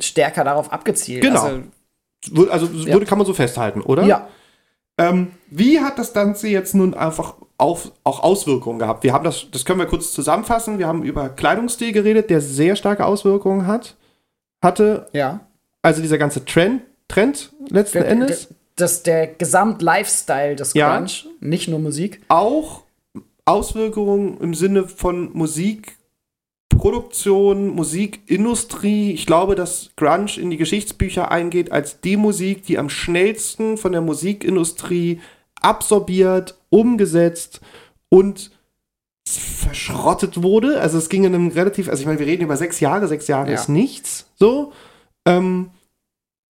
[0.00, 1.22] stärker darauf abgezielt.
[1.22, 1.42] Genau.
[1.42, 2.92] Also, Also Ja.
[2.94, 4.04] würde, kann man so festhalten, oder?
[4.04, 4.28] ja.
[4.98, 9.02] Ähm, wie hat das Ganze jetzt nun einfach auf, auch Auswirkungen gehabt?
[9.04, 10.78] Wir haben das, das können wir kurz zusammenfassen.
[10.78, 13.96] Wir haben über Kleidungsstil geredet, der sehr starke Auswirkungen hat,
[14.60, 15.06] hatte.
[15.12, 15.40] Ja.
[15.80, 18.48] Also dieser ganze Trend, Trend letzten Der, Endes.
[18.48, 20.96] der, das, der Gesamt-Lifestyle des Ja.
[20.96, 22.20] Grunge, nicht nur Musik.
[22.28, 22.82] Auch
[23.44, 29.12] Auswirkungen im Sinne von Musikproduktion, Musikindustrie.
[29.12, 33.92] Ich glaube, dass Grunge in die Geschichtsbücher eingeht als die Musik, die am schnellsten von
[33.92, 35.20] der Musikindustrie
[35.64, 37.60] absorbiert, umgesetzt
[38.08, 38.50] und
[39.26, 40.80] verschrottet wurde.
[40.80, 43.28] Also es ging in einem relativ, also ich meine, wir reden über sechs Jahre, sechs
[43.28, 43.54] Jahre Ja.
[43.54, 44.72] ist nichts, so.
[45.26, 45.70] Ähm,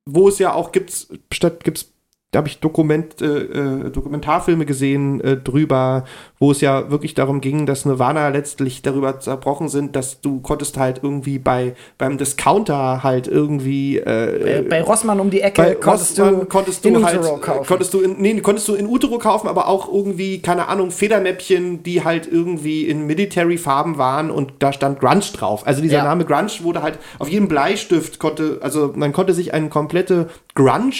[0.06, 1.91] wo es ja auch gibt, statt gibt's
[2.32, 6.04] da habe ich Dokument, äh, äh, Dokumentarfilme gesehen äh, drüber,
[6.38, 10.78] wo es ja wirklich darum ging, dass Nirvana letztlich darüber zerbrochen sind, dass du konntest
[10.78, 15.74] halt irgendwie bei beim Discounter halt irgendwie äh, Bei, bei Rossmann um die Ecke bei
[15.74, 17.66] konntest Rossmann du, konntest in du halt, Utero kaufen.
[17.66, 21.82] konntest du in, nee, konntest du in Utero kaufen, aber auch irgendwie keine Ahnung Federmäppchen,
[21.82, 25.66] die halt irgendwie in Military Farben waren und da stand Grunge drauf.
[25.66, 26.04] Also dieser Ja.
[26.04, 30.92] Name Grunge wurde halt auf jedem Bleistift konnte, also man konnte sich eine komplette Grunge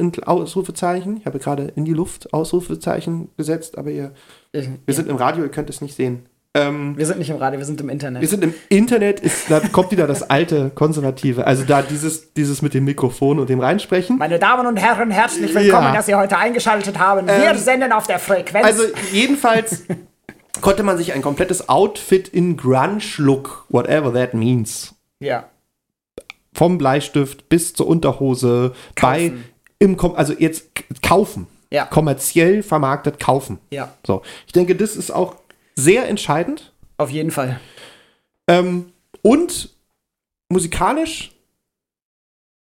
[0.00, 4.12] in Ausrufezeichen, ich habe gerade in die Luft Ausrufezeichen gesetzt, aber ihr,
[4.52, 4.92] wir ja.
[4.94, 6.26] sind im Radio, ihr könnt es nicht sehen.
[6.52, 8.22] Ähm, wir sind nicht im Radio, wir sind im Internet.
[8.22, 11.46] wir sind im Internet, ist, da kommt wieder das alte Konservative.
[11.46, 14.18] Also da dieses, dieses mit dem Mikrofon und dem Reinsprechen.
[14.18, 15.94] Meine Damen und Herren, herzlich willkommen, Ja.
[15.94, 17.28] dass Sie heute eingeschaltet haben.
[17.28, 18.66] Wir Ähm, senden auf der Frequenz.
[18.66, 18.82] Also
[19.12, 19.84] jedenfalls
[20.60, 25.44] konnte man sich ein komplettes Outfit in Grunge-Look, whatever that means, ja.
[26.52, 29.44] vom Bleistift bis zur Unterhose bei Kaufen.
[29.80, 30.68] Im Kom also jetzt
[31.02, 31.48] kaufen.
[31.72, 31.86] Ja.
[31.86, 33.58] Kommerziell vermarktet kaufen.
[33.70, 35.36] Ja, So, ich denke, das ist auch
[35.76, 36.72] sehr entscheidend.
[36.98, 37.58] auf jeden Fall.
[38.48, 38.92] Ähm,
[39.22, 39.70] und
[40.48, 41.32] musikalisch,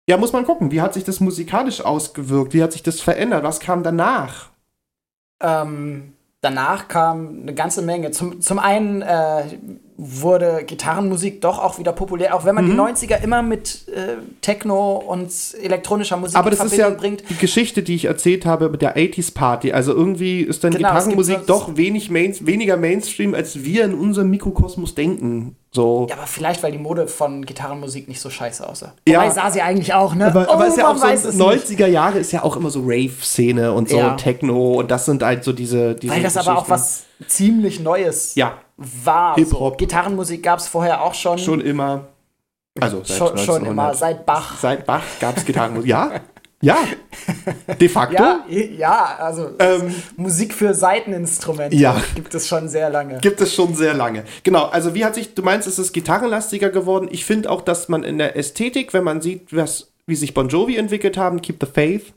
[0.09, 2.53] ja, muss man gucken, wie hat sich das musikalisch ausgewirkt?
[2.53, 3.43] Wie hat sich das verändert?
[3.43, 4.49] Was kam danach?
[5.41, 8.11] Ähm, danach kam eine ganze Menge.
[8.11, 9.57] Zum, zum einen äh,
[10.01, 12.71] wurde Gitarrenmusik doch auch wieder populär, auch wenn man Mhm.
[12.71, 15.29] die 90er immer mit äh, Techno und
[15.61, 17.23] elektronischer Musik Aber in das ist ja bringt.
[17.29, 19.73] die Geschichte, die ich erzählt habe mit der 80s Party.
[19.73, 24.29] Also irgendwie ist dann Genau, Gitarrenmusik doch wenig Main weniger Mainstream, als wir in unserem
[24.29, 25.57] Mikrokosmos denken.
[25.71, 26.07] So.
[26.09, 28.93] Ja, aber vielleicht, weil die Mode von Gitarrenmusik nicht so scheiße aussah.
[29.07, 29.19] Ja.
[29.21, 30.27] Wobei sah sie eigentlich auch, ne?
[30.27, 31.45] Aber, aber ist ja auch so weiß es nicht.
[31.45, 34.15] 90er Jahre ist ja auch immer so Rave-Szene und so Ja.
[34.15, 38.33] Techno und das sind halt so diese, diese Weil das aber auch was ziemlich Neues
[38.35, 39.35] Ja, war.
[39.35, 39.73] Hip-Hop.
[39.73, 39.77] So.
[39.77, 41.37] Gitarrenmusik gab es vorher auch schon.
[41.37, 42.07] schon immer.
[42.79, 43.71] Also seit schon, schon 1900.
[43.71, 44.57] immer, seit Bach.
[44.59, 45.89] Seit Bach gab es Gitarrenmusik.
[45.89, 46.11] Ja,
[46.61, 46.77] ja,
[47.79, 48.21] de facto.
[48.21, 52.01] Ja, ja, also Ähm, Musik für Seiteninstrumente Ja.
[52.15, 53.19] gibt es schon sehr lange.
[53.19, 54.25] Gibt es schon sehr lange.
[54.43, 57.07] Genau, also wie hat sich, du meinst, es ist gitarrenlastiger geworden.
[57.11, 60.49] Ich finde auch, dass man in der Ästhetik, wenn man sieht, was, wie sich Bon
[60.49, 62.13] Jovi entwickelt haben, Keep the Faith,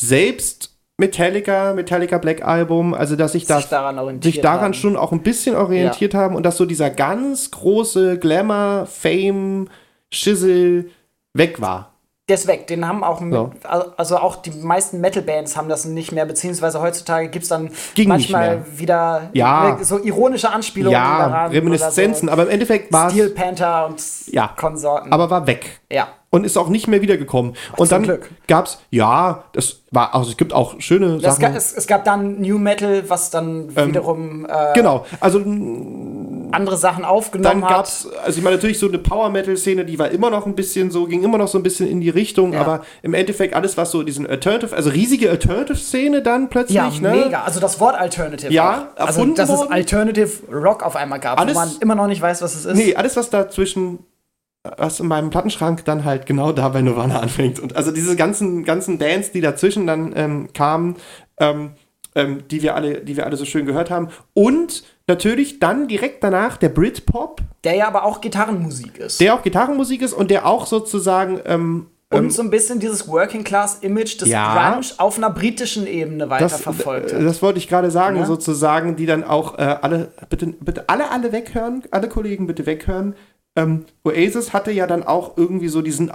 [0.00, 4.74] selbst Metallica, Metallica Black Album, also dass sich das sich daran sich daran haben.
[4.74, 9.68] schon auch ein bisschen orientiert haben und dass so dieser ganz große Glamour, Fame,
[10.12, 10.90] Schissel
[11.34, 11.94] weg war.
[12.28, 12.68] Der ist weg.
[12.68, 13.50] Den haben auch, mit, So.
[13.96, 18.08] also auch die meisten Metal-Bands haben das nicht mehr, beziehungsweise heutzutage gibt es dann Ging
[18.08, 19.78] manchmal wieder Ja.
[19.82, 21.50] so ironische Anspielungen Ja, daran.
[21.50, 24.54] Reminiszenzen, oder aber im Endeffekt war so es, Steel Panther und Ja.
[24.56, 25.12] Konsorten.
[25.12, 25.80] aber war weg.
[25.90, 26.06] ja.
[26.32, 27.54] Und ist auch nicht mehr wiedergekommen.
[27.76, 28.30] und zum dann Glück.
[28.46, 31.40] gab's, ja, das war, also es gibt auch schöne Es, Sachen.
[31.40, 35.40] ga, es, es gab dann New Metal, was dann wiederum äh, genau, also
[36.52, 37.76] andere Sachen aufgenommen dann hat.
[37.78, 41.06] gab's, also ich meine natürlich so eine Power-Metal-Szene, die war immer noch ein bisschen so,
[41.06, 42.60] ging immer noch so ein bisschen in die Richtung, Ja.
[42.60, 47.24] aber im Endeffekt alles, was so diesen Alternative, also riesige Alternative-Szene dann plötzlich, Ja, ne?
[47.24, 47.42] mega.
[47.42, 48.52] Also das Wort Alternative.
[48.52, 49.06] Ja, auch.
[49.06, 49.72] Also, dass es worden.
[49.72, 52.76] Alternative Rock auf einmal gab, Alles- wo man immer noch nicht weiß, was es ist.
[52.76, 53.98] Nee, alles, was da zwischen,
[54.76, 57.58] was in meinem Plattenschrank dann halt genau da bei Nirvana anfängt.
[57.60, 60.96] Und also diese ganzen, ganzen Bands, die dazwischen dann ähm, kamen,
[61.38, 61.70] ähm,
[62.14, 64.08] ähm, die, wir alle, die wir alle so schön gehört haben.
[64.34, 69.20] Und natürlich dann direkt danach der Britpop, Der ja aber auch Gitarrenmusik ist.
[69.20, 73.44] der auch Gitarrenmusik ist und der auch sozusagen ähm, und so ein bisschen dieses Working
[73.44, 74.72] Class Image des Ja.
[74.72, 78.26] Grunge auf einer britischen Ebene weiterverfolgt das, das wollte ich gerade sagen, Ja.
[78.26, 83.14] sozusagen, die dann auch äh, alle, bitte, bitte alle, alle weghören, alle Kollegen bitte weghören.
[83.56, 86.10] Ähm, Oasis hatte ja dann auch irgendwie so diesen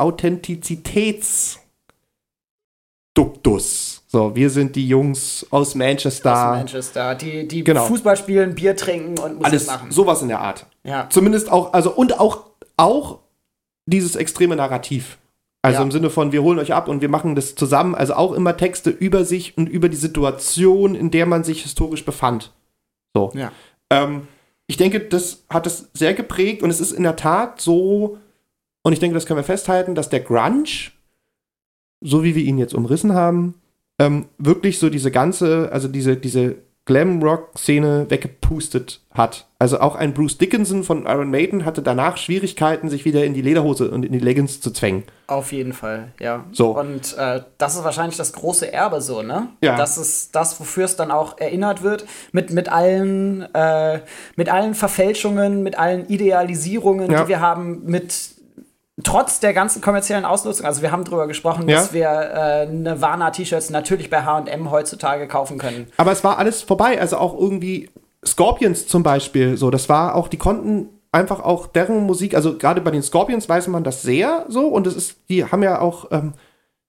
[3.14, 4.04] Authentizitätsduktus.
[4.08, 6.32] So, wir sind die Jungs aus Manchester.
[6.52, 7.86] Aus Manchester, die, die Genau.
[7.86, 9.92] Fußball spielen, Bier trinken und Musik Alles machen.
[9.92, 10.66] sowas in der Art.
[10.84, 11.08] Ja.
[11.10, 12.46] Zumindest auch, also und auch,
[12.78, 13.20] auch
[13.86, 15.18] dieses extreme Narrativ.
[15.62, 15.84] Also Ja.
[15.84, 17.96] im Sinne von, wir holen euch ab und wir machen das zusammen.
[17.96, 22.06] Also auch immer Texte über sich und über die Situation, in der man sich historisch
[22.06, 22.54] befand.
[23.16, 23.32] So.
[23.34, 23.52] Ja.
[23.90, 24.28] Ähm,
[24.68, 28.18] ich denke, das hat es sehr geprägt und es ist in der Tat so,
[28.84, 30.92] und ich denke, das können wir festhalten, dass der Grunge,
[32.02, 33.56] so wie wir ihn jetzt umrissen haben,
[34.00, 39.48] ähm, wirklich so diese ganze, also diese, diese Glam-Rock-Szene weggepustet hat.
[39.58, 43.42] Also auch ein Bruce Dickinson von Iron Maiden hatte danach Schwierigkeiten, sich wieder in die
[43.42, 45.04] Lederhose und in die Leggings zu zwängen.
[45.28, 46.44] Auf jeden Fall, ja.
[46.52, 46.78] So.
[46.78, 49.48] Und äh, das ist wahrscheinlich das große Erbe so, ne?
[49.62, 49.78] Ja.
[49.78, 54.02] Das ist das, wofür es dann auch erinnert wird, mit, mit, allen, äh,
[54.36, 57.24] mit allen Verfälschungen, mit allen Idealisierungen, Ja.
[57.24, 58.35] die wir haben, mit
[59.04, 61.78] trotz der ganzen kommerziellen Ausnutzung, also wir haben drüber gesprochen, Ja.
[61.78, 65.88] dass wir äh, Nirvana-T-Shirts natürlich bei H&M heutzutage kaufen können.
[65.98, 67.00] Aber es war alles vorbei.
[67.00, 67.90] Also auch irgendwie
[68.26, 72.82] Scorpions zum Beispiel, so, das war auch, die konnten einfach auch deren Musik, also gerade
[72.82, 76.12] bei den Scorpions weiß man das sehr so und es ist, die haben ja auch
[76.12, 76.34] ähm,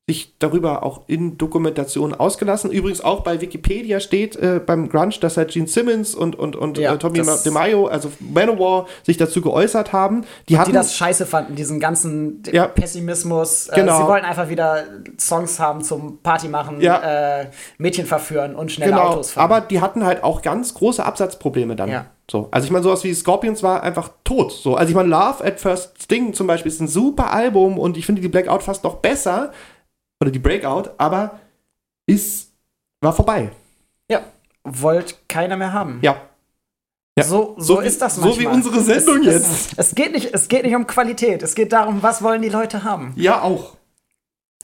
[0.08, 2.70] sich darüber auch in Dokumentation ausgelassen.
[2.70, 6.78] Übrigens auch bei Wikipedia steht äh, beim Grunge, dass halt Gene Simmons und, und, und
[6.78, 10.22] Ja, äh, Tommy DeMaio, also Manowar, sich dazu geäußert haben.
[10.48, 12.68] Die Die hatten das scheiße fanden, diesen ganzen Ja.
[12.68, 13.68] Pessimismus.
[13.74, 13.94] Genau.
[13.98, 14.84] Äh, sie wollten einfach wieder
[15.18, 17.40] Songs haben zum Party machen, Ja.
[17.40, 17.46] äh,
[17.78, 19.44] Mädchen verführen und schnelle Genau, Autos fahren.
[19.50, 21.90] aber die hatten halt auch ganz große Absatzprobleme dann.
[21.90, 22.06] Ja.
[22.30, 24.52] So, also ich meine, sowas wie Scorpions war einfach tot.
[24.52, 27.96] So, also ich meine, Love at First Sting zum Beispiel ist ein super Album und
[27.96, 29.50] ich finde die Blackout fast noch besser
[30.20, 31.38] oder die Breakout, aber
[32.06, 32.52] ist
[33.01, 33.51] war vorbei.
[34.10, 34.20] Ja,
[34.64, 35.98] wollt keiner mehr haben.
[36.02, 36.16] Ja,
[37.18, 37.24] Ja.
[37.24, 38.38] So, so, wie, ist das So manchmal.
[38.40, 39.72] wie unsere Sendung es, jetzt.
[39.72, 42.48] Es, es, geht nicht, es geht nicht um Qualität, es geht darum, was wollen die
[42.48, 43.12] Leute haben.
[43.16, 43.76] ja, auch.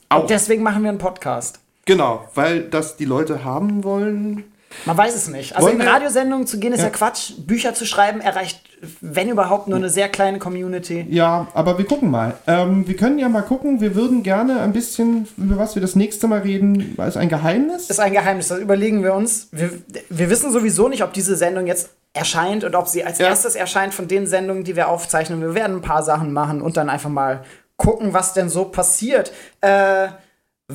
[0.09, 0.21] Auch.
[0.21, 1.59] Und deswegen machen wir einen Podcast.
[1.85, 4.43] Genau, weil das die Leute haben wollen.
[4.85, 5.55] Man weiß es nicht.
[5.55, 6.85] Also Wollen in Radiosendungen zu gehen ist ja.
[6.85, 6.89] Ja.
[6.91, 7.33] Quatsch.
[7.37, 8.61] Bücher zu schreiben erreicht,
[9.01, 11.05] wenn überhaupt, nur eine sehr kleine Community.
[11.09, 12.33] Ja, aber wir gucken mal.
[12.47, 13.79] Ähm, wir können ja mal gucken.
[13.81, 17.89] Wir würden gerne ein bisschen, über was wir das nächste Mal reden, ist ein Geheimnis.
[17.89, 19.47] ist ein Geheimnis, das überlegen wir uns.
[19.51, 19.71] Wir,
[20.09, 23.27] wir wissen sowieso nicht, ob diese Sendung jetzt erscheint und ob sie als Ja.
[23.27, 25.41] erstes erscheint von den Sendungen, die wir aufzeichnen.
[25.41, 27.43] Wir werden ein paar Sachen machen und dann einfach mal
[27.77, 29.31] gucken, was denn so passiert.
[29.61, 30.09] Äh,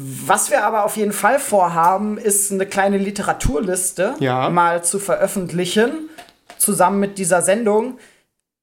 [0.00, 4.48] was wir aber auf jeden Fall vorhaben, ist eine kleine Literaturliste Ja.
[4.50, 6.08] mal zu veröffentlichen,
[6.58, 7.98] zusammen mit dieser Sendung.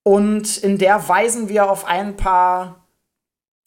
[0.04, 2.86] Und in der weisen wir auf ein paar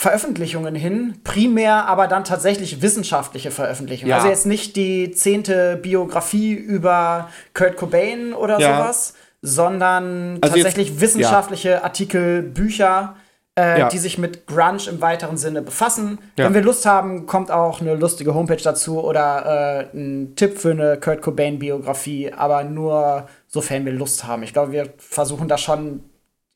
[0.01, 4.11] Veröffentlichungen hin, primär aber dann tatsächlich wissenschaftliche Veröffentlichungen.
[4.11, 4.16] Ja.
[4.19, 8.77] Also jetzt nicht die zehnte Biografie über Kurt Cobain oder Ja.
[8.78, 13.16] sowas, sondern Also jetzt- tatsächlich wissenschaftliche Artikel, Bücher,
[13.59, 13.89] äh, Ja.
[13.89, 16.18] die sich mit Grunge im weiteren Sinne befassen.
[16.39, 16.44] Ja.
[16.47, 20.70] Wenn wir Lust haben, kommt auch eine lustige Homepage dazu oder äh, ein Tipp für
[20.70, 24.43] eine Kurt Cobain-Biografie, aber nur sofern wir Lust haben.
[24.43, 26.05] Ich glaube, wir versuchen da schon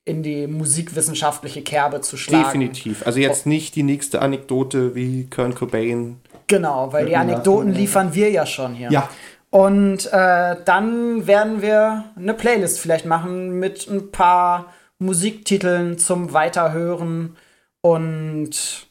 [0.05, 2.45] in die musikwissenschaftliche Kerbe zu schlagen.
[2.45, 3.07] Definitiv.
[3.07, 6.21] Also jetzt nicht die nächste Anekdote wie Kurt Cobain.
[6.49, 8.91] Genau, weil die Anekdoten liefern wir ja schon hier.
[8.91, 9.09] Ja.
[9.51, 14.73] Und äh, dann werden wir eine Playlist vielleicht machen mit ein paar
[15.03, 17.37] Musiktiteln zum Weiterhören
[17.81, 18.87] und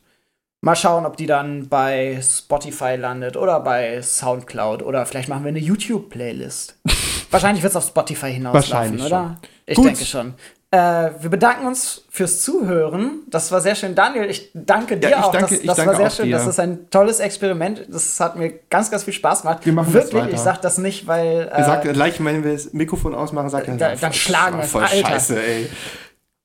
[0.61, 5.49] mal schauen, ob die dann bei Spotify landet oder bei Soundcloud oder vielleicht machen wir
[5.49, 6.79] eine YouTube-Playlist.
[7.31, 9.39] Wahrscheinlich wird es auf Spotify hinauslaufen, oder?
[9.65, 9.85] Ich Gut.
[9.85, 10.33] denke schon.
[10.73, 10.77] Äh,
[11.19, 13.23] wir bedanken uns fürs Zuhören.
[13.27, 13.93] Das war sehr schön.
[13.93, 15.31] Daniel, ich danke dir Ja, ich auch.
[15.33, 16.25] danke- das ich das war sehr schön.
[16.27, 16.37] dir.
[16.37, 17.83] Das ist ein tolles Experiment.
[17.89, 19.65] Das hat mir ganz, ganz viel Spaß gemacht.
[19.65, 20.33] Wir machen das Wirklich, weiter.
[20.33, 21.49] ich sag das nicht, weil.
[21.53, 24.57] Er sagt Äh, gleich, wenn wir das Mikrofon ausmachen, sagt er, Da- ja, dann schlagen
[24.59, 24.95] wir voll Alter.
[25.09, 25.69] scheiße, ey.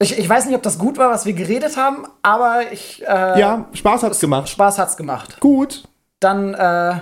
[0.00, 3.04] ich, ich weiß nicht, ob das gut war, was wir geredet haben, aber ich.
[3.06, 4.48] Äh, Ja, Spaß hat's gemacht.
[4.48, 5.38] Spaß hat's gemacht.
[5.38, 5.84] Gut.
[6.18, 6.94] Dann, äh,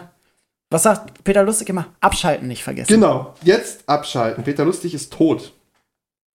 [0.68, 1.86] was sagt Peter Lustig immer?
[2.02, 2.92] Abschalten nicht vergessen.
[2.92, 3.32] Genau.
[3.42, 4.44] Jetzt abschalten.
[4.44, 5.53] Peter Lustig ist tot.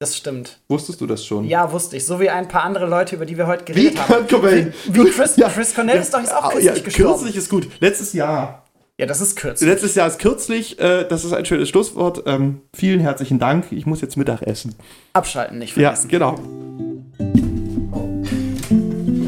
[0.01, 0.59] Das stimmt.
[0.69, 1.43] Wusstest du das schon?
[1.43, 2.05] Ja, wusste ich.
[2.05, 4.07] So wie ein paar andere Leute, über die wir heute Wie geredet haben.
[4.13, 4.73] Kurt Cobain.
[4.87, 7.13] Wie Chris, Chris Cornell ist doch jetzt auch kürzlich ja, gestorben.
[7.15, 7.67] Kürzlich ist gut.
[7.81, 8.63] Letztes Jahr.
[8.97, 9.69] Ja, das ist kürzlich.
[9.69, 10.79] Letztes Jahr ist kürzlich.
[10.79, 12.23] Äh, das ist ein schönes Schlusswort.
[12.27, 13.73] Ähm, vielen herzlichen Dank.
[13.73, 14.73] Ich muss jetzt Mittag essen.
[15.11, 16.07] Abschalten nicht Ja, vergessen.
[16.07, 16.39] genau.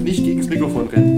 [0.03, 1.10] Nicht gegen das Mikrofon rennen.